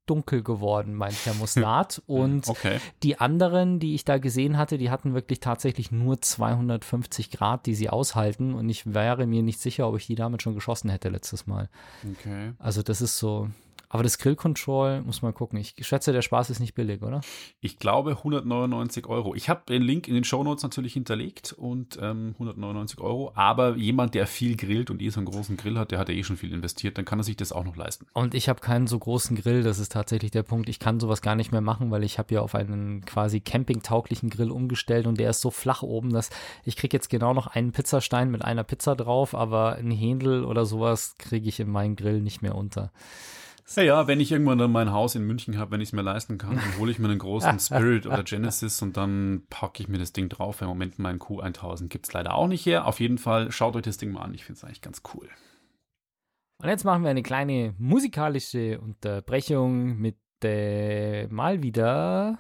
dunkel 0.06 0.44
geworden, 0.44 0.94
mein 0.94 1.14
Thermostat. 1.14 2.02
Und 2.08 2.48
Okay. 2.48 2.80
die 3.04 3.20
anderen, 3.20 3.80
die 3.80 3.96
ich 3.96 4.06
da 4.06 4.18
gesehen 4.18 4.58
hatte, 4.58 4.78
die 4.78 4.90
hatten 4.90 5.14
wirklich 5.14 5.40
tatsächlich 5.40 5.92
nur 5.92 6.22
250 6.22 7.32
Grad, 7.32 7.66
die 7.66 7.76
sie 7.76 7.90
aushalten. 7.90 8.54
Und 8.54 8.70
ich 8.70 8.94
wäre 8.94 9.26
mir 9.28 9.44
nicht 9.44 9.60
sicher, 9.60 9.88
ob 9.88 9.98
ich 9.98 10.08
die 10.08 10.16
damit 10.16 10.42
schon 10.42 10.56
geschossen 10.56 10.90
hätte 10.90 11.10
letztes 11.10 11.48
Mal. 11.48 11.70
Okay. 12.20 12.54
Also 12.60 12.82
das 12.84 13.02
ist 13.02 13.18
so. 13.18 13.50
Aber 13.94 14.02
das 14.02 14.18
Grill 14.18 14.36
Control, 14.36 15.04
muss 15.04 15.22
man 15.22 15.36
gucken. 15.36 15.60
Ich 15.60 15.76
schätze, 15.82 16.12
der 16.12 16.24
Spaß 16.24 16.50
ist 16.50 16.60
nicht 16.60 16.74
billig, 16.74 17.04
oder? 17.04 17.22
Ich 17.62 17.78
glaube 17.78 18.18
199 18.18 19.06
Euro. 19.06 19.36
Ich 19.36 19.50
habe 19.50 19.62
den 19.70 19.84
Link 19.84 20.08
in 20.08 20.16
den 20.16 20.24
Shownotes 20.24 20.64
natürlich 20.64 20.94
hinterlegt 20.94 21.54
und 21.54 22.00
ähm, 22.02 22.32
199 22.34 23.00
Euro. 23.00 23.34
Aber 23.36 23.76
jemand, 23.76 24.16
der 24.16 24.26
viel 24.26 24.58
grillt 24.58 24.90
und 24.90 25.00
eh 25.00 25.10
so 25.10 25.20
einen 25.20 25.28
großen 25.28 25.58
Grill 25.58 25.78
hat, 25.78 25.92
der 25.92 26.00
hat 26.00 26.10
ja 26.10 26.16
eh 26.16 26.24
schon 26.24 26.38
viel 26.38 26.52
investiert, 26.52 26.98
dann 26.98 27.06
kann 27.06 27.20
er 27.20 27.24
sich 27.24 27.38
das 27.38 27.52
auch 27.52 27.64
noch 27.64 27.76
leisten. 27.76 28.08
Und 28.14 28.34
ich 28.34 28.50
habe 28.50 28.62
keinen 28.62 28.88
so 28.88 28.98
großen 28.98 29.38
Grill, 29.38 29.62
das 29.62 29.78
ist 29.78 29.92
tatsächlich 29.92 30.32
der 30.32 30.42
Punkt. 30.42 30.70
Ich 30.70 30.80
kann 30.80 31.00
sowas 31.00 31.22
gar 31.22 31.36
nicht 31.36 31.52
mehr 31.52 31.62
machen, 31.62 31.92
weil 31.92 32.04
ich 32.04 32.18
habe 32.18 32.34
ja 32.34 32.42
auf 32.42 32.56
einen 32.56 33.06
quasi 33.06 33.42
campingtauglichen 33.42 34.32
Grill 34.32 34.50
umgestellt 34.50 35.06
und 35.06 35.20
der 35.20 35.30
ist 35.30 35.42
so 35.42 35.52
flach 35.52 35.84
oben, 35.84 36.12
dass 36.12 36.32
ich 36.64 36.78
kriege 36.78 36.98
jetzt 36.98 37.12
genau 37.12 37.36
noch 37.36 37.46
einen 37.46 37.74
Pizzastein 37.74 38.32
mit 38.32 38.44
einer 38.44 38.64
Pizza 38.64 38.96
drauf, 38.96 39.36
aber 39.36 39.76
ein 39.76 39.92
Händel 39.92 40.46
oder 40.46 40.66
sowas 40.66 41.14
kriege 41.20 41.48
ich 41.48 41.60
in 41.60 41.70
meinen 41.70 41.96
Grill 41.96 42.22
nicht 42.22 42.42
mehr 42.42 42.56
unter. 42.56 42.92
Naja, 43.76 44.08
wenn 44.08 44.20
ich 44.20 44.32
irgendwann 44.32 44.58
dann 44.58 44.72
mein 44.72 44.92
Haus 44.92 45.16
in 45.16 45.24
München 45.24 45.58
habe, 45.58 45.72
wenn 45.72 45.82
ich 45.82 45.90
es 45.90 45.94
mir 45.94 46.02
leisten 46.02 46.38
kann, 46.38 46.56
dann 46.56 46.78
hole 46.78 46.92
ich 46.92 47.00
mir 47.00 47.08
einen 47.08 47.20
großen 47.20 47.60
Spirit 47.60 48.06
oder 48.06 48.24
Genesis 48.24 48.82
und 48.82 48.98
dann 48.98 49.44
packe 49.50 49.82
ich 49.82 49.90
mir 49.90 49.98
das 49.98 50.14
Ding 50.14 50.30
drauf. 50.30 50.62
Im 50.62 50.68
Moment 50.68 51.00
meinen 51.00 51.20
Q1000 51.20 51.88
gibt 51.88 52.08
es 52.08 52.14
leider 52.14 52.36
auch 52.36 52.48
nicht 52.48 52.66
her. 52.66 52.88
Auf 52.88 53.00
jeden 53.00 53.18
Fall 53.18 53.52
schaut 53.52 53.76
euch 53.76 53.84
das 53.84 53.98
Ding 53.98 54.12
mal 54.12 54.22
an. 54.22 54.34
Ich 54.34 54.44
finde 54.44 54.58
es 54.58 54.64
eigentlich 54.64 54.82
ganz 54.82 55.02
cool. 55.14 55.30
Und 56.62 56.70
jetzt 56.70 56.84
machen 56.84 57.04
wir 57.04 57.10
eine 57.10 57.24
kleine 57.24 57.74
musikalische 57.78 58.80
Unterbrechung 58.80 59.98
mit 59.98 60.18
äh, 60.44 61.28
mal 61.28 61.64
wieder 61.64 62.38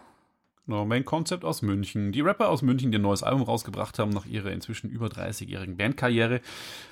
No 0.65 0.85
Main 0.85 1.03
Concept 1.03 1.43
aus 1.43 1.61
München. 1.61 2.13
Die 2.13 2.21
Rapper 2.21 2.47
aus 2.47 2.61
München, 2.61 2.91
die 2.91 2.97
ein 2.97 3.01
neues 3.01 3.21
Album 3.21 3.43
rausgebracht 3.43 3.99
haben 3.99 4.11
nach 4.11 4.25
ihrer 4.25 4.51
inzwischen 4.51 4.89
über 4.89 5.07
30-jährigen 5.07 5.75
Bandkarriere. 5.75 6.39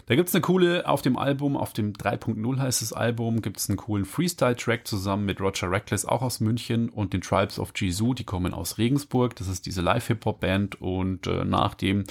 Da 0.07 0.15
gibt 0.15 0.27
es 0.27 0.35
eine 0.35 0.41
coole, 0.41 0.87
auf 0.87 1.01
dem 1.01 1.17
Album, 1.17 1.55
auf 1.55 1.71
dem 1.71 1.93
3.0 1.93 2.59
heißt 2.59 2.81
das 2.81 2.91
Album, 2.91 3.41
gibt 3.41 3.57
es 3.57 3.69
einen 3.69 3.77
coolen 3.77 4.03
Freestyle-Track 4.03 4.85
zusammen 4.85 5.25
mit 5.25 5.39
Roger 5.39 5.71
Reckless, 5.71 6.05
auch 6.05 6.21
aus 6.21 6.41
München, 6.41 6.89
und 6.89 7.13
den 7.13 7.21
Tribes 7.21 7.59
of 7.59 7.71
Jisoo, 7.73 8.13
die 8.13 8.25
kommen 8.25 8.53
aus 8.53 8.77
Regensburg. 8.77 9.37
Das 9.37 9.47
ist 9.47 9.65
diese 9.65 9.81
Live-Hip-Hop-Band 9.81 10.81
und 10.81 11.27
äh, 11.27 11.45
nach 11.45 11.73
dem 11.73 12.03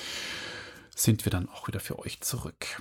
sind 0.94 1.26
wir 1.26 1.30
dann 1.30 1.48
auch 1.48 1.68
wieder 1.68 1.80
für 1.80 1.98
euch 1.98 2.22
zurück. 2.22 2.80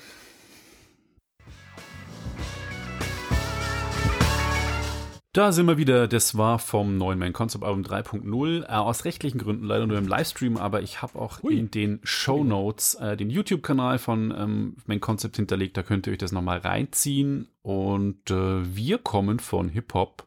Da 5.32 5.52
sind 5.52 5.68
wir 5.68 5.78
wieder. 5.78 6.08
Das 6.08 6.38
war 6.38 6.58
vom 6.58 6.98
neuen 6.98 7.20
Main 7.20 7.34
Concept 7.34 7.64
Album 7.64 7.84
3.0. 7.84 8.64
Äh, 8.64 8.66
aus 8.66 9.06
rechtlichen 9.06 9.38
Gründen 9.38 9.64
leider 9.64 9.86
nur 9.86 10.00
im 10.00 10.08
Livestream, 10.08 10.58
aber 10.58 10.82
ich 10.82 11.04
habe 11.04 11.20
auch 11.20 11.44
Hui. 11.44 11.56
in 11.56 11.70
den 11.70 12.00
Show 12.04 12.44
Notes 12.44 12.96
äh, 12.96 13.16
den 13.16 13.30
YouTube-Kanal 13.30 14.00
von 14.00 14.34
ähm, 14.36 14.78
Main 14.88 15.00
Concept 15.00 15.36
hinterlegt. 15.36 15.78
Da 15.78 15.84
könnt 15.84 16.08
ihr 16.08 16.14
euch 16.14 16.18
das 16.18 16.32
nochmal 16.32 16.58
reinziehen. 16.58 17.48
Und 17.62 18.32
äh, 18.32 18.76
wir 18.76 18.98
kommen 18.98 19.38
von 19.40 19.70
Hip-Hop 19.70 20.26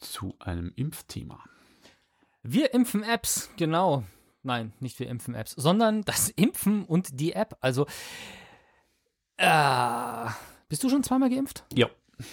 zu 0.00 0.34
einem 0.38 0.72
Impfthema. 0.76 1.38
Wir 2.42 2.72
impfen 2.72 3.02
Apps, 3.02 3.50
genau. 3.58 4.02
Nein, 4.42 4.72
nicht 4.80 4.98
wir 4.98 5.08
impfen 5.10 5.34
Apps, 5.34 5.52
sondern 5.52 6.02
das 6.02 6.30
Impfen 6.30 6.86
und 6.86 7.20
die 7.20 7.34
App. 7.34 7.58
Also, 7.60 7.86
äh, 9.36 10.26
bist 10.70 10.82
du 10.82 10.88
schon 10.88 11.04
zweimal 11.04 11.28
geimpft? 11.28 11.64
Ja. 11.74 11.88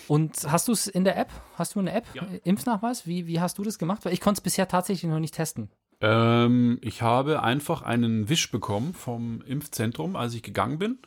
Und 0.07 0.35
hast 0.49 0.67
du 0.67 0.71
es 0.71 0.87
in 0.87 1.03
der 1.03 1.17
App? 1.17 1.29
Hast 1.55 1.75
du 1.75 1.79
eine 1.79 1.91
App? 1.91 2.05
Ja. 2.13 2.23
Impfnachweis? 2.43 3.07
Wie, 3.07 3.27
wie 3.27 3.39
hast 3.39 3.57
du 3.57 3.63
das 3.63 3.79
gemacht? 3.79 4.05
Weil 4.05 4.13
ich 4.13 4.21
konnte 4.21 4.39
es 4.39 4.43
bisher 4.43 4.67
tatsächlich 4.67 5.09
noch 5.09 5.19
nicht 5.19 5.35
testen. 5.35 5.69
Ähm, 6.01 6.79
ich 6.81 7.01
habe 7.01 7.43
einfach 7.43 7.81
einen 7.81 8.29
Wisch 8.29 8.51
bekommen 8.51 8.93
vom 8.93 9.41
Impfzentrum, 9.41 10.15
als 10.15 10.33
ich 10.33 10.43
gegangen 10.43 10.79
bin. 10.79 10.99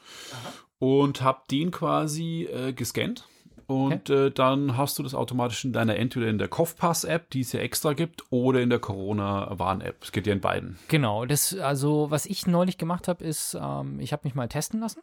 Und 0.79 1.23
habe 1.23 1.43
den 1.51 1.71
quasi 1.71 2.49
äh, 2.53 2.73
gescannt. 2.73 3.29
Und 3.67 4.11
äh, 4.11 4.31
dann 4.31 4.77
hast 4.77 4.99
du 4.99 5.03
das 5.03 5.15
automatisch 5.15 5.65
in 5.65 5.73
deiner, 5.73 5.97
entweder 5.97 6.27
in 6.27 6.39
der 6.39 6.49
Kopfpass-App, 6.49 7.31
die 7.31 7.41
es 7.41 7.53
ja 7.53 7.61
extra 7.61 7.95
gibt, 7.95 8.25
oder 8.31 8.61
in 8.61 8.69
der 8.69 8.81
Corona-Warn-App. 8.81 10.03
Es 10.03 10.13
geht 10.13 10.27
ja 10.27 10.33
in 10.33 10.41
beiden. 10.41 10.79
Genau, 10.89 11.25
das, 11.25 11.57
also 11.57 12.11
was 12.11 12.27
ich 12.27 12.47
neulich 12.47 12.77
gemacht 12.77 13.09
habe, 13.09 13.25
ist, 13.25 13.57
ähm, 13.59 14.01
ich 14.01 14.13
habe 14.13 14.23
mich 14.25 14.35
mal 14.35 14.49
testen 14.49 14.81
lassen. 14.81 15.01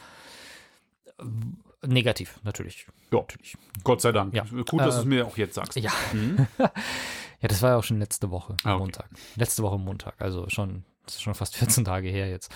Äh, 1.83 1.87
Negativ, 1.89 2.39
natürlich. 2.43 2.87
Ja, 3.13 3.19
Natürlich. 3.21 3.57
Gott 3.85 4.01
sei 4.01 4.13
Dank. 4.13 4.35
Ja. 4.35 4.45
Gut, 4.45 4.81
dass 4.81 4.95
Äh, 4.95 4.97
du 4.97 5.01
es 5.01 5.05
mir 5.07 5.27
auch 5.27 5.37
jetzt 5.37 5.55
sagst. 5.55 5.77
Ja. 5.79 5.93
Mhm. 6.13 6.47
Ja, 7.43 7.49
das 7.49 7.63
war 7.63 7.71
ja 7.71 7.77
auch 7.79 7.85
schon 7.85 7.99
letzte 7.99 8.31
Woche, 8.31 8.55
Ah, 8.65 8.73
okay. 8.75 8.81
Montag. 8.81 9.09
Letzte 9.37 9.63
Woche 9.63 9.79
Montag, 9.79 10.13
also 10.21 10.47
schon, 10.51 10.85
das 11.07 11.15
ist 11.15 11.23
schon 11.23 11.33
fast 11.35 11.57
14 11.57 11.87
Tage 11.87 12.11
her 12.11 12.29
jetzt. 12.29 12.53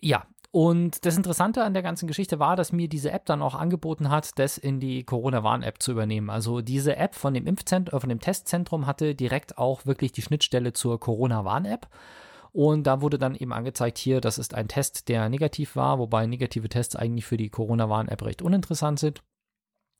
Ja, 0.00 0.26
und 0.50 1.04
das 1.04 1.18
Interessante 1.18 1.62
an 1.62 1.74
der 1.74 1.82
ganzen 1.82 2.06
Geschichte 2.06 2.38
war, 2.38 2.56
dass 2.56 2.72
mir 2.72 2.88
diese 2.88 3.10
App 3.10 3.26
dann 3.26 3.42
auch 3.42 3.54
angeboten 3.54 4.08
hat, 4.08 4.38
das 4.38 4.56
in 4.56 4.80
die 4.80 5.04
Corona-Warn-App 5.04 5.82
zu 5.82 5.92
übernehmen. 5.92 6.30
Also 6.30 6.62
diese 6.62 6.96
App 6.96 7.14
von 7.14 7.34
dem 7.34 7.46
Impfzentrum, 7.46 8.00
von 8.00 8.08
dem 8.08 8.20
Testzentrum 8.20 8.86
hatte 8.86 9.14
direkt 9.14 9.58
auch 9.58 9.84
wirklich 9.84 10.12
die 10.12 10.22
Schnittstelle 10.22 10.72
zur 10.72 10.98
Corona-Warn-App. 10.98 11.88
Und 12.56 12.84
da 12.84 13.02
wurde 13.02 13.18
dann 13.18 13.34
eben 13.34 13.52
angezeigt, 13.52 13.98
hier, 13.98 14.22
das 14.22 14.38
ist 14.38 14.54
ein 14.54 14.66
Test, 14.66 15.10
der 15.10 15.28
negativ 15.28 15.76
war, 15.76 15.98
wobei 15.98 16.24
negative 16.24 16.70
Tests 16.70 16.96
eigentlich 16.96 17.26
für 17.26 17.36
die 17.36 17.50
Corona-Warn-App 17.50 18.22
recht 18.22 18.40
uninteressant 18.40 18.98
sind. 18.98 19.22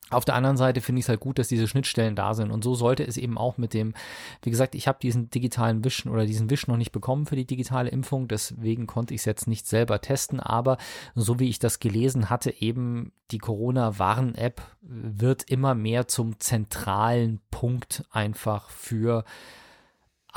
Auf 0.09 0.25
der 0.25 0.33
anderen 0.33 0.57
Seite 0.57 0.81
finde 0.81 0.97
ich 0.97 1.05
es 1.05 1.09
halt 1.09 1.19
gut, 1.19 1.37
dass 1.37 1.49
diese 1.49 1.67
Schnittstellen 1.67 2.15
da 2.15 2.33
sind. 2.33 2.49
Und 2.49 2.63
so 2.63 2.73
sollte 2.73 3.03
es 3.05 3.17
eben 3.17 3.37
auch 3.37 3.59
mit 3.59 3.75
dem, 3.75 3.93
wie 4.41 4.49
gesagt, 4.49 4.73
ich 4.73 4.87
habe 4.87 4.97
diesen 4.99 5.29
digitalen 5.29 5.83
Wisch 5.83 6.07
oder 6.07 6.25
diesen 6.25 6.49
Wisch 6.49 6.65
noch 6.65 6.77
nicht 6.77 6.91
bekommen 6.91 7.27
für 7.27 7.35
die 7.35 7.45
digitale 7.45 7.91
Impfung. 7.91 8.27
Deswegen 8.27 8.87
konnte 8.87 9.13
ich 9.13 9.21
es 9.21 9.25
jetzt 9.25 9.47
nicht 9.47 9.67
selber 9.67 10.01
testen. 10.01 10.39
Aber 10.39 10.79
so 11.13 11.39
wie 11.39 11.49
ich 11.49 11.59
das 11.59 11.77
gelesen 11.77 12.31
hatte, 12.31 12.59
eben 12.59 13.11
die 13.29 13.37
Corona-Warn-App 13.37 14.63
wird 14.81 15.43
immer 15.43 15.75
mehr 15.75 16.07
zum 16.07 16.39
zentralen 16.39 17.39
Punkt 17.51 18.03
einfach 18.09 18.71
für 18.71 19.25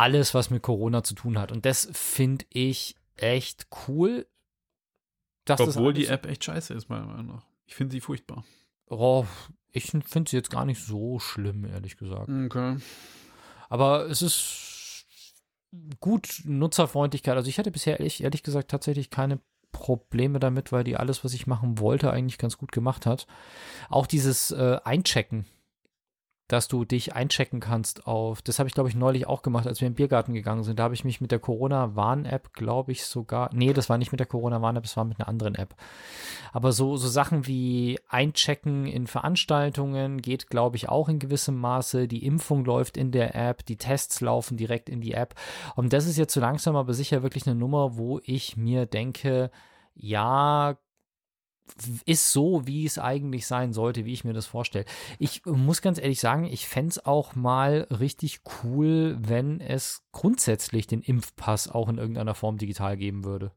alles, 0.01 0.33
was 0.33 0.49
mit 0.49 0.63
Corona 0.63 1.03
zu 1.03 1.15
tun 1.15 1.39
hat. 1.39 1.53
Und 1.53 1.67
das 1.67 1.89
finde 1.93 2.47
ich 2.49 2.97
echt 3.17 3.67
cool. 3.87 4.27
Obwohl 5.47 5.93
die 5.93 6.07
App 6.07 6.27
echt 6.27 6.45
scheiße 6.45 6.73
ist, 6.73 6.89
meiner 6.89 7.07
Meinung 7.07 7.27
nach. 7.27 7.45
Ich 7.67 7.75
finde 7.75 7.93
sie 7.93 8.01
furchtbar. 8.01 8.45
Oh, 8.87 9.27
ich 9.73 9.85
finde 9.85 10.31
sie 10.31 10.37
jetzt 10.37 10.51
gar 10.51 10.65
nicht 10.65 10.83
so 10.83 11.19
schlimm, 11.19 11.67
ehrlich 11.67 11.99
gesagt. 11.99 12.31
Okay. 12.31 12.79
Aber 13.69 14.07
es 14.07 14.23
ist 14.23 15.07
gut 16.01 16.43
Nutzerfreundlichkeit. 16.45 17.37
Also 17.37 17.49
ich 17.49 17.59
hatte 17.59 17.71
bisher 17.71 17.99
ehrlich, 17.99 18.23
ehrlich 18.23 18.43
gesagt 18.43 18.71
tatsächlich 18.71 19.11
keine 19.11 19.39
Probleme 19.71 20.41
damit, 20.41 20.73
weil 20.73 20.83
die 20.83 20.97
alles, 20.97 21.25
was 21.25 21.35
ich 21.35 21.47
machen 21.47 21.79
wollte, 21.79 22.11
eigentlich 22.11 22.39
ganz 22.39 22.57
gut 22.57 22.73
gemacht 22.73 23.05
hat. 23.05 23.27
Auch 23.91 24.07
dieses 24.07 24.51
äh, 24.51 24.79
Einchecken 24.83 25.47
dass 26.53 26.69
du 26.69 26.85
dich 26.85 27.15
einchecken 27.15 27.61
kannst 27.61 28.07
auf, 28.07 28.43
das 28.43 28.59
habe 28.59 28.69
ich 28.69 28.75
glaube 28.75 28.89
ich 28.89 28.97
neulich 28.97 29.27
auch 29.27 29.43
gemacht, 29.43 29.67
als 29.67 29.81
wir 29.81 29.89
im 29.89 29.95
Biergarten 29.95 30.35
gegangen 30.35 30.65
sind. 30.65 30.79
Da 30.79 30.85
habe 30.85 30.95
ich 30.95 31.05
mich 31.05 31.21
mit 31.21 31.31
der 31.31 31.39
Corona-Warn-App, 31.39 32.53
glaube 32.53 32.93
ich 32.93 33.05
sogar, 33.05 33.51
nee, 33.53 33.73
das 33.73 33.89
war 33.89 33.99
nicht 33.99 34.13
mit 34.13 34.21
der 34.21 34.27
Corona-Warn-App, 34.27 34.83
das 34.83 34.97
war 34.97 35.05
mit 35.05 35.21
einer 35.21 35.29
anderen 35.29 35.55
App. 35.55 35.75
Aber 36.53 36.73
so, 36.73 36.97
so 36.97 37.09
Sachen 37.09 37.47
wie 37.47 37.99
Einchecken 38.09 38.87
in 38.87 39.07
Veranstaltungen 39.07 40.21
geht, 40.21 40.49
glaube 40.49 40.77
ich, 40.77 40.89
auch 40.89 41.09
in 41.09 41.19
gewissem 41.19 41.57
Maße. 41.57 42.09
Die 42.09 42.25
Impfung 42.27 42.65
läuft 42.65 42.97
in 42.97 43.13
der 43.13 43.35
App, 43.35 43.65
die 43.65 43.77
Tests 43.77 44.21
laufen 44.21 44.57
direkt 44.57 44.89
in 44.89 45.01
die 45.01 45.13
App. 45.13 45.35
Und 45.77 45.93
das 45.93 46.07
ist 46.07 46.19
jetzt 46.19 46.35
so 46.35 46.41
langsam 46.41 46.77
aber 46.77 46.95
sicher 46.95 47.23
wirklich 47.23 47.47
eine 47.47 47.55
Nummer, 47.55 47.97
wo 47.97 48.21
ich 48.25 48.57
mir 48.57 48.87
denke, 48.87 49.51
ja, 49.95 50.77
ist 52.07 52.33
so, 52.33 52.67
wie 52.67 52.87
es 52.87 52.99
eigentlich 52.99 53.47
sein 53.47 53.73
sollte, 53.73 54.05
wie 54.05 54.13
ich 54.13 54.25
mir 54.25 54.33
das 54.33 54.47
vorstelle. 54.47 54.85
Ich 55.19 55.45
muss 55.45 55.83
ganz 55.83 55.99
ehrlich 55.99 56.21
sagen, 56.21 56.45
ich 56.45 56.69
fände 56.69 56.91
es 56.91 57.05
auch 57.05 57.35
mal 57.35 57.87
richtig 57.91 58.41
cool, 58.63 59.19
wenn 59.21 59.61
es 59.61 60.03
grundsätzlich 60.13 60.87
den 60.87 61.03
Impfpass 61.03 61.69
auch 61.69 61.89
in 61.89 61.99
irgendeiner 61.99 62.35
Form 62.35 62.59
digital 62.59 62.97
geben 62.97 63.25
würde. 63.25 63.53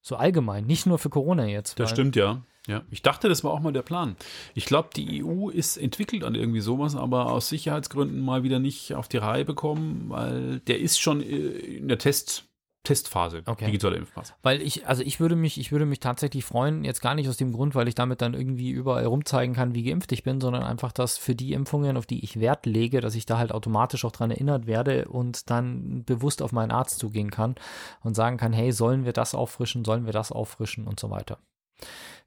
So 0.00 0.16
allgemein, 0.16 0.64
nicht 0.66 0.86
nur 0.86 0.98
für 0.98 1.10
Corona 1.10 1.46
jetzt. 1.46 1.78
Das 1.78 1.90
stimmt, 1.90 2.16
ja. 2.16 2.42
Ja, 2.68 2.82
ich 2.90 3.00
dachte, 3.00 3.30
das 3.30 3.42
war 3.44 3.52
auch 3.52 3.60
mal 3.60 3.72
der 3.72 3.82
Plan. 3.82 4.16
Ich 4.54 4.66
glaube, 4.66 4.90
die 4.94 5.24
EU 5.24 5.48
ist 5.48 5.78
entwickelt 5.78 6.22
an 6.22 6.34
irgendwie 6.34 6.60
sowas, 6.60 6.96
aber 6.96 7.32
aus 7.32 7.48
Sicherheitsgründen 7.48 8.20
mal 8.20 8.42
wieder 8.42 8.58
nicht 8.58 8.94
auf 8.94 9.08
die 9.08 9.16
Reihe 9.16 9.46
bekommen, 9.46 10.04
weil 10.08 10.60
der 10.60 10.78
ist 10.78 11.00
schon 11.00 11.22
äh, 11.22 11.26
in 11.26 11.88
der 11.88 11.98
Test, 11.98 12.47
Testphase, 12.84 13.42
okay. 13.44 13.66
digitaler 13.66 13.96
Impfpass. 13.96 14.34
Weil 14.42 14.62
ich, 14.62 14.86
also 14.86 15.02
ich 15.02 15.20
würde 15.20 15.36
mich, 15.36 15.60
ich 15.60 15.72
würde 15.72 15.84
mich 15.84 16.00
tatsächlich 16.00 16.44
freuen, 16.44 16.84
jetzt 16.84 17.02
gar 17.02 17.14
nicht 17.14 17.28
aus 17.28 17.36
dem 17.36 17.52
Grund, 17.52 17.74
weil 17.74 17.88
ich 17.88 17.94
damit 17.94 18.22
dann 18.22 18.34
irgendwie 18.34 18.70
überall 18.70 19.04
rumzeigen 19.04 19.54
kann, 19.54 19.74
wie 19.74 19.82
geimpft 19.82 20.12
ich 20.12 20.22
bin, 20.22 20.40
sondern 20.40 20.62
einfach, 20.62 20.92
dass 20.92 21.18
für 21.18 21.34
die 21.34 21.52
Impfungen, 21.52 21.96
auf 21.96 22.06
die 22.06 22.24
ich 22.24 22.40
Wert 22.40 22.66
lege, 22.66 23.00
dass 23.00 23.14
ich 23.14 23.26
da 23.26 23.36
halt 23.36 23.52
automatisch 23.52 24.04
auch 24.04 24.12
dran 24.12 24.30
erinnert 24.30 24.66
werde 24.66 25.08
und 25.08 25.50
dann 25.50 26.04
bewusst 26.04 26.40
auf 26.40 26.52
meinen 26.52 26.70
Arzt 26.70 26.98
zugehen 26.98 27.30
kann 27.30 27.56
und 28.02 28.14
sagen 28.14 28.38
kann, 28.38 28.52
hey, 28.52 28.72
sollen 28.72 29.04
wir 29.04 29.12
das 29.12 29.34
auffrischen, 29.34 29.84
sollen 29.84 30.06
wir 30.06 30.12
das 30.12 30.32
auffrischen 30.32 30.86
und 30.86 30.98
so 30.98 31.10
weiter. 31.10 31.38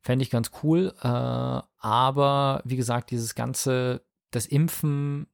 Fände 0.02 0.24
ich 0.24 0.30
ganz 0.30 0.52
cool, 0.64 0.94
äh, 1.02 1.08
aber 1.08 2.62
wie 2.66 2.76
gesagt, 2.76 3.12
dieses 3.12 3.36
ganze, 3.36 4.02
das 4.32 4.46
Impfen 4.46 5.28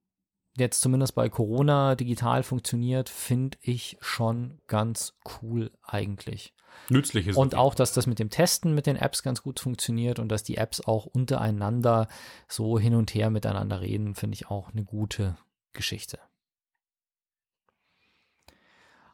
jetzt 0.58 0.82
zumindest 0.82 1.16
bei 1.16 1.30
Corona 1.30 1.96
digital 1.96 2.44
funktioniert, 2.44 3.10
finde 3.10 3.58
ich 3.62 3.98
schon 4.02 4.60
ganz 4.68 5.14
cool 5.42 5.72
eigentlich. 5.84 6.54
Nützlich 6.90 7.28
ist 7.28 7.38
Und 7.38 7.56
auch, 7.56 7.76
dass 7.76 7.94
das 7.94 8.08
mit 8.08 8.20
dem 8.20 8.30
Testen 8.30 8.74
mit 8.74 8.86
den 8.86 8.96
Apps 8.96 9.24
ganz 9.24 9.44
gut 9.44 9.60
funktioniert 9.60 10.20
und 10.20 10.30
dass 10.30 10.44
die 10.44 10.58
Apps 10.58 10.82
auch 10.82 11.06
untereinander 11.06 12.08
so 12.48 12.80
hin 12.80 12.96
und 12.96 13.14
her 13.14 13.30
miteinander 13.30 13.82
reden, 13.82 14.16
finde 14.16 14.36
ich 14.36 14.50
auch 14.50 14.72
eine 14.72 14.84
gute 14.84 15.38
Geschichte. 15.74 16.20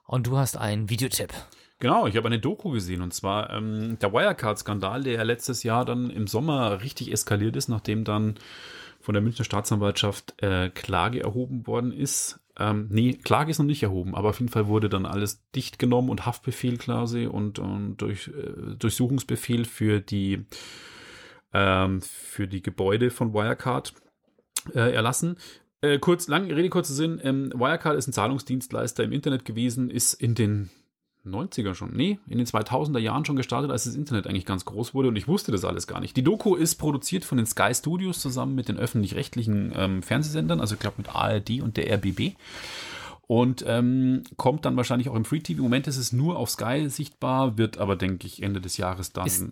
Und 0.06 0.28
du 0.28 0.38
hast 0.38 0.58
einen 0.58 0.90
Videotipp. 0.90 1.34
Genau, 1.80 2.08
ich 2.08 2.16
habe 2.16 2.28
eine 2.28 2.40
Doku 2.40 2.72
gesehen 2.72 3.02
und 3.02 3.14
zwar 3.14 3.50
ähm, 3.50 3.98
der 4.00 4.14
Wirecard-Skandal, 4.14 5.04
der 5.04 5.14
ja 5.14 5.24
letztes 5.24 5.64
Jahr 5.64 5.84
dann 5.84 6.10
im 6.10 6.28
Sommer 6.28 6.82
richtig 6.82 7.12
eskaliert 7.12 7.56
ist, 7.56 7.68
nachdem 7.68 8.04
dann 8.04 8.36
von 9.04 9.14
der 9.14 9.22
Münchner 9.22 9.44
Staatsanwaltschaft 9.44 10.42
äh, 10.42 10.70
Klage 10.70 11.22
erhoben 11.22 11.68
worden 11.68 11.92
ist. 11.92 12.40
Ähm, 12.58 12.88
nee, 12.90 13.14
Klage 13.14 13.52
ist 13.52 13.60
noch 13.60 13.66
nicht 13.66 13.84
erhoben, 13.84 14.16
aber 14.16 14.30
auf 14.30 14.40
jeden 14.40 14.52
Fall 14.52 14.68
wurde 14.68 14.88
dann 14.88 15.06
alles 15.06 15.42
dicht 15.52 15.78
genommen 15.78 16.10
und 16.10 16.26
Haftbefehl 16.26 16.78
quasi 16.78 17.26
und, 17.26 17.60
und 17.60 17.98
durch, 17.98 18.30
äh, 18.30 18.76
Durchsuchungsbefehl 18.80 19.66
für 19.66 20.00
die, 20.00 20.46
ähm, 21.52 22.02
für 22.02 22.48
die 22.48 22.62
Gebäude 22.62 23.12
von 23.12 23.34
Wirecard 23.34 23.94
äh, 24.74 24.94
erlassen. 24.94 25.36
Äh, 25.82 26.00
kurz, 26.00 26.30
lang, 26.30 26.50
Rede, 26.50 26.70
kurzer 26.70 26.94
Sinn. 26.94 27.20
Ähm, 27.22 27.52
Wirecard 27.54 27.98
ist 27.98 28.08
ein 28.08 28.14
Zahlungsdienstleister 28.14 29.04
im 29.04 29.12
Internet 29.12 29.44
gewesen, 29.44 29.90
ist 29.90 30.14
in 30.14 30.34
den 30.34 30.70
90er 31.26 31.74
schon, 31.74 31.96
nee, 31.96 32.20
in 32.28 32.38
den 32.38 32.48
2000er 32.48 33.00
Jahren 33.00 33.26
schon 33.26 33.36
gestartet, 33.36 33.72
als 33.72 33.86
das 33.86 33.96
Internet 33.96 34.28
eigentlich 34.28 34.46
ganz 34.46 34.66
groß 34.66 34.94
wurde 34.94 35.08
und 35.08 35.16
ich 35.16 35.28
wusste 35.28 35.52
das 35.52 35.64
alles 35.64 35.88
gar 35.88 36.00
nicht. 36.00 36.18
Die 36.18 36.24
Doku 36.24 36.56
ist 36.56 36.76
produziert 36.76 37.26
von 37.26 37.38
den 37.38 37.48
Sky 37.48 37.74
Studios 37.74 38.20
zusammen 38.20 38.56
mit 38.56 38.68
den 38.68 38.78
öffentlich-rechtlichen 38.78 39.74
ähm, 39.76 40.04
Fernsehsendern, 40.04 40.60
also 40.60 40.76
ich 40.76 40.80
glaube 40.80 40.98
mit 40.98 41.16
ARD 41.16 41.62
und 41.62 41.78
der 41.78 41.94
RBB 41.96 42.36
und 43.28 43.64
ähm, 43.68 44.24
kommt 44.38 44.66
dann 44.66 44.76
wahrscheinlich 44.76 45.10
auch 45.10 45.16
im 45.16 45.26
Free 45.26 45.40
TV. 45.40 45.58
Im 45.58 45.64
Moment 45.64 45.88
ist 45.88 45.98
es 45.98 46.12
nur 46.12 46.38
auf 46.38 46.50
Sky 46.50 46.90
sichtbar, 46.90 47.58
wird 47.58 47.78
aber, 47.78 47.96
denke 47.96 48.28
ich, 48.28 48.44
Ende 48.44 48.62
des 48.62 48.78
Jahres 48.78 49.14
dann. 49.14 49.26
Ist 49.26 49.46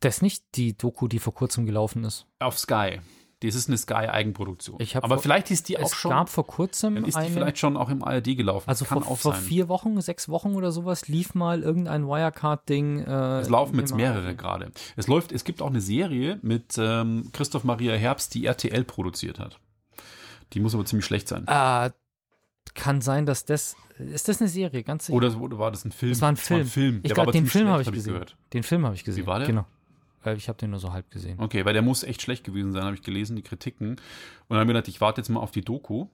das 0.00 0.22
nicht 0.22 0.44
die 0.56 0.76
Doku, 0.76 1.08
die 1.08 1.18
vor 1.18 1.34
kurzem 1.34 1.66
gelaufen 1.66 2.04
ist? 2.04 2.26
Auf 2.40 2.58
Sky. 2.58 3.00
Das 3.46 3.54
ist 3.54 3.68
eine 3.68 3.76
Sky-Eigenproduktion. 3.78 4.78
Aber 4.96 5.08
vor, 5.16 5.18
vielleicht 5.22 5.50
ist 5.50 5.68
die 5.68 5.78
auch 5.78 5.82
es 5.84 5.94
schon. 5.94 6.10
gab 6.10 6.28
vor 6.28 6.46
kurzem 6.46 6.94
Dann 6.96 7.04
ist 7.04 7.14
die 7.14 7.20
eine, 7.20 7.30
vielleicht 7.30 7.58
schon 7.58 7.76
auch 7.76 7.88
im 7.88 8.02
ARD 8.04 8.36
gelaufen. 8.36 8.68
also 8.68 8.84
vor, 8.84 9.02
vor 9.16 9.34
vier 9.34 9.68
Wochen, 9.68 10.00
sechs 10.00 10.28
Wochen 10.28 10.54
oder 10.54 10.72
sowas 10.72 11.08
lief 11.08 11.34
mal 11.34 11.62
irgendein 11.62 12.06
Wirecard-Ding. 12.06 13.00
Äh, 13.00 13.38
Es 13.40 13.48
laufen 13.48 13.78
jetzt 13.78 13.94
mehrere 13.94 14.34
gerade. 14.34 14.70
Es 14.96 15.06
läuft, 15.06 15.32
es 15.32 15.44
gibt 15.44 15.62
auch 15.62 15.70
eine 15.70 15.80
Serie 15.80 16.38
mit 16.42 16.76
ähm, 16.78 17.30
Christoph 17.32 17.64
Maria 17.64 17.94
Herbst, 17.94 18.34
die 18.34 18.46
RTL 18.46 18.84
produziert 18.84 19.38
hat. 19.38 19.58
Die 20.52 20.60
muss 20.60 20.74
aber 20.74 20.84
ziemlich 20.84 21.04
schlecht 21.06 21.28
sein. 21.28 21.46
Äh, 21.46 21.90
kann 22.74 23.00
sein, 23.00 23.26
dass 23.26 23.44
das. 23.44 23.76
Ist 23.98 24.28
das 24.28 24.40
eine 24.40 24.48
Serie? 24.48 24.82
Ganz 24.82 25.06
sicher. 25.06 25.16
Oder 25.16 25.58
war 25.58 25.70
das 25.70 25.84
ein 25.84 25.92
Film? 25.92 26.12
Das 26.12 26.20
war 26.20 26.28
ein 26.28 26.36
Film. 26.36 26.66
Film. 26.66 26.96
Ich 27.02 27.08
Der 27.08 27.16
war 27.16 27.24
glaube, 27.24 27.38
den 27.38 27.46
Film 27.46 27.68
habe 27.68 27.80
ich 27.82 27.88
hab 27.88 27.94
gesehen. 27.94 28.12
gehört. 28.12 28.36
Den 28.52 28.62
Film 28.62 28.84
habe 28.84 28.94
ich 28.94 29.04
gesehen. 29.04 29.26
war 29.26 29.38
der? 29.38 29.46
Genau. 29.48 29.64
Äh, 30.26 30.36
Ich 30.36 30.48
habe 30.48 30.58
den 30.58 30.70
nur 30.70 30.80
so 30.80 30.92
halb 30.92 31.10
gesehen. 31.10 31.38
Okay, 31.40 31.64
weil 31.64 31.72
der 31.72 31.82
muss 31.82 32.02
echt 32.02 32.22
schlecht 32.22 32.44
gewesen 32.44 32.72
sein, 32.72 32.84
habe 32.84 32.94
ich 32.94 33.02
gelesen, 33.02 33.36
die 33.36 33.42
Kritiken. 33.42 33.90
Und 33.90 34.00
dann 34.48 34.58
habe 34.58 34.70
ich 34.70 34.74
gedacht, 34.74 34.88
ich 34.88 35.00
warte 35.00 35.20
jetzt 35.20 35.28
mal 35.28 35.40
auf 35.40 35.50
die 35.50 35.62
Doku. 35.62 36.06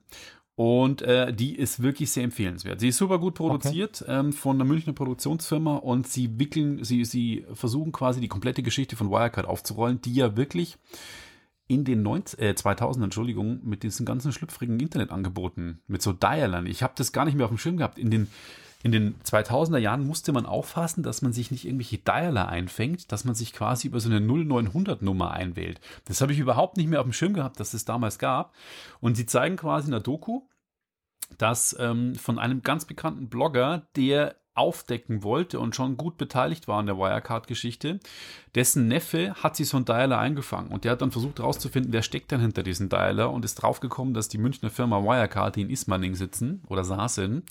Und 0.55 1.01
äh, 1.01 1.33
die 1.33 1.55
ist 1.55 1.81
wirklich 1.81 2.11
sehr 2.11 2.23
empfehlenswert. 2.23 2.79
Sie 2.79 2.89
ist 2.89 2.97
super 2.97 3.17
gut 3.17 3.33
produziert 3.33 4.05
ähm, 4.07 4.33
von 4.33 4.55
einer 4.57 4.65
Münchner 4.65 4.93
Produktionsfirma 4.93 5.77
und 5.77 6.07
sie 6.07 6.39
wickeln, 6.39 6.83
sie, 6.83 7.05
sie 7.05 7.43
versuchen 7.53 7.91
quasi 7.91 8.21
die 8.21 8.27
komplette 8.27 8.61
Geschichte 8.61 8.95
von 8.95 9.09
Wirecard 9.09 9.47
aufzurollen, 9.47 9.99
die 10.01 10.13
ja 10.13 10.37
wirklich 10.37 10.77
in 11.67 11.85
den 11.85 12.03
90, 12.03 12.39
äh, 12.39 12.53
2000, 12.53 13.05
Entschuldigung, 13.05 13.61
mit 13.63 13.81
diesen 13.81 14.05
ganzen 14.05 14.31
schlüpfrigen 14.31 14.79
Internetangeboten, 14.79 15.81
mit 15.87 16.03
so 16.03 16.13
Dialern. 16.13 16.67
Ich 16.67 16.83
habe 16.83 16.93
das 16.97 17.13
gar 17.13 17.25
nicht 17.25 17.35
mehr 17.35 17.45
auf 17.45 17.51
dem 17.51 17.57
Schirm 17.57 17.77
gehabt. 17.77 17.97
In 17.97 18.11
den, 18.11 18.27
in 18.83 18.91
den 18.91 19.15
2000er 19.23 19.77
Jahren 19.77 20.05
musste 20.05 20.33
man 20.33 20.45
aufpassen, 20.45 21.03
dass 21.03 21.21
man 21.21 21.31
sich 21.31 21.51
nicht 21.51 21.65
irgendwelche 21.65 21.97
Dialer 21.97 22.49
einfängt, 22.49 23.11
dass 23.13 23.23
man 23.23 23.33
sich 23.33 23.53
quasi 23.53 23.87
über 23.87 24.01
so 24.01 24.09
eine 24.09 24.19
0900-Nummer 24.19 25.31
einwählt. 25.31 25.79
Das 26.05 26.19
habe 26.19 26.33
ich 26.33 26.39
überhaupt 26.39 26.75
nicht 26.75 26.89
mehr 26.89 26.99
auf 26.99 27.05
dem 27.05 27.13
Schirm 27.13 27.33
gehabt, 27.33 27.61
dass 27.61 27.73
es 27.73 27.85
damals 27.85 28.19
gab. 28.19 28.53
Und 28.99 29.15
sie 29.15 29.25
zeigen 29.25 29.55
quasi 29.55 29.85
in 29.85 29.91
der 29.91 30.01
Doku, 30.01 30.41
dass 31.37 31.75
ähm, 31.79 32.15
von 32.15 32.37
einem 32.37 32.61
ganz 32.61 32.83
bekannten 32.83 33.29
Blogger, 33.29 33.87
der 33.95 34.35
aufdecken 34.55 35.23
wollte 35.23 35.59
und 35.59 35.75
schon 35.75 35.97
gut 35.97 36.17
beteiligt 36.17 36.67
war 36.67 36.77
an 36.77 36.85
der 36.85 36.97
Wirecard-Geschichte, 36.97 37.99
dessen 38.53 38.87
Neffe 38.87 39.33
hat 39.35 39.55
sich 39.55 39.67
so 39.67 39.77
einen 39.77 39.85
Dialer 39.85 40.19
eingefangen 40.19 40.71
und 40.71 40.83
der 40.83 40.91
hat 40.91 41.01
dann 41.01 41.11
versucht 41.11 41.39
herauszufinden, 41.39 41.91
wer 41.91 42.03
steckt 42.03 42.31
denn 42.31 42.41
hinter 42.41 42.61
diesem 42.61 42.89
Dialer 42.89 43.31
und 43.31 43.45
ist 43.45 43.55
draufgekommen, 43.55 44.13
dass 44.13 44.27
die 44.27 44.37
Münchner 44.37 44.69
Firma 44.69 45.01
Wirecard, 45.01 45.55
die 45.55 45.61
in 45.61 45.69
Ismaning 45.69 46.13
sitzen 46.15 46.61
oder 46.67 46.83
saßen, 46.83 47.43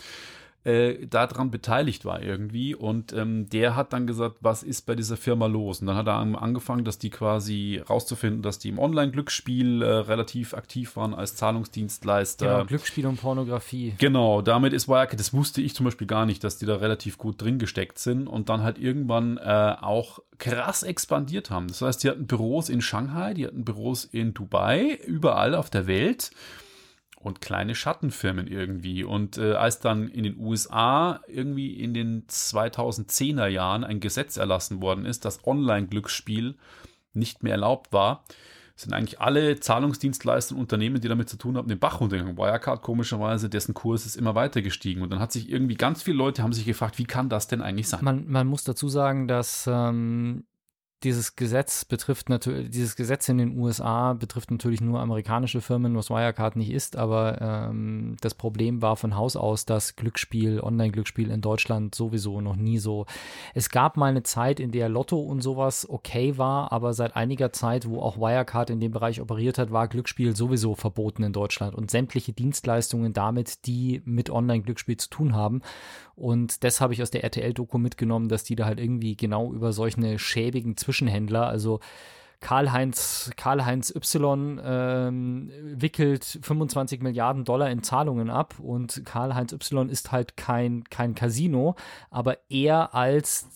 äh, 0.64 1.06
daran 1.06 1.50
beteiligt 1.50 2.04
war 2.04 2.22
irgendwie. 2.22 2.74
Und 2.74 3.12
ähm, 3.12 3.48
der 3.48 3.74
hat 3.74 3.92
dann 3.92 4.06
gesagt, 4.06 4.36
was 4.40 4.62
ist 4.62 4.86
bei 4.86 4.94
dieser 4.94 5.16
Firma 5.16 5.46
los? 5.46 5.80
Und 5.80 5.88
dann 5.88 5.96
hat 5.96 6.06
er 6.06 6.14
angefangen, 6.14 6.84
dass 6.84 6.98
die 6.98 7.10
quasi 7.10 7.82
rauszufinden, 7.88 8.42
dass 8.42 8.58
die 8.58 8.68
im 8.68 8.78
Online-Glücksspiel 8.78 9.82
äh, 9.82 9.86
relativ 9.86 10.54
aktiv 10.54 10.96
waren 10.96 11.14
als 11.14 11.34
Zahlungsdienstleister. 11.36 12.46
Genau, 12.46 12.64
Glücksspiel 12.64 13.06
und 13.06 13.20
Pornografie. 13.20 13.94
Genau, 13.98 14.42
damit 14.42 14.72
ist 14.72 14.88
Wirecard, 14.88 15.18
das 15.18 15.32
wusste 15.32 15.60
ich 15.60 15.74
zum 15.74 15.84
Beispiel 15.84 16.06
gar 16.06 16.26
nicht, 16.26 16.44
dass 16.44 16.58
die 16.58 16.66
da 16.66 16.76
relativ 16.76 17.18
gut 17.18 17.40
drin 17.42 17.58
gesteckt 17.58 17.98
sind 17.98 18.26
und 18.26 18.48
dann 18.48 18.62
halt 18.62 18.78
irgendwann 18.78 19.38
äh, 19.38 19.76
auch 19.80 20.20
krass 20.38 20.82
expandiert 20.82 21.50
haben. 21.50 21.68
Das 21.68 21.82
heißt, 21.82 22.04
die 22.04 22.10
hatten 22.10 22.26
Büros 22.26 22.68
in 22.68 22.80
Shanghai, 22.80 23.34
die 23.34 23.46
hatten 23.46 23.64
Büros 23.64 24.04
in 24.04 24.34
Dubai, 24.34 24.98
überall 25.06 25.54
auf 25.54 25.70
der 25.70 25.86
Welt 25.86 26.30
und 27.22 27.40
kleine 27.40 27.74
Schattenfirmen 27.74 28.46
irgendwie. 28.46 29.04
Und 29.04 29.38
äh, 29.38 29.54
als 29.54 29.80
dann 29.80 30.08
in 30.08 30.24
den 30.24 30.38
USA 30.38 31.20
irgendwie 31.28 31.74
in 31.74 31.94
den 31.94 32.26
2010er 32.26 33.46
Jahren 33.46 33.84
ein 33.84 34.00
Gesetz 34.00 34.36
erlassen 34.36 34.82
worden 34.82 35.06
ist, 35.06 35.24
dass 35.24 35.46
Online-Glücksspiel 35.46 36.56
nicht 37.14 37.42
mehr 37.42 37.52
erlaubt 37.52 37.92
war, 37.92 38.24
sind 38.74 38.94
eigentlich 38.94 39.20
alle 39.20 39.60
Zahlungsdienstleister 39.60 40.54
und 40.54 40.60
Unternehmen, 40.60 41.00
die 41.00 41.08
damit 41.08 41.28
zu 41.28 41.36
tun 41.36 41.56
haben, 41.56 41.68
den 41.68 41.78
Bach 41.78 42.00
runtergegangen. 42.00 42.38
Wirecard 42.38 42.82
komischerweise, 42.82 43.48
dessen 43.48 43.74
Kurs 43.74 44.06
ist 44.06 44.16
immer 44.16 44.34
weiter 44.34 44.62
gestiegen. 44.62 45.02
Und 45.02 45.10
dann 45.10 45.20
hat 45.20 45.32
sich 45.32 45.50
irgendwie 45.50 45.74
ganz 45.74 46.02
viele 46.02 46.16
Leute 46.16 46.42
haben 46.42 46.52
sich 46.52 46.64
gefragt, 46.64 46.98
wie 46.98 47.04
kann 47.04 47.28
das 47.28 47.48
denn 47.48 47.62
eigentlich 47.62 47.88
sein? 47.88 48.04
Man, 48.04 48.28
man 48.28 48.46
muss 48.46 48.64
dazu 48.64 48.88
sagen, 48.88 49.28
dass 49.28 49.68
ähm, 49.70 50.44
dieses 51.04 51.36
Gesetz 51.36 51.84
betrifft 51.84 52.28
natürlich, 52.28 52.70
dieses 52.70 52.96
Gesetz 52.96 53.28
in 53.28 53.38
den 53.38 53.58
USA 53.58 54.12
betrifft 54.14 54.50
natürlich 54.50 54.80
nur 54.80 55.00
amerikanische 55.00 55.60
Firmen, 55.60 55.96
was 55.96 56.10
Wirecard 56.10 56.56
nicht 56.56 56.70
ist, 56.70 56.96
aber 56.96 57.40
ähm, 57.40 58.16
das 58.20 58.34
Problem 58.34 58.82
war 58.82 58.96
von 58.96 59.16
Haus 59.16 59.36
aus, 59.36 59.66
dass 59.66 59.96
Glücksspiel, 59.96 60.60
Online-Glücksspiel 60.60 61.30
in 61.30 61.40
Deutschland 61.40 61.94
sowieso 61.94 62.40
noch 62.40 62.56
nie 62.56 62.78
so. 62.78 63.06
Es 63.54 63.70
gab 63.70 63.96
mal 63.96 64.06
eine 64.06 64.22
Zeit, 64.22 64.60
in 64.60 64.72
der 64.72 64.88
Lotto 64.88 65.20
und 65.20 65.42
sowas 65.42 65.88
okay 65.88 66.38
war, 66.38 66.72
aber 66.72 66.92
seit 66.92 67.16
einiger 67.16 67.52
Zeit, 67.52 67.88
wo 67.88 68.00
auch 68.00 68.18
Wirecard 68.18 68.70
in 68.70 68.80
dem 68.80 68.92
Bereich 68.92 69.20
operiert 69.20 69.58
hat, 69.58 69.70
war 69.70 69.88
Glücksspiel 69.88 70.36
sowieso 70.36 70.74
verboten 70.74 71.22
in 71.22 71.32
Deutschland 71.32 71.74
und 71.74 71.90
sämtliche 71.90 72.32
Dienstleistungen 72.32 73.12
damit, 73.12 73.66
die 73.66 74.02
mit 74.04 74.30
Online-Glücksspiel 74.30 74.96
zu 74.96 75.10
tun 75.10 75.34
haben. 75.34 75.62
Und 76.14 76.62
das 76.62 76.80
habe 76.80 76.92
ich 76.92 77.02
aus 77.02 77.10
der 77.10 77.24
RTL-Doku 77.24 77.78
mitgenommen, 77.78 78.28
dass 78.28 78.44
die 78.44 78.54
da 78.54 78.66
halt 78.66 78.78
irgendwie 78.78 79.16
genau 79.16 79.52
über 79.52 79.72
solche 79.72 80.18
schäbigen 80.18 80.76
Zwischenhändler, 80.92 81.46
also 81.46 81.80
Karl-Heinz 82.40 83.30
Karl 83.36 83.60
-Heinz 83.62 83.94
Y 83.94 84.60
ähm, 84.62 85.50
wickelt 85.62 86.40
25 86.42 87.00
Milliarden 87.00 87.44
Dollar 87.44 87.70
in 87.70 87.82
Zahlungen 87.82 88.30
ab 88.30 88.56
und 88.58 89.02
Karl-Heinz 89.06 89.52
Y 89.52 89.88
ist 89.88 90.12
halt 90.12 90.36
kein, 90.36 90.84
kein 90.84 91.14
Casino, 91.14 91.76
aber 92.10 92.38
er 92.50 92.94
als 92.94 93.48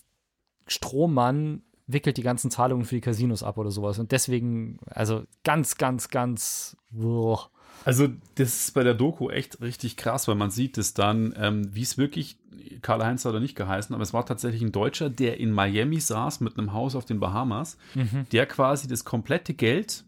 Strohmann 0.66 1.62
wickelt 1.86 2.16
die 2.16 2.22
ganzen 2.22 2.50
Zahlungen 2.50 2.84
für 2.84 2.94
die 2.94 3.00
Casinos 3.00 3.42
ab 3.42 3.58
oder 3.58 3.70
sowas. 3.70 3.98
Und 3.98 4.12
deswegen, 4.12 4.78
also 4.86 5.24
ganz, 5.44 5.76
ganz, 5.76 6.08
ganz. 6.08 6.76
Boah. 6.90 7.50
Also, 7.84 8.08
das 8.34 8.66
ist 8.66 8.74
bei 8.74 8.82
der 8.82 8.94
Doku 8.94 9.30
echt 9.30 9.60
richtig 9.60 9.96
krass, 9.96 10.26
weil 10.28 10.34
man 10.34 10.50
sieht 10.50 10.78
es 10.78 10.94
dann, 10.94 11.34
ähm, 11.38 11.74
wie 11.74 11.82
es 11.82 11.98
wirklich, 11.98 12.36
Karl-Heinz 12.82 13.24
hat 13.24 13.34
er 13.34 13.40
nicht 13.40 13.56
geheißen, 13.56 13.94
aber 13.94 14.02
es 14.02 14.12
war 14.12 14.26
tatsächlich 14.26 14.62
ein 14.62 14.72
Deutscher, 14.72 15.08
der 15.08 15.38
in 15.38 15.52
Miami 15.52 16.00
saß 16.00 16.40
mit 16.40 16.58
einem 16.58 16.72
Haus 16.72 16.96
auf 16.96 17.04
den 17.04 17.20
Bahamas, 17.20 17.78
mhm. 17.94 18.26
der 18.32 18.46
quasi 18.46 18.88
das 18.88 19.04
komplette 19.04 19.54
Geld 19.54 20.04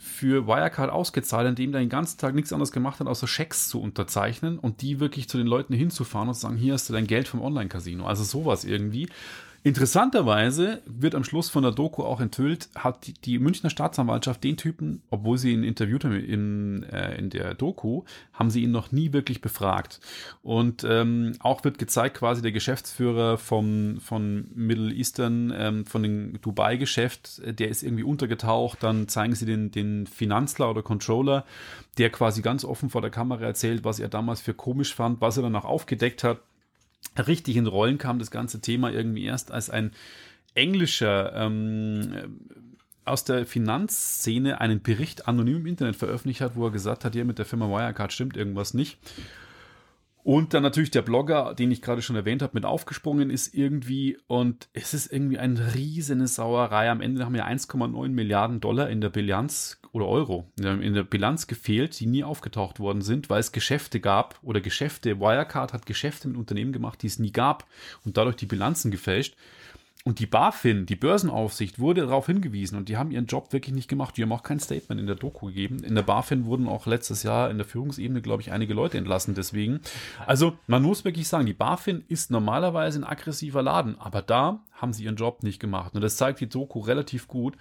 für 0.00 0.46
Wirecard 0.46 0.90
ausgezahlt, 0.90 1.46
indem 1.46 1.72
der 1.72 1.82
den 1.82 1.90
ganzen 1.90 2.18
Tag 2.18 2.34
nichts 2.34 2.54
anderes 2.54 2.72
gemacht 2.72 3.00
hat, 3.00 3.06
außer 3.06 3.26
Schecks 3.26 3.68
zu 3.68 3.82
unterzeichnen 3.82 4.58
und 4.58 4.80
die 4.80 4.98
wirklich 4.98 5.28
zu 5.28 5.36
den 5.36 5.46
Leuten 5.46 5.74
hinzufahren 5.74 6.28
und 6.28 6.34
zu 6.34 6.40
sagen, 6.40 6.56
hier 6.56 6.72
hast 6.72 6.88
du 6.88 6.94
dein 6.94 7.06
Geld 7.06 7.28
vom 7.28 7.42
Online-Casino. 7.42 8.06
Also 8.06 8.24
sowas 8.24 8.64
irgendwie. 8.64 9.10
Interessanterweise 9.62 10.80
wird 10.86 11.14
am 11.14 11.22
Schluss 11.22 11.50
von 11.50 11.62
der 11.62 11.72
Doku 11.72 12.02
auch 12.02 12.20
enthüllt, 12.20 12.70
hat 12.74 13.12
die, 13.26 13.38
Münchner 13.38 13.68
Staatsanwaltschaft 13.68 14.42
den 14.42 14.56
Typen, 14.56 15.02
obwohl 15.10 15.36
sie 15.36 15.52
ihn 15.52 15.64
interviewt 15.64 16.04
haben 16.04 16.14
in, 16.14 16.82
äh, 16.84 17.18
in 17.18 17.28
der 17.28 17.52
Doku, 17.52 18.04
haben 18.32 18.48
sie 18.48 18.62
ihn 18.62 18.70
noch 18.70 18.90
nie 18.90 19.12
wirklich 19.12 19.42
befragt. 19.42 20.00
Und 20.42 20.82
ähm, 20.88 21.32
auch 21.40 21.62
wird 21.62 21.78
gezeigt, 21.78 22.16
quasi 22.16 22.40
der 22.40 22.52
Geschäftsführer 22.52 23.36
vom, 23.36 24.00
von 24.00 24.48
Middle 24.54 24.94
Eastern, 24.94 25.52
ähm, 25.54 25.84
von 25.84 26.02
dem 26.02 26.40
Dubai-Geschäft, 26.40 27.42
der 27.44 27.68
ist 27.68 27.82
irgendwie 27.82 28.04
untergetaucht. 28.04 28.82
Dann 28.82 29.08
zeigen 29.08 29.34
sie 29.34 29.44
den, 29.44 29.70
den 29.70 30.06
Finanzler 30.06 30.70
oder 30.70 30.82
Controller, 30.82 31.44
der 31.98 32.08
quasi 32.08 32.40
ganz 32.40 32.64
offen 32.64 32.88
vor 32.88 33.02
der 33.02 33.10
Kamera 33.10 33.44
erzählt, 33.44 33.84
was 33.84 34.00
er 34.00 34.08
damals 34.08 34.40
für 34.40 34.54
komisch 34.54 34.94
fand, 34.94 35.20
was 35.20 35.36
er 35.36 35.42
dann 35.42 35.56
auch 35.56 35.66
aufgedeckt 35.66 36.24
hat 36.24 36.38
richtig 37.26 37.56
in 37.56 37.66
Rollen 37.66 37.98
kam 37.98 38.18
das 38.18 38.30
ganze 38.30 38.60
Thema 38.60 38.90
irgendwie 38.90 39.24
erst 39.24 39.50
als 39.50 39.70
ein 39.70 39.92
englischer 40.54 41.34
ähm, 41.34 42.38
aus 43.04 43.24
der 43.24 43.46
Finanzszene 43.46 44.60
einen 44.60 44.82
Bericht 44.82 45.26
anonym 45.26 45.58
im 45.58 45.66
Internet 45.66 45.96
veröffentlicht 45.96 46.40
hat, 46.40 46.56
wo 46.56 46.66
er 46.66 46.70
gesagt 46.70 47.04
hat, 47.04 47.14
hier 47.14 47.24
mit 47.24 47.38
der 47.38 47.46
Firma 47.46 47.68
Wirecard 47.68 48.12
stimmt 48.12 48.36
irgendwas 48.36 48.74
nicht. 48.74 48.98
Und 50.22 50.52
dann 50.52 50.62
natürlich 50.62 50.90
der 50.90 51.02
Blogger, 51.02 51.54
den 51.54 51.70
ich 51.70 51.80
gerade 51.80 52.02
schon 52.02 52.16
erwähnt 52.16 52.42
habe, 52.42 52.52
mit 52.54 52.64
aufgesprungen 52.64 53.30
ist 53.30 53.54
irgendwie. 53.54 54.18
Und 54.26 54.68
es 54.72 54.92
ist 54.92 55.12
irgendwie 55.12 55.38
eine 55.38 55.74
riesige 55.74 56.26
Sauerei. 56.26 56.90
Am 56.90 57.00
Ende 57.00 57.24
haben 57.24 57.34
wir 57.34 57.46
1,9 57.46 58.08
Milliarden 58.08 58.60
Dollar 58.60 58.90
in 58.90 59.00
der 59.00 59.10
Bilanz 59.10 59.80
oder 59.92 60.06
Euro 60.06 60.46
in 60.58 60.94
der 60.94 61.02
Bilanz 61.02 61.46
gefehlt, 61.46 61.98
die 61.98 62.06
nie 62.06 62.22
aufgetaucht 62.22 62.78
worden 62.78 63.02
sind, 63.02 63.28
weil 63.28 63.40
es 63.40 63.50
Geschäfte 63.50 63.98
gab 63.98 64.38
oder 64.42 64.60
Geschäfte. 64.60 65.18
Wirecard 65.18 65.72
hat 65.72 65.86
Geschäfte 65.86 66.28
mit 66.28 66.36
Unternehmen 66.36 66.72
gemacht, 66.72 67.02
die 67.02 67.08
es 67.08 67.18
nie 67.18 67.32
gab 67.32 67.66
und 68.04 68.16
dadurch 68.16 68.36
die 68.36 68.46
Bilanzen 68.46 68.90
gefälscht. 68.90 69.36
Und 70.02 70.18
die 70.18 70.26
BaFin, 70.26 70.86
die 70.86 70.96
Börsenaufsicht, 70.96 71.78
wurde 71.78 72.00
darauf 72.00 72.24
hingewiesen 72.24 72.78
und 72.78 72.88
die 72.88 72.96
haben 72.96 73.10
ihren 73.10 73.26
Job 73.26 73.52
wirklich 73.52 73.74
nicht 73.74 73.88
gemacht. 73.88 74.16
Die 74.16 74.22
haben 74.22 74.32
auch 74.32 74.42
kein 74.42 74.58
Statement 74.58 74.98
in 74.98 75.06
der 75.06 75.16
Doku 75.16 75.46
gegeben. 75.46 75.84
In 75.84 75.94
der 75.94 76.02
BaFin 76.02 76.46
wurden 76.46 76.68
auch 76.68 76.86
letztes 76.86 77.22
Jahr 77.22 77.50
in 77.50 77.58
der 77.58 77.66
Führungsebene, 77.66 78.22
glaube 78.22 78.40
ich, 78.40 78.50
einige 78.50 78.72
Leute 78.72 78.96
entlassen 78.96 79.34
deswegen. 79.34 79.80
Also 80.26 80.56
man 80.66 80.82
muss 80.82 81.04
wirklich 81.04 81.28
sagen, 81.28 81.44
die 81.44 81.52
BaFin 81.52 82.02
ist 82.08 82.30
normalerweise 82.30 82.98
ein 82.98 83.04
aggressiver 83.04 83.62
Laden, 83.62 83.98
aber 83.98 84.22
da 84.22 84.64
haben 84.72 84.94
sie 84.94 85.04
ihren 85.04 85.16
Job 85.16 85.42
nicht 85.42 85.60
gemacht. 85.60 85.94
Und 85.94 86.00
das 86.00 86.16
zeigt 86.16 86.40
die 86.40 86.48
Doku 86.48 86.80
relativ 86.80 87.28
gut. 87.28 87.58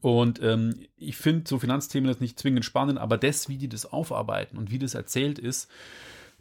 Und 0.00 0.42
ähm, 0.42 0.80
ich 0.96 1.16
finde 1.16 1.46
so 1.46 1.58
Finanzthemen 1.58 2.08
jetzt 2.08 2.22
nicht 2.22 2.38
zwingend 2.38 2.64
spannend, 2.64 2.98
aber 2.98 3.18
das, 3.18 3.50
wie 3.50 3.58
die 3.58 3.68
das 3.68 3.84
aufarbeiten 3.84 4.56
und 4.56 4.70
wie 4.70 4.78
das 4.78 4.94
erzählt 4.94 5.38
ist, 5.38 5.68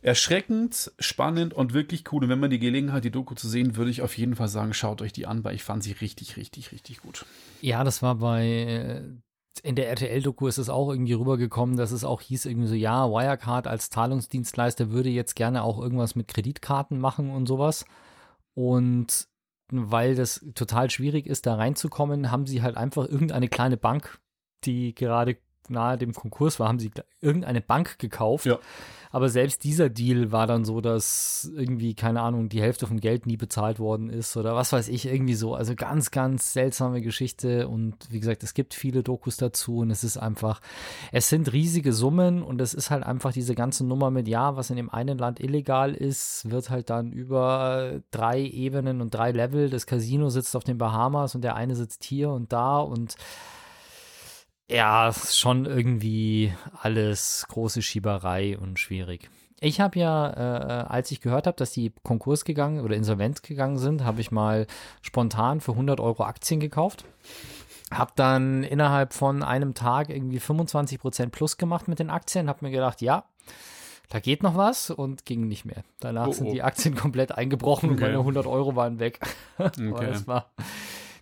erschreckend, 0.08 0.94
spannend 1.00 1.54
und 1.54 1.74
wirklich 1.74 2.06
cool. 2.14 2.24
Und 2.24 2.30
wenn 2.30 2.40
man 2.40 2.50
die 2.50 2.60
Gelegenheit 2.60 2.96
hat, 2.96 3.04
die 3.04 3.12
Doku 3.12 3.36
zu 3.36 3.50
sehen, 3.50 3.76
würde 3.76 3.92
ich 3.92 4.02
auf 4.02 4.18
jeden 4.18 4.38
Fall 4.38 4.48
sagen, 4.48 4.74
schaut 4.74 5.02
euch 5.02 5.12
die 5.12 5.28
an, 5.28 5.44
weil 5.44 5.54
ich 5.54 5.64
fand 5.64 5.84
sie 5.84 5.92
richtig, 5.92 6.38
richtig, 6.38 6.72
richtig 6.72 7.02
gut. 7.02 7.26
Ja, 7.62 7.84
das 7.84 8.02
war 8.02 8.16
bei 8.16 8.46
äh, 8.46 9.02
in 9.64 9.76
der 9.76 9.90
RTL-Doku 9.90 10.48
ist 10.48 10.60
es 10.60 10.70
auch 10.70 10.90
irgendwie 10.90 11.12
rübergekommen, 11.12 11.76
dass 11.76 11.92
es 11.92 12.06
auch 12.06 12.22
hieß 12.22 12.46
irgendwie 12.46 12.70
so, 12.70 12.76
ja, 12.76 13.10
Wirecard 13.10 13.68
als 13.68 13.90
Zahlungsdienstleister 13.90 14.92
würde 14.92 15.10
jetzt 15.10 15.36
gerne 15.36 15.64
auch 15.64 15.78
irgendwas 15.78 16.16
mit 16.16 16.30
Kreditkarten 16.30 17.00
machen 17.00 17.30
und 17.30 17.46
sowas. 17.46 17.84
Und 18.54 19.28
weil 19.70 20.16
das 20.16 20.46
total 20.56 20.90
schwierig 20.90 21.28
ist, 21.28 21.48
da 21.48 21.56
reinzukommen, 21.56 22.32
haben 22.32 22.48
sie 22.48 22.62
halt 22.62 22.78
einfach 22.78 23.10
irgendeine 23.10 23.50
kleine 23.50 23.76
Bank, 23.76 24.20
die 24.64 24.96
gerade 24.96 25.38
nahe 25.70 25.98
dem 25.98 26.14
Konkurs 26.14 26.60
war, 26.60 26.68
haben 26.68 26.80
sie 26.80 26.92
irgendeine 27.22 27.62
Bank 27.62 28.00
gekauft. 28.00 28.46
Ja. 28.46 28.60
Aber 29.12 29.30
selbst 29.30 29.64
dieser 29.64 29.90
Deal 29.90 30.32
war 30.32 30.48
dann 30.48 30.66
so, 30.66 30.82
dass 30.82 31.50
irgendwie, 31.56 31.96
keine 31.96 32.22
Ahnung, 32.22 32.50
die 32.50 32.62
Hälfte 32.62 32.88
vom 32.88 33.00
Geld 33.00 33.26
nie 33.26 33.38
bezahlt 33.38 33.80
worden 33.80 34.10
ist 34.10 34.36
oder 34.36 34.56
was 34.56 34.74
weiß 34.74 34.90
ich, 34.90 35.06
irgendwie 35.06 35.36
so. 35.36 35.56
Also 35.56 35.76
ganz, 35.76 36.12
ganz 36.12 36.54
seltsame 36.54 37.02
Geschichte. 37.02 37.68
Und 37.68 37.96
wie 38.10 38.20
gesagt, 38.20 38.44
es 38.44 38.54
gibt 38.54 38.74
viele 38.74 39.04
Dokus 39.04 39.38
dazu 39.38 39.78
und 39.78 39.92
es 39.92 40.04
ist 40.04 40.18
einfach, 40.18 40.62
es 41.12 41.30
sind 41.30 41.52
riesige 41.54 41.94
Summen 41.94 42.44
und 42.44 42.60
es 42.62 42.74
ist 42.74 42.92
halt 42.92 43.04
einfach 43.04 43.32
diese 43.32 43.56
ganze 43.56 43.86
Nummer 43.86 44.12
mit, 44.12 44.28
ja, 44.28 44.56
was 44.56 44.70
in 44.70 44.76
dem 44.76 44.90
einen 44.90 45.18
Land 45.18 45.40
illegal 45.40 45.94
ist, 45.94 46.50
wird 46.52 46.70
halt 46.70 46.90
dann 46.90 47.12
über 47.12 48.02
drei 48.12 48.42
Ebenen 48.42 49.02
und 49.02 49.14
drei 49.14 49.32
Level. 49.32 49.70
Das 49.70 49.86
Casino 49.86 50.30
sitzt 50.30 50.56
auf 50.56 50.64
den 50.64 50.78
Bahamas 50.78 51.34
und 51.34 51.42
der 51.42 51.56
eine 51.56 51.76
sitzt 51.76 52.04
hier 52.04 52.30
und 52.30 52.52
da 52.52 52.80
und 52.80 53.16
ja, 54.70 55.12
schon 55.14 55.66
irgendwie 55.66 56.54
alles 56.82 57.46
große 57.50 57.82
Schieberei 57.82 58.58
und 58.58 58.80
schwierig. 58.80 59.30
Ich 59.60 59.80
habe 59.82 59.98
ja, 59.98 60.30
äh, 60.30 60.86
als 60.88 61.10
ich 61.12 61.22
gehört 61.22 61.48
habe, 61.48 61.58
dass 61.58 61.72
die 61.72 61.92
Konkurs 62.04 62.46
gegangen 62.46 62.82
oder 62.82 62.96
insolvent 62.96 63.42
gegangen 63.42 63.78
sind, 63.78 64.04
habe 64.04 64.22
ich 64.22 64.30
mal 64.32 64.68
spontan 65.02 65.62
für 65.62 65.72
100 65.72 66.00
Euro 66.00 66.24
Aktien 66.24 66.60
gekauft. 66.60 67.06
Hab 67.90 68.16
dann 68.16 68.64
innerhalb 68.64 69.14
von 69.14 69.42
einem 69.42 69.74
Tag 69.74 70.10
irgendwie 70.10 70.40
25 70.40 71.00
Prozent 71.00 71.32
plus 71.32 71.58
gemacht 71.58 71.88
mit 71.88 72.00
den 72.00 72.10
Aktien. 72.10 72.50
Hab 72.50 72.62
mir 72.62 72.70
gedacht, 72.70 73.02
ja, 73.02 73.24
da 74.10 74.20
geht 74.20 74.44
noch 74.44 74.56
was 74.56 74.90
und 74.90 75.26
ging 75.26 75.48
nicht 75.48 75.66
mehr. 75.66 75.84
Danach 76.02 76.28
oh, 76.28 76.30
oh. 76.30 76.34
sind 76.34 76.52
die 76.52 76.62
Aktien 76.62 76.96
komplett 76.96 77.32
eingebrochen 77.32 77.90
okay. 77.90 77.96
und 77.96 78.02
meine 78.02 78.20
100 78.20 78.46
Euro 78.46 78.76
waren 78.76 79.00
weg. 79.00 79.20
okay. 79.58 80.08
das 80.08 80.28
war 80.28 80.52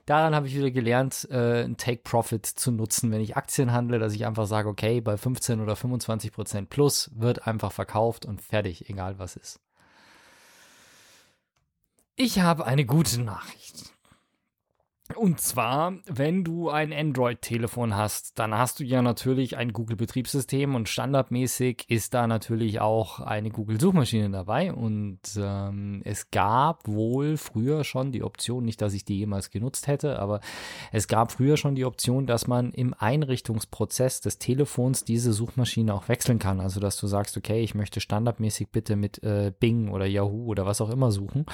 daran 0.05 0.35
habe 0.35 0.47
ich 0.47 0.55
wieder 0.55 0.71
gelernt, 0.71 1.27
äh, 1.31 1.63
ein 1.63 1.77
Take-Profit 1.77 2.45
zu 2.45 2.71
nutzen, 2.71 3.11
wenn 3.11 3.21
ich 3.21 3.37
Aktien 3.37 3.71
handle, 3.71 3.99
dass 3.99 4.13
ich 4.13 4.25
einfach 4.25 4.45
sage, 4.45 4.69
okay, 4.69 5.01
bei 5.01 5.17
15 5.17 5.61
oder 5.61 5.75
25 5.75 6.31
Prozent 6.31 6.69
plus 6.69 7.11
wird 7.15 7.47
einfach 7.47 7.71
verkauft 7.71 8.25
und 8.25 8.41
fertig, 8.41 8.89
egal 8.89 9.19
was 9.19 9.35
ist. 9.35 9.59
Ich 12.15 12.39
habe 12.39 12.65
eine 12.65 12.85
gute 12.85 13.21
Nachricht. 13.21 13.91
Und 15.13 15.39
zwar, 15.39 15.93
wenn 16.07 16.43
du 16.43 16.69
ein 16.69 16.91
Android-Telefon 16.91 17.95
hast, 17.95 18.39
dann 18.39 18.55
hast 18.55 18.79
du 18.79 18.83
ja 18.83 19.03
natürlich 19.03 19.55
ein 19.55 19.71
Google-Betriebssystem 19.71 20.73
und 20.73 20.89
standardmäßig 20.89 21.85
ist 21.89 22.15
da 22.15 22.25
natürlich 22.25 22.79
auch 22.79 23.19
eine 23.19 23.51
Google-Suchmaschine 23.51 24.31
dabei. 24.31 24.73
Und 24.73 25.19
ähm, 25.37 26.01
es 26.05 26.31
gab 26.31 26.87
wohl 26.87 27.37
früher 27.37 27.83
schon 27.83 28.11
die 28.11 28.23
Option, 28.23 28.65
nicht, 28.65 28.81
dass 28.81 28.95
ich 28.95 29.05
die 29.05 29.19
jemals 29.19 29.51
genutzt 29.51 29.85
hätte, 29.85 30.17
aber 30.17 30.39
es 30.91 31.07
gab 31.07 31.31
früher 31.31 31.55
schon 31.55 31.75
die 31.75 31.85
Option, 31.85 32.25
dass 32.25 32.47
man 32.47 32.71
im 32.71 32.95
Einrichtungsprozess 32.97 34.21
des 34.21 34.39
Telefons 34.39 35.03
diese 35.03 35.33
Suchmaschine 35.33 35.93
auch 35.93 36.09
wechseln 36.09 36.39
kann. 36.39 36.59
Also, 36.59 36.79
dass 36.79 36.97
du 36.97 37.05
sagst, 37.05 37.37
okay, 37.37 37.61
ich 37.61 37.75
möchte 37.75 37.99
standardmäßig 37.99 38.69
bitte 38.71 38.95
mit 38.95 39.21
äh, 39.21 39.53
Bing 39.59 39.89
oder 39.89 40.07
Yahoo 40.07 40.47
oder 40.47 40.65
was 40.65 40.81
auch 40.81 40.89
immer 40.89 41.11
suchen. 41.11 41.45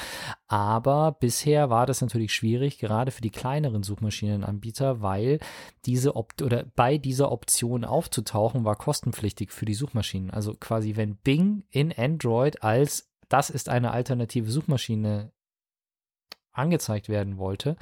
Aber 0.48 1.18
bisher 1.20 1.70
war 1.70 1.86
das 1.86 2.00
natürlich 2.00 2.34
schwierig, 2.34 2.80
gerade 2.80 3.12
für 3.12 3.22
die 3.22 3.41
kleineren 3.42 3.82
Suchmaschinenanbieter, 3.82 5.02
weil 5.02 5.40
diese 5.86 6.16
Op 6.16 6.34
oder 6.44 6.66
bei 6.76 7.00
dieser 7.00 7.32
Option 7.32 7.84
aufzutauchen 7.84 8.66
war 8.66 8.76
kostenpflichtig 8.76 9.52
für 9.52 9.66
die 9.66 9.74
Suchmaschinen. 9.74 10.30
Also 10.30 10.54
quasi, 10.54 10.96
wenn 10.96 11.16
Bing 11.16 11.64
in 11.72 11.92
Android 11.92 12.62
als 12.62 13.10
das 13.30 13.50
ist 13.50 13.68
eine 13.68 13.92
alternative 13.92 14.52
Suchmaschine 14.52 15.32
angezeigt 16.52 17.10
werden 17.10 17.40
wollte, 17.40 17.78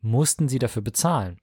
mussten 0.00 0.48
sie 0.48 0.58
dafür 0.58 0.80
bezahlen. 0.80 1.40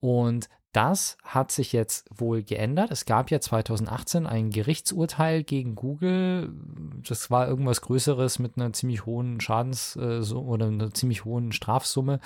Und 0.00 0.50
das 0.72 1.16
hat 1.24 1.50
sich 1.50 1.72
jetzt 1.72 2.06
wohl 2.14 2.42
geändert. 2.42 2.90
Es 2.90 3.06
gab 3.06 3.30
ja 3.30 3.40
2018 3.40 4.26
ein 4.26 4.50
Gerichtsurteil 4.50 5.42
gegen 5.42 5.74
Google. 5.74 6.52
Das 7.08 7.30
war 7.30 7.48
irgendwas 7.48 7.80
Größeres 7.80 8.38
mit 8.38 8.56
einer 8.56 8.72
ziemlich 8.72 9.06
hohen 9.06 9.40
Schadens- 9.40 9.96
äh, 9.96 10.20
oder 10.34 10.66
einer 10.66 10.92
ziemlich 10.92 11.24
hohen 11.24 11.52
Strafsumme. 11.52 12.20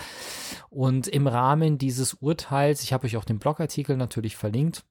Und 0.71 1.07
im 1.07 1.27
Rahmen 1.27 1.79
dieses 1.79 2.15
Urteils, 2.15 2.83
ich 2.83 2.93
habe 2.93 3.07
euch 3.07 3.17
auch 3.17 3.25
den 3.25 3.39
Blogartikel 3.39 3.97
natürlich 3.97 4.37
verlinkt, 4.37 4.85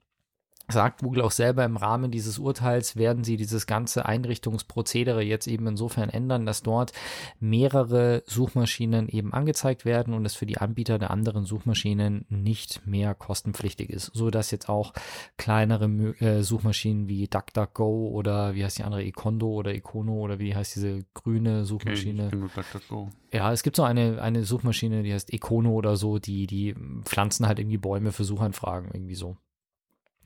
sagt 0.68 1.01
Google 1.01 1.24
auch 1.24 1.32
selber 1.32 1.64
im 1.66 1.78
Rahmen 1.78 2.12
dieses 2.12 2.39
Urteils, 2.39 2.95
werden 2.95 3.24
sie 3.24 3.38
dieses 3.38 3.68
ganze 3.68 4.05
Einrichtungsprozedere 4.05 5.22
jetzt 5.22 5.47
eben 5.47 5.68
insofern 5.68 6.09
ändern, 6.09 6.45
dass 6.45 6.64
dort 6.64 6.93
mehrere 7.39 8.24
Suchmaschinen 8.26 9.07
eben 9.09 9.34
angezeigt 9.34 9.86
werden 9.86 10.14
und 10.14 10.26
es 10.26 10.36
für 10.36 10.45
die 10.45 10.57
Anbieter 10.57 10.99
der 10.99 11.12
anderen 11.12 11.45
Suchmaschinen 11.45 12.26
nicht 12.30 12.86
mehr 12.86 13.16
kostenpflichtig 13.16 13.89
ist, 13.89 14.12
so 14.14 14.30
dass 14.30 14.51
jetzt 14.51 14.70
auch 14.70 14.93
kleinere 15.38 15.86
äh, 16.20 16.43
Suchmaschinen 16.43 17.07
wie 17.07 17.28
DuckDuckGo 17.28 18.09
oder 18.09 18.55
wie 18.55 18.64
heißt 18.64 18.78
die 18.78 18.84
andere 18.84 19.03
Econdo 19.03 19.47
oder 19.47 19.74
Econo 19.74 20.14
oder 20.14 20.39
wie 20.39 20.55
heißt 20.55 20.76
diese 20.76 21.05
grüne 21.14 21.66
Suchmaschine? 21.66 22.28
Okay, 22.28 22.47
DuckDuckGo. 22.55 23.09
Ja, 23.34 23.51
es 23.51 23.64
gibt 23.64 23.76
so 23.78 23.84
eine, 23.84 24.22
eine 24.22 24.43
Suchmaschine, 24.43 25.03
die 25.03 25.14
heißt 25.14 25.34
Econo 25.34 25.72
oder 25.72 25.95
so, 25.95 26.20
die, 26.20 26.47
die 26.47 26.76
pflanzen 27.03 27.47
halt 27.47 27.59
irgendwie 27.59 27.78
Bäume 27.78 28.12
für 28.12 28.24
Suchanfragen, 28.24 28.89
irgendwie 28.93 29.16
so. 29.16 29.38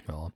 Ja, 0.08 0.30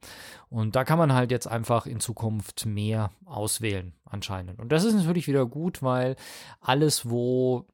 und 0.49 0.76
da 0.76 0.84
kann 0.84 0.97
man 0.97 1.13
halt 1.13 1.32
jetzt 1.32 1.47
einfach 1.47 1.86
in 1.86 1.99
Zukunft 1.99 2.65
mehr 2.65 3.11
auswählen, 3.26 3.93
anscheinend. 4.05 4.59
Und 4.59 4.72
das 4.72 4.84
ist 4.84 4.95
natürlich 4.95 5.28
wieder 5.28 5.45
gut, 5.45 5.84
weil 5.84 6.15
alles, 6.59 7.09
wo 7.09 7.65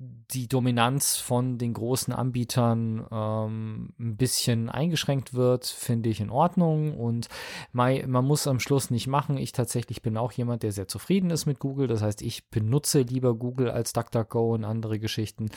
die 0.00 0.48
Dominanz 0.48 1.18
von 1.18 1.58
den 1.58 1.74
großen 1.74 2.14
Anbietern 2.14 3.06
ähm, 3.10 3.92
ein 3.98 4.16
bisschen 4.16 4.70
eingeschränkt 4.70 5.34
wird, 5.34 5.66
finde 5.66 6.08
ich 6.08 6.20
in 6.20 6.30
Ordnung. 6.30 6.98
Und 6.98 7.28
man, 7.72 8.10
man 8.10 8.24
muss 8.24 8.46
am 8.46 8.60
Schluss 8.60 8.90
nicht 8.90 9.08
machen. 9.08 9.36
Ich 9.36 9.52
tatsächlich 9.52 10.00
bin 10.00 10.16
auch 10.16 10.32
jemand, 10.32 10.62
der 10.62 10.72
sehr 10.72 10.88
zufrieden 10.88 11.30
ist 11.30 11.44
mit 11.44 11.58
Google. 11.58 11.86
Das 11.86 12.00
heißt, 12.00 12.22
ich 12.22 12.48
benutze 12.48 13.02
lieber 13.02 13.34
Google 13.34 13.70
als 13.70 13.92
DuckDuckGo 13.92 14.54
und 14.54 14.64
andere 14.64 14.98
Geschichten. 14.98 15.50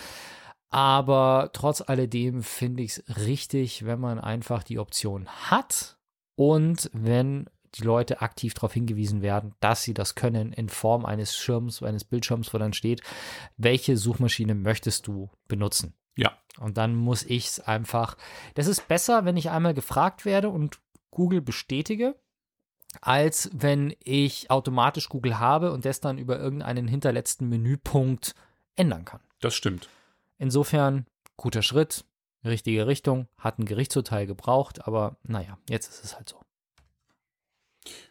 Aber 0.74 1.52
trotz 1.54 1.82
alledem 1.82 2.42
finde 2.42 2.82
ich 2.82 2.98
es 2.98 3.18
richtig, 3.28 3.86
wenn 3.86 4.00
man 4.00 4.20
einfach 4.20 4.64
die 4.64 4.80
Option 4.80 5.28
hat 5.28 6.00
und 6.36 6.90
wenn 6.94 7.48
die 7.76 7.84
Leute 7.84 8.22
aktiv 8.22 8.56
darauf 8.56 8.74
hingewiesen 8.74 9.22
werden, 9.22 9.54
dass 9.60 9.84
sie 9.84 9.94
das 9.94 10.16
können 10.16 10.52
in 10.52 10.70
Form 10.70 11.06
eines 11.06 11.38
Schirms, 11.38 11.84
eines 11.84 12.04
Bildschirms, 12.04 12.56
wo 12.56 12.58
dann 12.58 12.74
steht, 12.74 13.04
welche 13.56 13.98
Suchmaschine 13.98 14.56
möchtest 14.56 15.06
du 15.06 15.30
benutzen. 15.48 15.94
Ja. 16.16 16.36
Und 16.60 16.78
dann 16.80 16.96
muss 16.96 17.22
ich 17.22 17.50
es 17.50 17.60
einfach. 17.60 18.18
Das 18.56 18.66
ist 18.66 18.88
besser, 18.88 19.26
wenn 19.26 19.38
ich 19.38 19.52
einmal 19.52 19.76
gefragt 19.76 20.26
werde 20.26 20.50
und 20.50 20.80
Google 21.12 21.42
bestätige, 21.42 22.16
als 23.00 23.52
wenn 23.54 23.94
ich 24.04 24.50
automatisch 24.50 25.08
Google 25.08 25.38
habe 25.38 25.72
und 25.72 25.86
das 25.86 26.00
dann 26.00 26.18
über 26.18 26.40
irgendeinen 26.40 26.88
hinterletzten 26.88 27.48
Menüpunkt 27.48 28.34
ändern 28.76 29.06
kann. 29.06 29.22
Das 29.40 29.54
stimmt. 29.54 29.88
Insofern 30.44 31.06
guter 31.38 31.62
Schritt, 31.62 32.04
richtige 32.44 32.86
Richtung, 32.86 33.30
hat 33.38 33.60
ein 33.60 33.66
Gerichtsurteil 33.66 34.28
gebraucht, 34.28 34.86
aber 34.86 35.16
naja, 35.24 35.58
jetzt 35.70 35.88
ist 35.88 36.04
es 36.04 36.18
halt 36.18 36.28
so. 36.28 36.42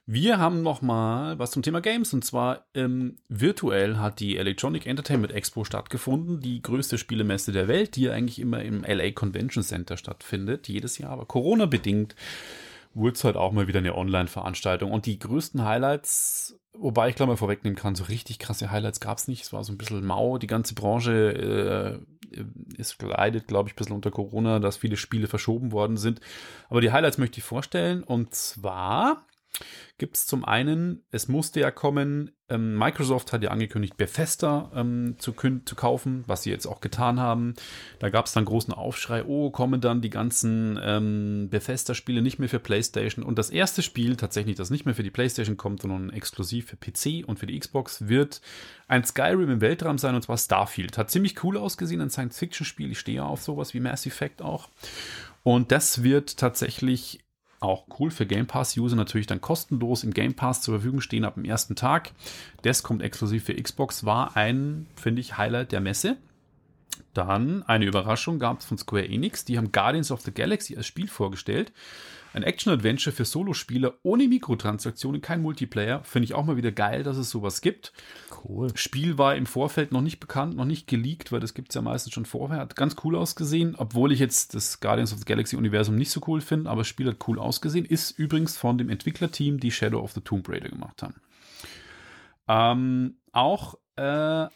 Wir 0.06 0.38
haben 0.38 0.62
noch 0.62 0.80
mal 0.80 1.38
was 1.38 1.50
zum 1.50 1.62
Thema 1.62 1.82
Games 1.82 2.14
und 2.14 2.24
zwar 2.24 2.64
ähm, 2.72 3.18
virtuell 3.28 3.98
hat 3.98 4.18
die 4.18 4.38
Electronic 4.38 4.86
Entertainment 4.86 5.34
Expo 5.34 5.64
stattgefunden, 5.64 6.40
die 6.40 6.62
größte 6.62 6.96
Spielemesse 6.96 7.52
der 7.52 7.68
Welt, 7.68 7.96
die 7.96 8.04
ja 8.04 8.12
eigentlich 8.12 8.38
immer 8.38 8.62
im 8.62 8.82
LA 8.82 9.10
Convention 9.10 9.62
Center 9.62 9.98
stattfindet, 9.98 10.68
jedes 10.68 10.96
Jahr, 10.96 11.10
aber 11.10 11.26
Corona 11.26 11.66
bedingt 11.66 12.16
wurde 12.94 13.12
es 13.12 13.24
halt 13.24 13.36
auch 13.36 13.52
mal 13.52 13.68
wieder 13.68 13.80
eine 13.80 13.94
Online-Veranstaltung 13.94 14.90
und 14.90 15.04
die 15.04 15.18
größten 15.18 15.66
Highlights 15.66 16.58
Wobei 16.74 17.10
ich 17.10 17.16
glaube 17.16 17.32
mal 17.32 17.36
vorwegnehmen 17.36 17.76
kann, 17.76 17.94
so 17.94 18.04
richtig 18.04 18.38
krasse 18.38 18.70
Highlights 18.70 19.00
gab 19.00 19.18
es 19.18 19.28
nicht. 19.28 19.42
Es 19.42 19.52
war 19.52 19.62
so 19.62 19.72
ein 19.72 19.78
bisschen 19.78 20.04
mau. 20.04 20.38
Die 20.38 20.46
ganze 20.46 20.74
Branche 20.74 22.02
äh, 22.32 22.40
ist 22.78 23.00
leidet, 23.02 23.46
glaube 23.46 23.68
ich, 23.68 23.74
ein 23.74 23.76
bisschen 23.76 23.94
unter 23.94 24.10
Corona, 24.10 24.58
dass 24.58 24.78
viele 24.78 24.96
Spiele 24.96 25.28
verschoben 25.28 25.72
worden 25.72 25.96
sind. 25.96 26.20
Aber 26.70 26.80
die 26.80 26.90
Highlights 26.90 27.18
möchte 27.18 27.38
ich 27.38 27.44
vorstellen. 27.44 28.02
Und 28.02 28.34
zwar 28.34 29.26
gibt 29.98 30.16
es 30.16 30.26
zum 30.26 30.44
einen, 30.44 31.04
es 31.10 31.28
musste 31.28 31.60
ja 31.60 31.70
kommen, 31.70 32.32
ähm, 32.48 32.76
Microsoft 32.76 33.32
hat 33.32 33.42
ja 33.42 33.50
angekündigt, 33.50 33.96
Bethesda 33.96 34.70
ähm, 34.74 35.16
zu, 35.18 35.32
zu 35.32 35.74
kaufen, 35.76 36.24
was 36.26 36.42
sie 36.42 36.50
jetzt 36.50 36.66
auch 36.66 36.80
getan 36.80 37.20
haben. 37.20 37.54
Da 37.98 38.10
gab 38.10 38.26
es 38.26 38.32
dann 38.32 38.44
großen 38.44 38.74
Aufschrei, 38.74 39.24
oh, 39.24 39.50
kommen 39.50 39.80
dann 39.80 40.00
die 40.00 40.10
ganzen 40.10 40.78
ähm, 40.82 41.48
Bethesda-Spiele 41.50 42.20
nicht 42.20 42.38
mehr 42.38 42.48
für 42.48 42.58
PlayStation. 42.58 43.24
Und 43.24 43.38
das 43.38 43.50
erste 43.50 43.82
Spiel, 43.82 44.16
tatsächlich, 44.16 44.56
das 44.56 44.70
nicht 44.70 44.86
mehr 44.86 44.94
für 44.94 45.02
die 45.02 45.10
PlayStation 45.10 45.56
kommt, 45.56 45.82
sondern 45.82 46.10
exklusiv 46.10 46.66
für 46.66 46.76
PC 46.76 47.26
und 47.26 47.38
für 47.38 47.46
die 47.46 47.58
Xbox, 47.58 48.08
wird 48.08 48.40
ein 48.88 49.04
Skyrim 49.04 49.50
im 49.50 49.60
Weltraum 49.60 49.98
sein, 49.98 50.14
und 50.14 50.22
zwar 50.22 50.36
Starfield. 50.36 50.98
Hat 50.98 51.10
ziemlich 51.10 51.42
cool 51.44 51.56
ausgesehen, 51.56 52.00
ein 52.00 52.10
Science-Fiction-Spiel. 52.10 52.90
Ich 52.90 52.98
stehe 52.98 53.18
ja 53.18 53.24
auf 53.24 53.42
sowas 53.42 53.72
wie 53.72 53.80
Mass 53.80 54.06
Effect 54.06 54.42
auch. 54.42 54.68
Und 55.44 55.72
das 55.72 56.02
wird 56.02 56.36
tatsächlich 56.36 57.21
auch 57.62 57.86
cool 57.98 58.10
für 58.10 58.26
Game 58.26 58.46
Pass-User 58.46 58.96
natürlich 58.96 59.26
dann 59.26 59.40
kostenlos 59.40 60.04
im 60.04 60.12
Game 60.12 60.34
Pass 60.34 60.62
zur 60.62 60.74
Verfügung 60.74 61.00
stehen 61.00 61.24
ab 61.24 61.34
dem 61.34 61.44
ersten 61.44 61.76
Tag. 61.76 62.12
Das 62.62 62.82
kommt 62.82 63.02
exklusiv 63.02 63.44
für 63.44 63.54
Xbox, 63.54 64.04
war 64.04 64.36
ein, 64.36 64.86
finde 64.96 65.20
ich, 65.20 65.38
Highlight 65.38 65.72
der 65.72 65.80
Messe. 65.80 66.16
Dann 67.14 67.62
eine 67.64 67.84
Überraschung 67.84 68.38
gab 68.38 68.60
es 68.60 68.64
von 68.64 68.78
Square 68.78 69.08
Enix. 69.08 69.44
Die 69.44 69.58
haben 69.58 69.72
Guardians 69.72 70.10
of 70.10 70.22
the 70.22 70.32
Galaxy 70.32 70.76
als 70.76 70.86
Spiel 70.86 71.08
vorgestellt. 71.08 71.72
Ein 72.32 72.44
Action-Adventure 72.44 73.14
für 73.14 73.24
Solospieler 73.24 73.94
ohne 74.02 74.26
Mikrotransaktionen, 74.26 75.20
kein 75.20 75.42
Multiplayer. 75.42 76.02
Finde 76.04 76.24
ich 76.24 76.34
auch 76.34 76.44
mal 76.44 76.56
wieder 76.56 76.72
geil, 76.72 77.02
dass 77.02 77.16
es 77.18 77.30
sowas 77.30 77.60
gibt. 77.60 77.92
Cool. 78.44 78.70
Spiel 78.74 79.18
war 79.18 79.36
im 79.36 79.46
Vorfeld 79.46 79.92
noch 79.92 80.00
nicht 80.00 80.18
bekannt, 80.18 80.56
noch 80.56 80.64
nicht 80.64 80.86
geleakt, 80.86 81.30
weil 81.30 81.40
das 81.40 81.52
gibt 81.52 81.68
es 81.70 81.74
ja 81.74 81.82
meistens 81.82 82.14
schon 82.14 82.24
vorher. 82.24 82.58
Hat 82.58 82.74
ganz 82.74 82.96
cool 83.04 83.16
ausgesehen, 83.16 83.74
obwohl 83.76 84.12
ich 84.12 84.18
jetzt 84.18 84.54
das 84.54 84.80
Guardians 84.80 85.12
of 85.12 85.18
the 85.18 85.24
Galaxy-Universum 85.26 85.94
nicht 85.94 86.10
so 86.10 86.20
cool 86.26 86.40
finde, 86.40 86.70
aber 86.70 86.80
das 86.80 86.88
Spiel 86.88 87.08
hat 87.08 87.28
cool 87.28 87.38
ausgesehen. 87.38 87.84
Ist 87.84 88.18
übrigens 88.18 88.56
von 88.56 88.78
dem 88.78 88.88
Entwicklerteam, 88.88 89.60
die 89.60 89.70
Shadow 89.70 90.00
of 90.00 90.12
the 90.12 90.20
Tomb 90.20 90.48
Raider 90.48 90.70
gemacht 90.70 91.02
haben. 91.02 91.14
Ähm, 92.48 93.16
auch 93.32 93.74
äh, 93.96 94.02
ja, 94.02 94.50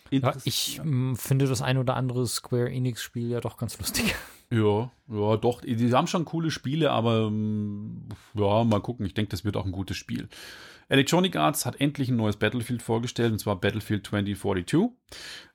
ich 0.45 0.79
äh, 0.79 1.15
finde 1.15 1.47
das 1.47 1.61
ein 1.61 1.77
oder 1.77 1.95
andere 1.95 2.27
Square 2.27 2.71
Enix-Spiel 2.71 3.29
ja 3.29 3.41
doch 3.41 3.59
ganz 3.59 3.79
lustig. 3.79 4.15
Ja, 4.51 4.93
ja, 5.09 5.37
doch. 5.37 5.63
Die 5.63 5.93
haben 5.93 6.07
schon 6.07 6.25
coole 6.25 6.51
Spiele, 6.51 6.91
aber 6.91 7.31
mm, 7.31 8.09
ja, 8.35 8.65
mal 8.65 8.81
gucken. 8.81 9.07
Ich 9.07 9.15
denke, 9.15 9.31
das 9.31 9.45
wird 9.45 9.57
auch 9.57 9.67
ein 9.67 9.73
gutes 9.73 9.97
Spiel. 9.97 10.29
Electronic 10.89 11.35
Arts 11.35 11.67
hat 11.67 11.81
endlich 11.81 12.09
ein 12.09 12.17
neues 12.17 12.37
Battlefield 12.37 12.81
vorgestellt, 12.83 13.33
und 13.33 13.39
zwar 13.41 13.61
Battlefield 13.61 14.07
2042. 14.07 14.91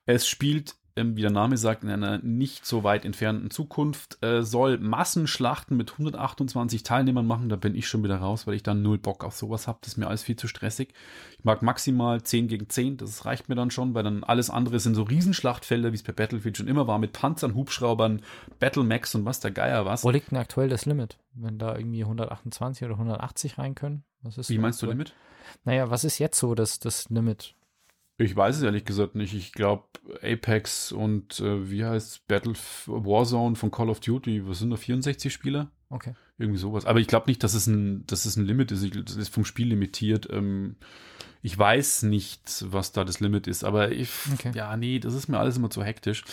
Es 0.05 0.27
spielt 0.27 0.75
ähm, 0.95 1.15
wie 1.15 1.21
der 1.21 1.31
Name 1.31 1.57
sagt, 1.57 1.83
in 1.83 1.89
einer 1.89 2.19
nicht 2.19 2.65
so 2.65 2.83
weit 2.83 3.05
entfernten 3.05 3.49
Zukunft, 3.49 4.23
äh, 4.23 4.43
soll 4.43 4.77
Massenschlachten 4.77 5.77
mit 5.77 5.93
128 5.93 6.83
Teilnehmern 6.83 7.25
machen. 7.25 7.49
Da 7.49 7.55
bin 7.55 7.75
ich 7.75 7.87
schon 7.87 8.03
wieder 8.03 8.17
raus, 8.17 8.47
weil 8.47 8.55
ich 8.55 8.63
dann 8.63 8.81
null 8.81 8.97
Bock 8.97 9.23
auf 9.23 9.35
sowas 9.35 9.67
habe. 9.67 9.79
Das 9.81 9.93
ist 9.93 9.97
mir 9.97 10.07
alles 10.07 10.23
viel 10.23 10.35
zu 10.35 10.47
stressig. 10.47 10.93
Ich 11.37 11.45
mag 11.45 11.61
maximal 11.61 12.21
10 12.21 12.47
gegen 12.47 12.69
10, 12.69 12.97
das 12.97 13.25
reicht 13.25 13.49
mir 13.49 13.55
dann 13.55 13.71
schon, 13.71 13.93
weil 13.93 14.03
dann 14.03 14.23
alles 14.23 14.49
andere 14.49 14.79
sind 14.79 14.95
so 14.95 15.03
Riesenschlachtfelder, 15.03 15.91
wie 15.91 15.95
es 15.95 16.03
bei 16.03 16.13
Battlefield 16.13 16.57
schon 16.57 16.67
immer 16.67 16.87
war, 16.87 16.99
mit 16.99 17.13
Panzern, 17.13 17.55
Hubschraubern, 17.55 18.21
Battlemax 18.59 19.15
und 19.15 19.25
was 19.25 19.39
der 19.39 19.51
Geier 19.51 19.85
was. 19.85 20.03
Wo 20.03 20.11
liegt 20.11 20.31
denn 20.31 20.37
aktuell 20.37 20.69
das 20.69 20.85
Limit? 20.85 21.17
Wenn 21.33 21.57
da 21.57 21.75
irgendwie 21.75 22.03
128 22.03 22.85
oder 22.85 22.95
180 22.95 23.57
rein 23.57 23.75
können? 23.75 24.03
Was 24.21 24.37
ist 24.37 24.49
wie 24.49 24.57
meinst 24.57 24.81
du 24.81 24.87
Limit? 24.87 25.13
Naja, 25.63 25.89
was 25.89 26.03
ist 26.03 26.19
jetzt 26.19 26.39
so 26.39 26.55
das, 26.55 26.79
das 26.79 27.09
Limit? 27.09 27.55
Ich 28.21 28.35
weiß 28.35 28.57
es 28.57 28.63
ehrlich 28.63 28.85
gesagt 28.85 29.15
nicht. 29.15 29.33
Ich 29.33 29.51
glaube, 29.51 29.83
Apex 30.21 30.91
und 30.91 31.39
äh, 31.39 31.69
wie 31.69 31.85
heißt 31.85 32.27
Battle 32.27 32.53
Warzone 32.85 33.55
von 33.55 33.71
Call 33.71 33.89
of 33.89 33.99
Duty, 33.99 34.47
was 34.47 34.59
sind 34.59 34.69
da 34.71 34.77
64 34.77 35.31
Spieler? 35.31 35.69
Okay. 35.89 36.13
Irgendwie 36.37 36.59
sowas. 36.59 36.85
Aber 36.85 36.99
ich 36.99 37.07
glaube 37.07 37.27
nicht, 37.27 37.43
dass 37.43 37.53
es 37.53 37.67
ein, 37.67 38.05
dass 38.07 38.25
es 38.25 38.35
ein 38.37 38.45
Limit 38.45 38.71
ist. 38.71 38.83
Ich, 38.83 38.91
das 38.91 39.15
ist 39.15 39.33
vom 39.33 39.45
Spiel 39.45 39.67
limitiert. 39.67 40.27
Ähm, 40.31 40.75
ich 41.43 41.57
weiß 41.57 42.03
nicht, 42.03 42.65
was 42.67 42.91
da 42.91 43.03
das 43.03 43.19
Limit 43.19 43.47
ist, 43.47 43.63
aber 43.63 43.91
ich, 43.91 44.09
Okay. 44.33 44.51
ja, 44.53 44.77
nee, 44.77 44.99
das 44.99 45.13
ist 45.13 45.27
mir 45.27 45.39
alles 45.39 45.57
immer 45.57 45.69
zu 45.69 45.83
hektisch. 45.83 46.23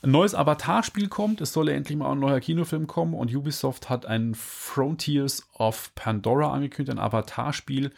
Ein 0.00 0.10
neues 0.12 0.34
Avatar-Spiel 0.34 1.08
kommt, 1.08 1.40
es 1.40 1.52
soll 1.52 1.68
ja 1.68 1.74
endlich 1.74 1.98
mal 1.98 2.12
ein 2.12 2.20
neuer 2.20 2.40
Kinofilm 2.40 2.86
kommen 2.86 3.14
und 3.14 3.34
Ubisoft 3.34 3.90
hat 3.90 4.06
ein 4.06 4.34
Frontiers 4.34 5.46
of 5.58 5.92
Pandora 5.94 6.52
angekündigt, 6.52 6.96
ein 6.96 7.04
Avatar-Spiel. 7.04 7.90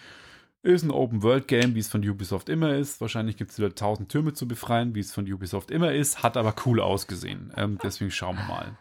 Ist 0.62 0.82
ein 0.82 0.90
Open-World-Game, 0.90 1.74
wie 1.74 1.78
es 1.78 1.88
von 1.88 2.06
Ubisoft 2.06 2.50
immer 2.50 2.74
ist. 2.74 3.00
Wahrscheinlich 3.00 3.38
gibt 3.38 3.50
es 3.50 3.58
wieder 3.58 3.74
tausend 3.74 4.10
Türme 4.10 4.34
zu 4.34 4.46
befreien, 4.46 4.94
wie 4.94 5.00
es 5.00 5.12
von 5.12 5.30
Ubisoft 5.30 5.70
immer 5.70 5.92
ist. 5.92 6.22
Hat 6.22 6.36
aber 6.36 6.54
cool 6.66 6.80
ausgesehen. 6.80 7.50
Ähm, 7.56 7.78
deswegen 7.82 8.10
schauen 8.10 8.36
wir 8.36 8.44
mal. 8.44 8.76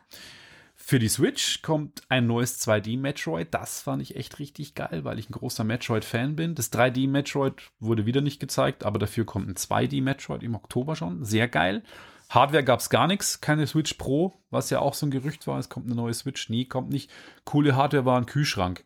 Für 0.75 0.99
die 0.99 1.07
Switch 1.07 1.61
kommt 1.61 2.01
ein 2.09 2.27
neues 2.27 2.59
2D-Metroid. 2.67 3.47
Das 3.51 3.81
fand 3.81 4.01
ich 4.01 4.17
echt 4.17 4.39
richtig 4.39 4.75
geil, 4.75 5.05
weil 5.05 5.19
ich 5.19 5.29
ein 5.29 5.33
großer 5.33 5.63
Metroid-Fan 5.63 6.35
bin. 6.35 6.53
Das 6.53 6.73
3D-Metroid 6.73 7.71
wurde 7.79 8.05
wieder 8.05 8.21
nicht 8.21 8.41
gezeigt, 8.41 8.83
aber 8.83 8.99
dafür 8.99 9.25
kommt 9.25 9.47
ein 9.47 9.55
2D-Metroid 9.55 10.41
im 10.43 10.55
Oktober 10.55 10.97
schon. 10.97 11.23
Sehr 11.23 11.47
geil. 11.47 11.83
Hardware 12.29 12.63
gab 12.63 12.79
es 12.79 12.89
gar 12.89 13.07
nichts, 13.07 13.39
keine 13.39 13.67
Switch 13.67 13.93
Pro, 13.93 14.41
was 14.49 14.69
ja 14.69 14.79
auch 14.79 14.95
so 14.95 15.05
ein 15.05 15.11
Gerücht 15.11 15.47
war. 15.47 15.59
Es 15.59 15.69
kommt 15.69 15.85
eine 15.85 15.95
neue 15.95 16.13
Switch. 16.13 16.49
Nee, 16.49 16.65
kommt 16.65 16.89
nicht. 16.89 17.09
Coole 17.45 17.75
Hardware 17.75 18.05
war 18.05 18.17
ein 18.17 18.25
Kühlschrank. 18.25 18.83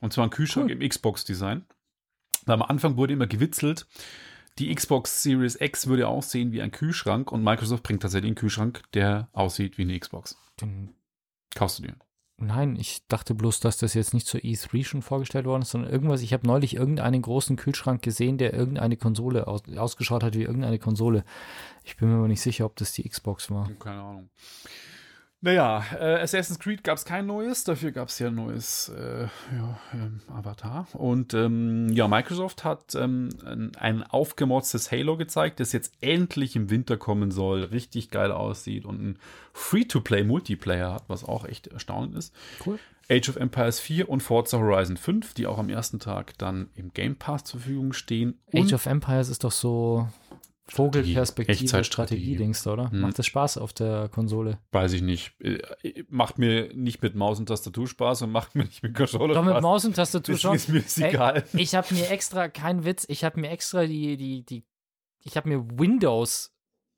Und 0.00 0.12
zwar 0.12 0.26
ein 0.26 0.30
Kühlschrank 0.30 0.70
im 0.70 0.80
Xbox-Design. 0.80 1.64
Am 2.46 2.62
Anfang 2.62 2.96
wurde 2.96 3.12
immer 3.12 3.26
gewitzelt, 3.26 3.86
die 4.58 4.74
Xbox 4.74 5.22
Series 5.22 5.60
X 5.60 5.86
würde 5.86 6.08
aussehen 6.08 6.52
wie 6.52 6.62
ein 6.62 6.70
Kühlschrank 6.70 7.30
und 7.30 7.44
Microsoft 7.44 7.82
bringt 7.82 8.02
tatsächlich 8.02 8.30
einen 8.30 8.36
Kühlschrank, 8.36 8.82
der 8.94 9.28
aussieht 9.32 9.76
wie 9.76 9.82
eine 9.82 9.98
Xbox. 9.98 10.38
Den, 10.60 10.94
Kaufst 11.54 11.78
du 11.78 11.82
dir? 11.84 11.96
nein, 12.38 12.76
ich 12.76 13.06
dachte 13.08 13.34
bloß, 13.34 13.60
dass 13.60 13.78
das 13.78 13.94
jetzt 13.94 14.12
nicht 14.12 14.26
zur 14.26 14.40
E3 14.40 14.84
schon 14.84 15.02
vorgestellt 15.02 15.46
worden 15.46 15.62
ist, 15.62 15.70
sondern 15.70 15.90
irgendwas. 15.90 16.20
Ich 16.22 16.32
habe 16.32 16.46
neulich 16.46 16.74
irgendeinen 16.76 17.22
großen 17.22 17.56
Kühlschrank 17.56 18.02
gesehen, 18.02 18.38
der 18.38 18.52
irgendeine 18.52 18.96
Konsole 18.96 19.46
aus, 19.46 19.62
ausgeschaut 19.76 20.22
hat 20.22 20.34
wie 20.34 20.42
irgendeine 20.42 20.78
Konsole. 20.78 21.24
Ich 21.84 21.96
bin 21.96 22.10
mir 22.10 22.16
aber 22.16 22.28
nicht 22.28 22.42
sicher, 22.42 22.66
ob 22.66 22.76
das 22.76 22.92
die 22.92 23.08
Xbox 23.08 23.50
war. 23.50 23.70
Keine 23.78 24.02
Ahnung. 24.02 24.30
Naja, 25.46 25.84
äh, 26.00 26.22
Assassin's 26.22 26.58
Creed 26.58 26.82
gab 26.82 26.98
es 26.98 27.04
kein 27.04 27.24
neues, 27.24 27.62
dafür 27.62 27.92
gab 27.92 28.08
es 28.08 28.18
ja 28.18 28.26
ein 28.26 28.34
neues 28.34 28.88
äh, 28.88 29.28
ja, 29.56 29.78
ähm, 29.94 30.20
Avatar. 30.26 30.88
Und 30.92 31.34
ähm, 31.34 31.88
ja, 31.90 32.08
Microsoft 32.08 32.64
hat 32.64 32.96
ähm, 32.96 33.28
ein, 33.44 33.70
ein 33.76 34.02
aufgemotztes 34.02 34.90
Halo 34.90 35.16
gezeigt, 35.16 35.60
das 35.60 35.72
jetzt 35.72 35.92
endlich 36.00 36.56
im 36.56 36.68
Winter 36.68 36.96
kommen 36.96 37.30
soll, 37.30 37.62
richtig 37.62 38.10
geil 38.10 38.32
aussieht 38.32 38.84
und 38.84 39.00
ein 39.00 39.18
Free-to-Play-Multiplayer 39.52 40.94
hat, 40.94 41.04
was 41.06 41.22
auch 41.22 41.44
echt 41.44 41.68
erstaunlich 41.68 42.16
ist. 42.18 42.34
Cool. 42.66 42.80
Age 43.08 43.28
of 43.28 43.36
Empires 43.36 43.78
4 43.78 44.08
und 44.08 44.24
Forza 44.24 44.58
Horizon 44.58 44.96
5, 44.96 45.32
die 45.34 45.46
auch 45.46 45.58
am 45.58 45.68
ersten 45.68 46.00
Tag 46.00 46.36
dann 46.38 46.70
im 46.74 46.92
Game 46.92 47.14
Pass 47.14 47.44
zur 47.44 47.60
Verfügung 47.60 47.92
stehen. 47.92 48.36
Und 48.50 48.64
Age 48.66 48.72
of 48.72 48.86
Empires 48.86 49.28
ist 49.28 49.44
doch 49.44 49.52
so 49.52 50.08
Vogelperspektive, 50.68 51.52
Echtzeitstrategie. 51.58 52.22
Strategie-Dings 52.22 52.62
da, 52.64 52.72
oder? 52.72 52.90
Hm. 52.90 53.00
Macht 53.00 53.18
das 53.18 53.26
Spaß 53.26 53.58
auf 53.58 53.72
der 53.72 54.08
Konsole? 54.08 54.58
weiß 54.72 54.92
ich 54.94 55.02
nicht. 55.02 55.32
Äh, 55.40 55.60
Macht 56.08 56.38
mir 56.38 56.74
nicht 56.74 57.02
mit 57.02 57.14
Maus 57.14 57.38
und 57.38 57.46
Tastatur 57.46 57.86
Spaß 57.86 58.22
und 58.22 58.32
macht 58.32 58.54
mir 58.54 58.64
nicht 58.64 58.82
mit 58.82 58.94
Controller 58.96 59.34
Doch 59.34 59.42
Spaß. 59.44 59.54
mit 59.54 59.62
Maus 59.62 59.84
und 59.84 59.94
Tastatur 59.94 60.34
Das 60.34 60.42
schon. 60.42 60.56
ist 60.56 60.68
mir 60.68 60.82
Ey, 61.04 61.10
egal. 61.10 61.44
Ich 61.54 61.74
habe 61.74 61.92
mir 61.94 62.10
extra, 62.10 62.48
kein 62.48 62.84
Witz, 62.84 63.04
ich 63.08 63.22
habe 63.24 63.40
mir 63.40 63.50
extra 63.50 63.86
die, 63.86 64.16
die, 64.16 64.44
die, 64.44 64.64
ich 65.22 65.36
habe 65.36 65.48
mir 65.48 65.64
Windows, 65.78 66.52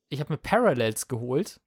ich 0.08 0.20
habe 0.20 0.32
mir 0.32 0.38
Parallels 0.38 1.08
geholt 1.08 1.60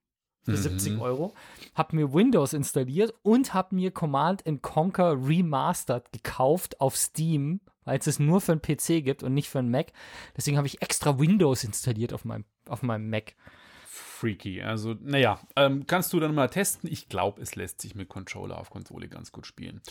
für 0.44 0.50
Mhm. 0.52 0.56
70 0.56 1.00
Euro, 1.00 1.34
habe 1.76 1.94
mir 1.94 2.12
Windows 2.12 2.52
installiert 2.52 3.14
und 3.22 3.54
habe 3.54 3.76
mir 3.76 3.92
Command 3.92 4.42
Conquer 4.60 5.12
Remastered 5.24 6.10
gekauft 6.10 6.80
auf 6.80 6.96
Steam, 6.96 7.60
weil 7.84 7.98
es 7.98 8.06
es 8.06 8.18
nur 8.18 8.40
für 8.40 8.52
einen 8.52 8.62
PC 8.62 9.04
gibt 9.04 9.22
und 9.22 9.34
nicht 9.34 9.48
für 9.48 9.58
einen 9.58 9.70
Mac. 9.70 9.92
Deswegen 10.36 10.56
habe 10.56 10.66
ich 10.66 10.82
extra 10.82 11.18
Windows 11.18 11.64
installiert 11.64 12.12
auf 12.12 12.24
meinem, 12.24 12.44
auf 12.66 12.82
meinem 12.82 13.10
Mac. 13.10 13.34
Freaky. 13.86 14.62
Also, 14.62 14.94
naja, 15.00 15.40
ähm, 15.56 15.86
kannst 15.86 16.12
du 16.12 16.20
dann 16.20 16.34
mal 16.34 16.48
testen. 16.48 16.88
Ich 16.90 17.08
glaube, 17.08 17.42
es 17.42 17.56
lässt 17.56 17.80
sich 17.80 17.94
mit 17.94 18.08
Controller 18.08 18.58
auf 18.58 18.70
Konsole 18.70 19.08
ganz 19.08 19.32
gut 19.32 19.46
spielen. 19.46 19.82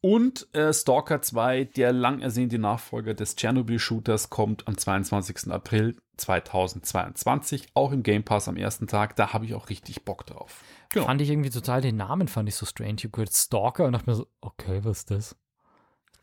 Und 0.00 0.54
äh, 0.54 0.72
Stalker 0.72 1.22
2, 1.22 1.64
der 1.64 1.92
lang 1.92 2.20
ersehnte 2.20 2.58
Nachfolger 2.58 3.14
des 3.14 3.36
Chernobyl-Shooters, 3.36 4.28
kommt 4.28 4.68
am 4.68 4.76
22. 4.76 5.50
April 5.50 5.96
2022, 6.18 7.68
auch 7.72 7.90
im 7.90 8.02
Game 8.02 8.22
Pass 8.22 8.46
am 8.46 8.56
ersten 8.56 8.86
Tag. 8.86 9.16
Da 9.16 9.32
habe 9.32 9.46
ich 9.46 9.54
auch 9.54 9.70
richtig 9.70 10.04
Bock 10.04 10.26
drauf. 10.26 10.62
Genau. 10.90 11.06
Fand 11.06 11.22
ich 11.22 11.30
irgendwie 11.30 11.50
total, 11.50 11.80
den 11.80 11.96
Namen 11.96 12.28
fand 12.28 12.48
ich 12.48 12.54
so 12.54 12.66
strange. 12.66 12.96
Ich 12.98 13.04
habe 13.04 13.12
gehört 13.12 13.32
Stalker 13.32 13.86
und 13.86 13.94
dachte 13.94 14.10
mir 14.10 14.16
so, 14.16 14.26
okay, 14.42 14.80
was 14.84 14.98
ist 14.98 15.10
das? 15.10 15.36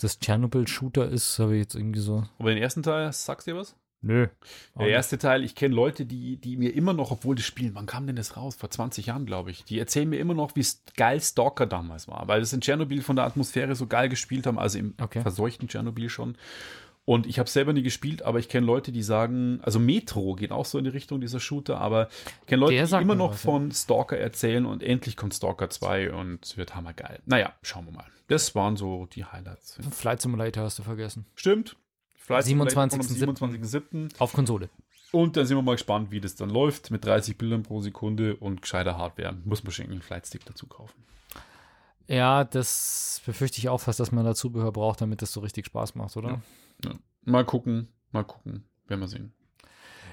Das 0.02 0.20
Chernobyl-Shooter 0.20 1.08
ist, 1.10 1.38
habe 1.40 1.56
ich 1.56 1.62
jetzt 1.62 1.76
irgendwie 1.76 2.00
so, 2.00 2.24
Aber 2.40 2.50
den 2.50 2.62
ersten 2.62 2.84
Teil, 2.84 3.12
sagst 3.14 3.48
du 3.48 3.52
dir 3.52 3.58
was? 3.58 3.76
nö. 4.04 4.28
Der 4.80 4.88
erste 4.88 5.20
Teil, 5.20 5.44
ich 5.44 5.54
kenne 5.54 5.76
Leute, 5.76 6.06
die, 6.08 6.38
die 6.38 6.58
mir 6.58 6.74
immer 6.74 6.94
noch, 6.94 7.12
obwohl 7.12 7.36
das 7.36 7.46
Spiel, 7.46 7.76
wann 7.76 7.86
kam 7.86 8.08
denn 8.08 8.16
das 8.16 8.36
raus? 8.36 8.56
Vor 8.56 8.72
20 8.72 9.06
Jahren, 9.06 9.28
glaube 9.28 9.52
ich. 9.52 9.64
Die 9.66 9.78
erzählen 9.78 10.10
mir 10.10 10.18
immer 10.18 10.34
noch, 10.34 10.56
wie 10.56 10.66
geil 10.98 11.22
Stalker 11.22 11.68
damals 11.68 12.08
war, 12.08 12.28
weil 12.28 12.40
das 12.40 12.52
in 12.52 12.62
Tschernobyl 12.62 13.04
von 13.04 13.16
der 13.16 13.26
Atmosphäre 13.26 13.76
so 13.76 13.86
geil 13.86 14.10
gespielt 14.10 14.48
haben, 14.48 14.58
also 14.58 14.80
im 14.80 14.96
Okay. 15.00 15.22
verseuchten 15.22 15.68
Tschernobyl 15.68 16.10
schon. 16.10 16.36
Und 17.04 17.26
ich 17.26 17.40
habe 17.40 17.50
selber 17.50 17.74
nie 17.74 17.82
gespielt, 17.82 18.22
aber 18.22 18.40
ich 18.40 18.48
kenne 18.48 18.66
Leute, 18.66 18.92
die 18.92 19.02
sagen, 19.02 19.60
also 19.64 19.80
Metro 19.80 20.36
geht 20.36 20.52
auch 20.52 20.66
so 20.66 20.78
in 20.78 20.84
die 20.84 20.92
Richtung 20.92 21.20
dieser 21.20 21.40
Shooter, 21.40 21.80
aber 21.80 22.10
ich 22.42 22.48
kenne 22.48 22.62
Leute, 22.62 22.86
die 22.86 23.02
immer 23.02 23.16
noch 23.16 23.32
was, 23.32 23.44
ja. 23.44 23.52
von 23.52 23.72
Stalker 23.72 24.18
erzählen 24.18 24.66
und 24.66 24.84
endlich 24.84 25.18
kommt 25.18 25.34
Stalker 25.34 25.70
2 25.70 26.14
und 26.14 26.46
es 26.46 26.58
wird 26.58 26.76
hammergeil. 26.76 27.20
Naja, 27.26 27.54
schauen 27.64 27.86
wir 27.86 27.92
mal. 27.92 28.06
Das 28.28 28.54
waren 28.54 28.78
so 28.78 29.08
die 29.08 29.26
Highlights. 29.26 29.78
Flight 29.92 30.22
Simulator 30.22 30.64
hast 30.64 30.78
du 30.80 30.84
vergessen. 30.84 31.26
Stimmt. 31.36 31.76
Flight 32.16 32.46
Simulator 32.46 32.88
kommt 32.88 33.04
27.07.. 33.04 33.44
am 33.44 33.52
27.07. 33.52 34.20
Auf 34.20 34.34
Konsole. 34.34 34.70
Und 35.12 35.36
dann 35.36 35.46
sind 35.46 35.58
wir 35.58 35.62
mal 35.62 35.74
gespannt, 35.74 36.12
wie 36.12 36.22
das 36.22 36.36
dann 36.36 36.50
läuft 36.50 36.92
mit 36.92 37.04
30 37.04 37.38
Bildern 37.38 37.64
pro 37.64 37.82
Sekunde 37.82 38.36
und 38.38 38.62
gescheiter 38.62 38.98
Hardware. 38.98 39.36
Muss 39.44 39.64
man 39.64 39.74
schon 39.74 39.86
einen 39.86 40.02
Flightstick 40.02 40.46
dazu 40.46 40.68
kaufen. 40.68 41.04
Ja, 42.12 42.44
das 42.44 43.22
befürchte 43.26 43.60
ich 43.60 43.70
auch 43.70 43.78
fast, 43.78 44.02
dass 44.02 44.12
man 44.12 44.26
da 44.26 44.36
Zubehör 44.36 44.74
braucht, 44.74 45.00
damit 45.00 45.22
das 45.22 45.32
so 45.32 45.40
richtig 45.40 45.66
Spaß 45.68 45.96
macht, 45.96 46.18
oder? 46.18 46.42
Ja. 46.84 46.96
Mal 47.24 47.46
gucken, 47.46 47.88
mal 48.12 48.26
gucken, 48.26 48.66
werden 48.88 49.00
wir 49.00 49.08
sehen. 49.08 49.34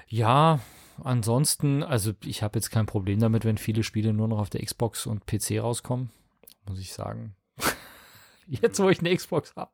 Ja, 0.07 0.61
ansonsten, 1.03 1.83
also 1.83 2.13
ich 2.23 2.41
habe 2.41 2.57
jetzt 2.57 2.71
kein 2.71 2.85
Problem 2.85 3.19
damit, 3.19 3.43
wenn 3.43 3.57
viele 3.57 3.83
Spiele 3.83 4.13
nur 4.13 4.29
noch 4.29 4.39
auf 4.39 4.49
der 4.49 4.63
Xbox 4.63 5.07
und 5.07 5.25
PC 5.25 5.59
rauskommen, 5.61 6.09
muss 6.65 6.79
ich 6.79 6.93
sagen. 6.93 7.35
Jetzt, 8.47 8.79
wo 8.79 8.89
ich 8.89 8.99
eine 8.99 9.13
Xbox 9.13 9.53
habe. 9.57 9.71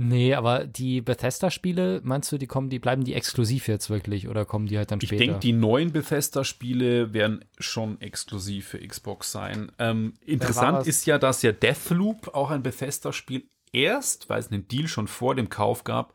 Nee, 0.00 0.34
aber 0.34 0.66
die 0.66 1.00
Bethesda-Spiele, 1.00 2.00
meinst 2.02 2.32
du, 2.32 2.38
die 2.38 2.46
kommen, 2.46 2.70
die 2.70 2.78
bleiben 2.78 3.04
die 3.04 3.14
exklusiv 3.14 3.68
jetzt 3.68 3.90
wirklich 3.90 4.28
oder 4.28 4.44
kommen 4.44 4.66
die 4.66 4.78
halt 4.78 4.90
dann 4.90 4.98
Ich 5.02 5.08
später? 5.08 5.24
denke, 5.24 5.40
die 5.40 5.52
neuen 5.52 5.92
Bethesda-Spiele 5.92 7.12
werden 7.12 7.44
schon 7.58 8.00
exklusiv 8.00 8.68
für 8.68 8.78
Xbox 8.78 9.30
sein. 9.30 9.70
Ähm, 9.78 10.14
interessant 10.24 10.86
ist 10.86 11.06
ja, 11.06 11.18
dass 11.18 11.42
ja 11.42 11.52
Deathloop, 11.52 12.34
auch 12.34 12.50
ein 12.50 12.62
Bethesda-Spiel, 12.62 13.48
erst, 13.72 14.28
weil 14.28 14.40
es 14.40 14.50
einen 14.50 14.66
Deal 14.66 14.88
schon 14.88 15.06
vor 15.06 15.34
dem 15.34 15.48
Kauf 15.48 15.84
gab, 15.84 16.14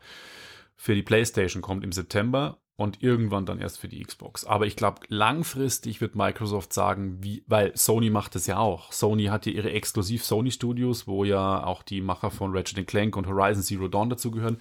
für 0.76 0.94
die 0.94 1.02
PlayStation 1.02 1.62
kommt 1.62 1.84
im 1.84 1.92
September 1.92 2.58
und 2.76 3.02
irgendwann 3.02 3.46
dann 3.46 3.58
erst 3.58 3.78
für 3.78 3.88
die 3.88 4.02
Xbox. 4.02 4.44
Aber 4.44 4.66
ich 4.66 4.76
glaube, 4.76 5.00
langfristig 5.08 6.00
wird 6.00 6.14
Microsoft 6.14 6.72
sagen, 6.72 7.18
wie, 7.22 7.42
weil 7.46 7.76
Sony 7.76 8.10
macht 8.10 8.36
es 8.36 8.46
ja 8.46 8.58
auch. 8.58 8.92
Sony 8.92 9.24
hat 9.24 9.46
ja 9.46 9.52
ihre 9.52 9.72
exklusiv 9.72 10.24
Sony 10.24 10.50
Studios, 10.50 11.06
wo 11.06 11.24
ja 11.24 11.64
auch 11.64 11.82
die 11.82 12.02
Macher 12.02 12.30
von 12.30 12.54
Ratchet 12.54 12.86
Clank 12.86 13.16
und 13.16 13.26
Horizon 13.26 13.62
Zero 13.62 13.88
Dawn 13.88 14.10
dazugehören. 14.10 14.58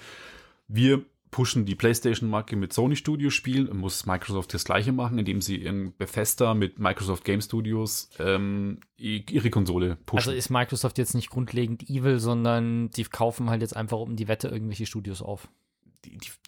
Wir 0.68 1.04
pushen 1.36 1.66
die 1.66 1.76
PlayStation-Marke 1.76 2.56
mit 2.56 2.72
Sony 2.72 2.96
Studios 2.96 3.34
Spielen 3.34 3.76
muss 3.76 4.06
Microsoft 4.06 4.54
das 4.54 4.64
gleiche 4.64 4.94
machen, 4.94 5.20
indem 5.20 5.42
sie 5.42 5.58
in 5.58 5.94
Bethesda 5.98 6.54
mit 6.54 6.80
Microsoft 6.80 7.26
Game 7.26 7.42
Studios 7.42 8.10
ähm, 8.20 8.80
ihre 8.96 9.50
Konsole 9.50 9.98
pushen. 10.06 10.30
Also 10.30 10.32
ist 10.32 10.50
Microsoft 10.50 10.98
jetzt 10.98 11.14
nicht 11.14 11.30
grundlegend 11.30 11.90
evil, 11.90 12.20
sondern 12.20 12.90
die 12.92 13.04
kaufen 13.04 13.50
halt 13.50 13.62
jetzt 13.62 13.76
einfach 13.76 14.00
um 14.00 14.16
die 14.16 14.30
Wette 14.30 14.48
irgendwelche 14.48 14.86
Studios 14.86 15.22
auf. 15.22 15.50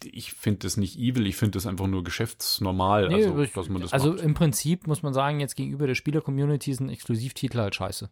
Ich 0.04 0.32
finde 0.32 0.60
das 0.60 0.76
nicht 0.76 0.98
evil, 0.98 1.26
ich 1.26 1.36
finde 1.36 1.52
das 1.52 1.66
einfach 1.66 1.86
nur 1.86 2.04
geschäftsnormal, 2.04 3.08
Nee, 3.08 3.24
also, 3.26 3.44
dass 3.44 3.68
man 3.68 3.82
das 3.82 3.92
also 3.92 4.12
macht. 4.12 4.22
im 4.22 4.34
Prinzip 4.34 4.86
muss 4.86 5.02
man 5.02 5.14
sagen, 5.14 5.40
jetzt 5.40 5.56
gegenüber 5.56 5.86
der 5.86 5.94
Spieler-Community 5.94 6.74
sind 6.74 6.88
Exklusivtitel 6.88 7.58
halt 7.58 7.74
scheiße. 7.74 8.10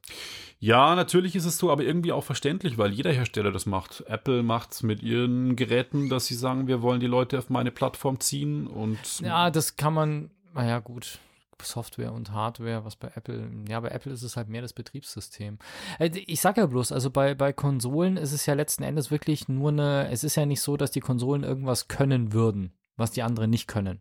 Ja, 0.59 0.95
natürlich 0.95 1.37
ist 1.37 1.45
es 1.45 1.59
so, 1.59 1.71
aber 1.71 1.83
irgendwie 1.83 2.13
auch 2.13 2.25
verständlich, 2.25 2.79
weil 2.79 2.93
jeder 2.93 3.13
Hersteller 3.13 3.53
das 3.53 3.67
macht. 3.67 4.05
Apple 4.07 4.43
macht 4.43 4.73
es 4.73 4.83
mit 4.83 5.03
ihren 5.03 5.57
Geräten, 5.57 6.09
dass 6.09 6.27
sie 6.27 6.35
sagen, 6.35 6.67
wir 6.67 6.83
wollen 6.83 7.01
die 7.01 7.07
Leute 7.07 7.39
auf 7.39 7.51
meine 7.51 7.71
Plattform 7.71 8.21
ziehen 8.21 8.67
und 8.67 8.99
Ja, 9.21 9.51
das 9.51 9.77
kann 9.77 9.95
man, 9.95 10.31
naja, 10.55 10.79
gut. 10.81 11.19
Software 11.63 12.13
und 12.13 12.33
Hardware, 12.33 12.85
was 12.85 12.97
bei 12.97 13.11
Apple, 13.15 13.51
ja, 13.69 13.81
bei 13.81 13.89
Apple 13.89 14.13
ist 14.13 14.23
es 14.23 14.37
halt 14.37 14.49
mehr 14.49 14.63
das 14.63 14.73
Betriebssystem. 14.73 15.59
Äh, 15.99 16.11
ich 16.15 16.41
sage 16.41 16.61
ja 16.61 16.67
bloß, 16.67 16.93
also 16.93 17.11
bei, 17.11 17.35
bei 17.35 17.53
Konsolen 17.53 18.17
ist 18.17 18.33
es 18.33 18.47
ja 18.47 18.55
letzten 18.55 18.83
Endes 18.83 19.11
wirklich 19.11 19.49
nur 19.49 19.71
eine, 19.71 20.09
es 20.11 20.25
ist 20.25 20.37
ja 20.37 20.47
nicht 20.47 20.61
so, 20.61 20.77
dass 20.77 20.91
die 20.91 21.01
Konsolen 21.01 21.45
irgendwas 21.45 21.89
können 21.89 22.33
würden, 22.33 22.73
was 22.97 23.11
die 23.11 23.23
anderen 23.23 23.51
nicht 23.51 23.69
können. 23.69 24.01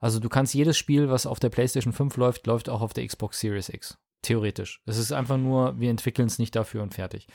Also 0.00 0.18
du 0.18 0.28
kannst 0.28 0.52
jedes 0.52 0.76
Spiel, 0.76 1.10
was 1.10 1.26
auf 1.26 1.38
der 1.38 1.50
PlayStation 1.50 1.92
5 1.92 2.16
läuft, 2.16 2.46
läuft 2.46 2.68
auch 2.68 2.80
auf 2.80 2.92
der 2.92 3.06
Xbox 3.06 3.38
Series 3.38 3.68
X. 3.68 3.98
Theoretisch. 4.22 4.80
Es 4.86 4.98
ist 4.98 5.12
einfach 5.12 5.36
nur, 5.36 5.78
wir 5.80 5.90
entwickeln 5.90 6.26
es 6.26 6.38
nicht 6.38 6.54
dafür 6.54 6.82
und 6.82 6.94
fertig. 6.94 7.26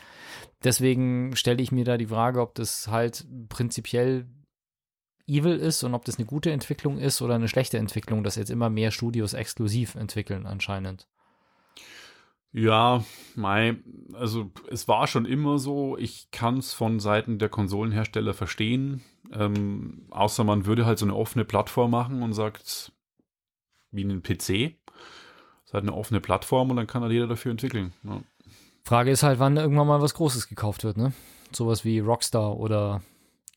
Deswegen 0.63 1.35
stelle 1.35 1.61
ich 1.61 1.71
mir 1.71 1.83
da 1.83 1.97
die 1.97 2.07
Frage, 2.07 2.41
ob 2.41 2.55
das 2.55 2.87
halt 2.87 3.25
prinzipiell 3.49 4.25
evil 5.27 5.57
ist 5.57 5.83
und 5.83 5.93
ob 5.93 6.05
das 6.05 6.17
eine 6.17 6.25
gute 6.25 6.51
Entwicklung 6.51 6.97
ist 6.97 7.21
oder 7.21 7.35
eine 7.35 7.47
schlechte 7.47 7.77
Entwicklung, 7.77 8.23
dass 8.23 8.35
jetzt 8.35 8.49
immer 8.49 8.69
mehr 8.69 8.91
Studios 8.91 9.33
exklusiv 9.33 9.95
entwickeln 9.95 10.45
anscheinend. 10.45 11.07
Ja, 12.53 13.03
Mai, 13.35 13.75
also 14.13 14.49
es 14.69 14.87
war 14.87 15.05
schon 15.07 15.25
immer 15.25 15.59
so, 15.59 15.97
ich 15.97 16.31
kann 16.31 16.57
es 16.57 16.73
von 16.73 16.99
Seiten 16.99 17.39
der 17.39 17.49
Konsolenhersteller 17.49 18.33
verstehen, 18.33 19.03
ähm, 19.31 20.07
außer 20.09 20.43
man 20.43 20.65
würde 20.65 20.85
halt 20.85 20.97
so 20.97 21.05
eine 21.05 21.15
offene 21.15 21.45
Plattform 21.45 21.91
machen 21.91 22.23
und 22.23 22.33
sagt, 22.33 22.93
wie 23.91 24.03
einen 24.03 24.23
PC, 24.23 24.39
es 24.39 25.65
ist 25.65 25.73
halt 25.73 25.83
eine 25.83 25.93
offene 25.93 26.21
Plattform 26.21 26.71
und 26.71 26.77
dann 26.77 26.87
kann 26.87 27.03
halt 27.03 27.11
jeder 27.11 27.27
dafür 27.27 27.51
entwickeln. 27.51 27.93
Ja. 28.03 28.21
Frage 28.83 29.11
ist 29.11 29.23
halt, 29.23 29.39
wann 29.39 29.57
irgendwann 29.57 29.87
mal 29.87 30.01
was 30.01 30.13
Großes 30.13 30.47
gekauft 30.47 30.85
wird, 30.85 30.95
ne? 30.95 31.11
Sowas 31.51 31.83
wie 31.83 31.99
Rockstar 31.99 32.57
oder 32.57 33.01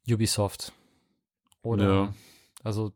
Ubisoft. 0.09 0.73
Oder 1.63 1.85
ja. 1.85 2.15
Also, 2.63 2.93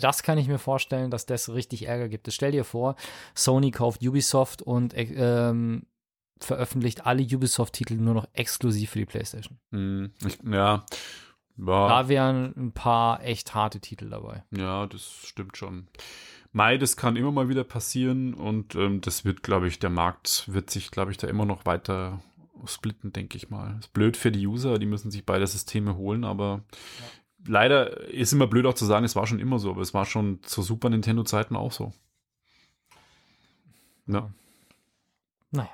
das 0.00 0.22
kann 0.22 0.38
ich 0.38 0.48
mir 0.48 0.58
vorstellen, 0.58 1.10
dass 1.10 1.26
das 1.26 1.50
richtig 1.50 1.86
Ärger 1.86 2.08
gibt. 2.08 2.32
Stell 2.32 2.52
dir 2.52 2.64
vor, 2.64 2.96
Sony 3.34 3.70
kauft 3.70 4.02
Ubisoft 4.02 4.62
und 4.62 4.92
ähm, 4.96 5.86
veröffentlicht 6.40 7.06
alle 7.06 7.22
Ubisoft-Titel 7.22 7.94
nur 7.94 8.14
noch 8.14 8.28
exklusiv 8.32 8.90
für 8.90 8.98
die 8.98 9.06
PlayStation. 9.06 9.58
Hm, 9.70 10.10
ich, 10.26 10.38
ja. 10.44 10.84
ja. 11.56 11.88
Da 11.88 12.08
wären 12.08 12.54
ein 12.56 12.72
paar 12.72 13.22
echt 13.22 13.54
harte 13.54 13.80
Titel 13.80 14.10
dabei. 14.10 14.42
Ja, 14.50 14.86
das 14.86 15.08
stimmt 15.24 15.56
schon. 15.56 15.86
Mai, 16.50 16.76
das 16.76 16.96
kann 16.96 17.16
immer 17.16 17.30
mal 17.30 17.48
wieder 17.48 17.64
passieren 17.64 18.34
und 18.34 18.74
ähm, 18.74 19.00
das 19.00 19.24
wird, 19.24 19.42
glaube 19.42 19.68
ich, 19.68 19.78
der 19.78 19.90
Markt 19.90 20.44
wird 20.52 20.70
sich, 20.70 20.90
glaube 20.90 21.12
ich, 21.12 21.18
da 21.18 21.28
immer 21.28 21.44
noch 21.44 21.66
weiter 21.66 22.20
splitten, 22.64 23.12
denke 23.12 23.36
ich 23.36 23.50
mal. 23.50 23.76
Ist 23.78 23.92
blöd 23.92 24.16
für 24.16 24.32
die 24.32 24.44
User, 24.44 24.78
die 24.80 24.86
müssen 24.86 25.12
sich 25.12 25.24
beide 25.24 25.46
Systeme 25.46 25.96
holen, 25.96 26.24
aber 26.24 26.62
ja 26.98 27.17
leider 27.46 28.08
ist 28.08 28.32
immer 28.32 28.46
blöd 28.46 28.66
auch 28.66 28.74
zu 28.74 28.84
sagen, 28.84 29.04
es 29.04 29.16
war 29.16 29.26
schon 29.26 29.40
immer 29.40 29.58
so, 29.58 29.70
aber 29.70 29.82
es 29.82 29.94
war 29.94 30.04
schon 30.04 30.42
zu 30.42 30.62
Super 30.62 30.90
Nintendo-Zeiten 30.90 31.56
auch 31.56 31.72
so. 31.72 31.92
Ja. 34.06 34.30
Naja. 35.50 35.70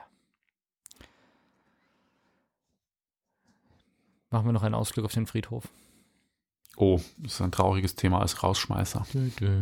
Machen 4.31 4.47
wir 4.47 4.53
noch 4.53 4.63
einen 4.63 4.75
Ausflug 4.75 5.05
auf 5.05 5.13
den 5.13 5.27
Friedhof. 5.27 5.69
Oh, 6.77 7.01
das 7.19 7.35
ist 7.35 7.41
ein 7.41 7.53
trauriges 7.53 7.95
Thema 7.95 8.21
als 8.21 8.43
Rausschmeißer. 8.43 9.07
Dö, 9.13 9.31
dö. 9.39 9.61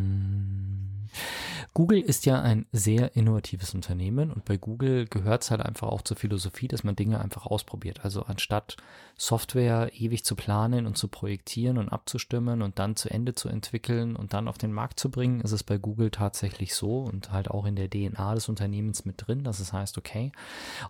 Google 1.74 2.00
ist 2.00 2.26
ja 2.26 2.40
ein 2.40 2.66
sehr 2.72 3.16
innovatives 3.16 3.74
Unternehmen 3.74 4.30
und 4.30 4.44
bei 4.44 4.56
Google 4.56 5.06
gehört 5.06 5.42
es 5.42 5.50
halt 5.50 5.62
einfach 5.62 5.88
auch 5.88 6.02
zur 6.02 6.16
Philosophie, 6.16 6.68
dass 6.68 6.84
man 6.84 6.96
Dinge 6.96 7.20
einfach 7.20 7.46
ausprobiert. 7.46 8.04
Also 8.04 8.22
anstatt 8.24 8.76
Software 9.16 9.90
ewig 9.94 10.24
zu 10.24 10.34
planen 10.34 10.86
und 10.86 10.98
zu 10.98 11.08
projektieren 11.08 11.78
und 11.78 11.88
abzustimmen 11.88 12.62
und 12.62 12.78
dann 12.78 12.96
zu 12.96 13.08
Ende 13.08 13.34
zu 13.34 13.48
entwickeln 13.48 14.16
und 14.16 14.34
dann 14.34 14.48
auf 14.48 14.58
den 14.58 14.72
Markt 14.72 15.00
zu 15.00 15.10
bringen, 15.10 15.40
ist 15.40 15.52
es 15.52 15.62
bei 15.62 15.78
Google 15.78 16.10
tatsächlich 16.10 16.74
so 16.74 17.02
und 17.02 17.32
halt 17.32 17.50
auch 17.50 17.64
in 17.64 17.76
der 17.76 17.88
DNA 17.88 18.34
des 18.34 18.48
Unternehmens 18.48 19.04
mit 19.04 19.26
drin, 19.26 19.44
dass 19.44 19.60
es 19.60 19.72
heißt, 19.72 19.96
okay. 19.96 20.32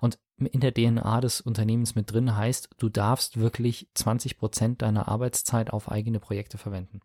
Und 0.01 0.19
in 0.39 0.61
der 0.61 0.75
DNA 0.75 1.21
des 1.21 1.41
Unternehmens 1.41 1.95
mit 1.95 2.11
drin 2.11 2.37
heißt, 2.37 2.71
du 2.79 2.89
darfst 2.89 3.39
wirklich 3.39 3.89
20 3.95 4.39
Prozent 4.39 4.83
deiner 4.83 5.09
Arbeitszeit 5.09 5.73
auf 5.73 5.91
eigene 5.91 6.19
Projekte 6.19 6.59
verwenden. 6.59 7.01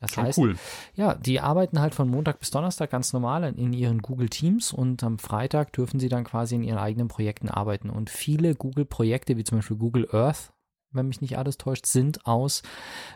Das 0.00 0.12
Schon 0.12 0.24
heißt, 0.24 0.38
cool. 0.38 0.56
ja, 0.94 1.14
die 1.14 1.40
arbeiten 1.40 1.80
halt 1.80 1.94
von 1.94 2.08
Montag 2.08 2.38
bis 2.38 2.50
Donnerstag 2.50 2.90
ganz 2.90 3.12
normal 3.12 3.42
in 3.56 3.72
ihren 3.72 4.00
Google 4.00 4.28
Teams 4.28 4.72
und 4.72 5.02
am 5.02 5.18
Freitag 5.18 5.72
dürfen 5.72 5.98
sie 5.98 6.08
dann 6.08 6.24
quasi 6.24 6.54
in 6.54 6.62
ihren 6.62 6.78
eigenen 6.78 7.08
Projekten 7.08 7.48
arbeiten. 7.48 7.90
Und 7.90 8.08
viele 8.08 8.54
Google-Projekte, 8.54 9.36
wie 9.36 9.44
zum 9.44 9.58
Beispiel 9.58 9.76
Google 9.76 10.08
Earth, 10.12 10.52
wenn 10.92 11.08
mich 11.08 11.20
nicht 11.20 11.36
alles 11.36 11.58
täuscht, 11.58 11.86
sind 11.86 12.26
aus 12.26 12.62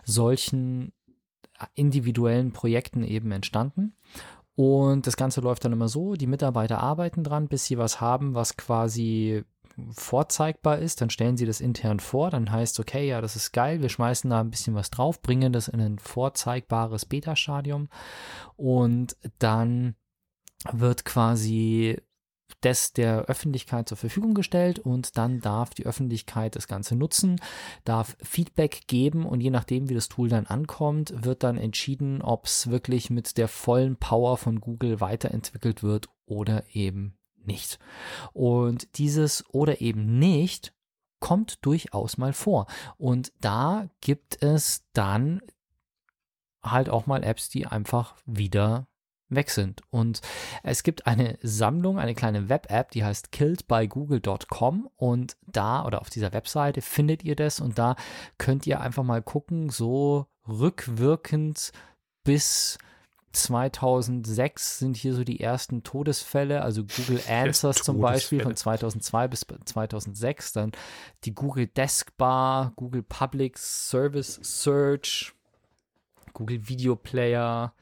solchen 0.05 0.93
individuellen 1.75 2.53
Projekten 2.53 3.05
eben 3.05 3.31
entstanden. 3.31 3.95
Und 4.55 5.07
das 5.07 5.17
Ganze 5.17 5.41
läuft 5.41 5.65
dann 5.65 5.73
immer 5.73 5.89
so, 5.89 6.15
die 6.15 6.27
Mitarbeiter 6.27 6.81
arbeiten 6.81 7.25
dran, 7.25 7.49
bis 7.49 7.65
sie 7.65 7.79
was 7.79 8.01
haben, 8.01 8.35
was 8.35 8.57
quasi 8.57 9.45
vorzeigbar 9.93 10.79
ist, 10.79 11.01
dann 11.01 11.11
stellen 11.11 11.37
sie 11.37 11.47
das 11.47 11.61
intern 11.61 12.01
vor, 12.01 12.31
dann 12.31 12.51
heißt 12.51 12.81
okay, 12.81 13.09
ja, 13.09 13.21
das 13.21 13.37
ist 13.37 13.53
geil, 13.53 13.83
wir 13.83 13.89
schmeißen 13.89 14.31
da 14.31 14.41
ein 14.41 14.51
bisschen 14.51 14.75
was 14.75 14.91
drauf, 14.91 15.21
bringen 15.23 15.53
das 15.53 15.69
in 15.69 15.81
ein 15.81 15.99
vorzeigbares 15.99 17.07
Beta-Stadium 17.07 17.89
und 18.57 19.17
dann 19.39 19.97
wird 20.71 21.05
quasi 21.05 21.99
das 22.61 22.93
der 22.93 23.25
Öffentlichkeit 23.25 23.89
zur 23.89 23.97
Verfügung 23.97 24.35
gestellt 24.35 24.79
und 24.79 25.17
dann 25.19 25.41
darf 25.41 25.71
die 25.71 25.87
Öffentlichkeit 25.87 26.57
das 26.57 26.69
Ganze 26.69 26.97
nutzen, 26.97 27.41
darf 27.85 28.17
Feedback 28.23 28.87
geben 28.87 29.27
und 29.27 29.41
je 29.41 29.51
nachdem, 29.51 29.89
wie 29.89 29.95
das 29.95 30.09
Tool 30.09 30.29
dann 30.29 30.47
ankommt, 30.47 31.13
wird 31.25 31.43
dann 31.43 31.59
entschieden, 31.59 32.23
ob 32.23 32.47
es 32.47 32.71
wirklich 32.71 33.11
mit 33.11 33.37
der 33.37 33.49
vollen 33.49 33.97
Power 33.97 34.37
von 34.37 34.61
Google 34.61 35.01
weiterentwickelt 35.01 35.83
wird 35.83 36.09
oder 36.27 36.65
eben 36.73 37.19
nicht. 37.47 37.79
Und 38.33 38.99
dieses 38.99 39.45
oder 39.53 39.81
eben 39.81 40.19
nicht 40.19 40.73
kommt 41.21 41.65
durchaus 41.65 42.19
mal 42.19 42.33
vor. 42.33 42.67
Und 42.99 43.33
da 43.41 43.89
gibt 44.01 44.43
es 44.43 44.85
dann 44.93 45.41
halt 46.63 46.89
auch 46.89 47.07
mal 47.07 47.23
Apps, 47.23 47.49
die 47.49 47.67
einfach 47.67 48.17
wieder 48.27 48.87
weg 49.35 49.51
sind. 49.51 49.83
Und 49.91 50.21
es 50.63 50.83
gibt 50.83 51.07
eine 51.07 51.39
Sammlung, 51.43 51.99
eine 51.99 52.15
kleine 52.15 52.49
Web-App, 52.49 52.91
die 52.91 53.05
heißt 53.05 53.33
killedbygoogle.com 53.33 54.91
und 54.97 55.37
da 55.47 55.85
oder 55.85 56.01
auf 56.01 56.11
dieser 56.11 56.33
Webseite 56.33 56.83
findet 56.83 57.23
ihr 57.25 57.37
das 57.37 57.61
und 57.61 57.79
da 57.79 57.97
könnt 58.39 58.67
ihr 58.67 58.81
einfach 58.81 59.03
mal 59.05 59.23
gucken, 59.23 59.71
so 59.71 60.27
rückwirkend 60.47 61.73
bis 62.25 62.79
2006 63.33 64.79
sind 64.79 64.97
hier 64.97 65.15
so 65.15 65.25
die 65.25 65.41
ersten 65.41 65.83
Todesfälle, 65.83 66.63
also 66.63 66.85
Google 66.85 67.21
Answers 67.29 67.83
zum 67.83 68.01
Beispiel 68.01 68.43
von 68.43 68.55
2002 68.55 69.29
bis 69.29 69.47
2006, 69.65 70.53
dann 70.53 70.73
die 71.25 71.35
Google 71.35 71.67
Deskbar, 71.67 72.73
Google 72.77 73.03
Public 73.03 73.59
Service 73.59 74.39
Search, 74.43 75.33
Google 76.33 76.69
Video 76.69 76.97
Player, 76.97 77.75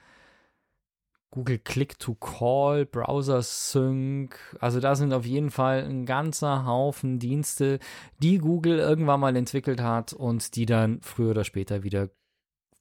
Google 1.30 1.58
Click 1.58 1.98
to 1.98 2.14
Call, 2.14 2.86
Browser 2.86 3.42
Sync. 3.42 4.36
Also 4.58 4.80
da 4.80 4.96
sind 4.96 5.12
auf 5.12 5.24
jeden 5.24 5.50
Fall 5.50 5.84
ein 5.84 6.04
ganzer 6.04 6.66
Haufen 6.66 7.18
Dienste, 7.18 7.78
die 8.18 8.38
Google 8.38 8.78
irgendwann 8.78 9.20
mal 9.20 9.36
entwickelt 9.36 9.80
hat 9.80 10.12
und 10.12 10.56
die 10.56 10.66
dann 10.66 11.00
früher 11.02 11.30
oder 11.30 11.44
später 11.44 11.82
wieder 11.84 12.10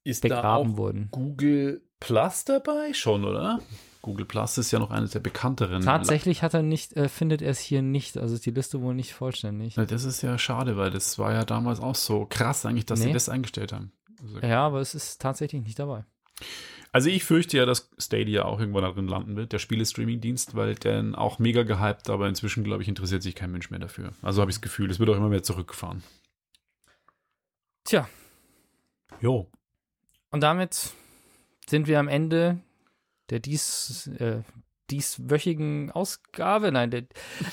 ist 0.03 0.21
begraben 0.21 0.77
wurden. 0.77 1.09
Google 1.11 1.81
Plus 1.99 2.45
dabei? 2.45 2.93
Schon, 2.93 3.25
oder? 3.25 3.59
Google 4.01 4.25
Plus 4.25 4.57
ist 4.57 4.71
ja 4.71 4.79
noch 4.79 4.91
eine 4.91 5.07
der 5.07 5.19
bekannteren. 5.19 5.81
Tatsächlich 5.81 6.41
hat 6.41 6.53
er 6.53 6.61
nicht, 6.61 6.95
äh, 6.95 7.09
findet 7.09 7.41
er 7.41 7.51
es 7.51 7.59
hier 7.59 7.81
nicht. 7.81 8.17
Also 8.17 8.35
ist 8.35 8.45
die 8.45 8.51
Liste 8.51 8.81
wohl 8.81 8.95
nicht 8.95 9.13
vollständig. 9.13 9.75
Ja, 9.75 9.85
das 9.85 10.05
ist 10.05 10.21
ja 10.21 10.37
schade, 10.37 10.77
weil 10.77 10.89
das 10.89 11.19
war 11.19 11.33
ja 11.33 11.43
damals 11.43 11.81
auch 11.81 11.95
so 11.95 12.25
krass 12.25 12.65
eigentlich, 12.65 12.85
dass 12.85 12.99
nee. 12.99 13.07
sie 13.07 13.13
das 13.13 13.27
eingestellt 13.27 13.73
haben. 13.73 13.91
Also, 14.21 14.39
ja, 14.39 14.65
aber 14.65 14.79
es 14.79 14.95
ist 14.95 15.21
tatsächlich 15.21 15.61
nicht 15.63 15.79
dabei. 15.79 16.05
Also 16.91 17.09
ich 17.09 17.23
fürchte 17.23 17.57
ja, 17.57 17.65
dass 17.65 17.91
Stadia 17.99 18.45
auch 18.45 18.59
irgendwann 18.59 18.83
darin 18.83 19.07
landen 19.07 19.35
wird, 19.35 19.53
der 19.53 19.59
Spiele-Streaming-Dienst, 19.59 20.55
weil 20.55 20.75
der 20.75 21.11
auch 21.15 21.37
mega 21.37 21.63
gehypt, 21.63 22.09
aber 22.09 22.27
inzwischen, 22.27 22.63
glaube 22.63 22.81
ich, 22.81 22.89
interessiert 22.89 23.21
sich 23.21 23.35
kein 23.35 23.51
Mensch 23.51 23.69
mehr 23.69 23.79
dafür. 23.79 24.13
Also 24.21 24.41
habe 24.41 24.49
ich 24.49 24.55
das 24.55 24.61
Gefühl, 24.61 24.89
es 24.89 24.99
wird 24.99 25.09
auch 25.09 25.17
immer 25.17 25.29
mehr 25.29 25.43
zurückgefahren. 25.43 26.01
Tja. 27.83 28.09
Jo. 29.21 29.51
Und 30.31 30.41
damit 30.41 30.93
sind 31.69 31.87
wir 31.87 31.99
am 31.99 32.07
Ende 32.07 32.59
der 33.29 33.39
dies, 33.39 34.07
äh, 34.19 34.41
dieswöchigen 34.89 35.91
Ausgabe, 35.91 36.71
nein, 36.71 36.91
der, 36.91 37.03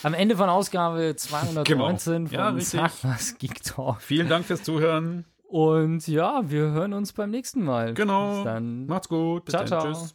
am 0.03 0.15
Ende 0.15 0.37
von 0.37 0.49
Ausgabe 0.49 1.15
219 1.17 2.29
genau. 2.29 2.49
von 2.49 2.59
ja, 2.59 2.65
Sag 2.65 2.93
was 3.03 3.37
Geek 3.39 3.63
Talk. 3.63 4.01
Vielen 4.01 4.29
Dank 4.29 4.47
fürs 4.47 4.63
Zuhören. 4.63 5.25
Und 5.49 6.07
ja, 6.09 6.51
wir 6.51 6.71
hören 6.73 6.93
uns 6.93 7.13
beim 7.13 7.31
nächsten 7.31 7.63
Mal. 7.63 7.95
Genau. 7.95 8.37
Bis 8.37 8.45
dann. 8.45 8.87
Macht's 8.87 9.09
gut. 9.09 9.45
Bis 9.45 9.53
ciao, 9.53 9.65
dann. 9.65 9.81
ciao. 9.81 9.93
Tschüss. 9.93 10.15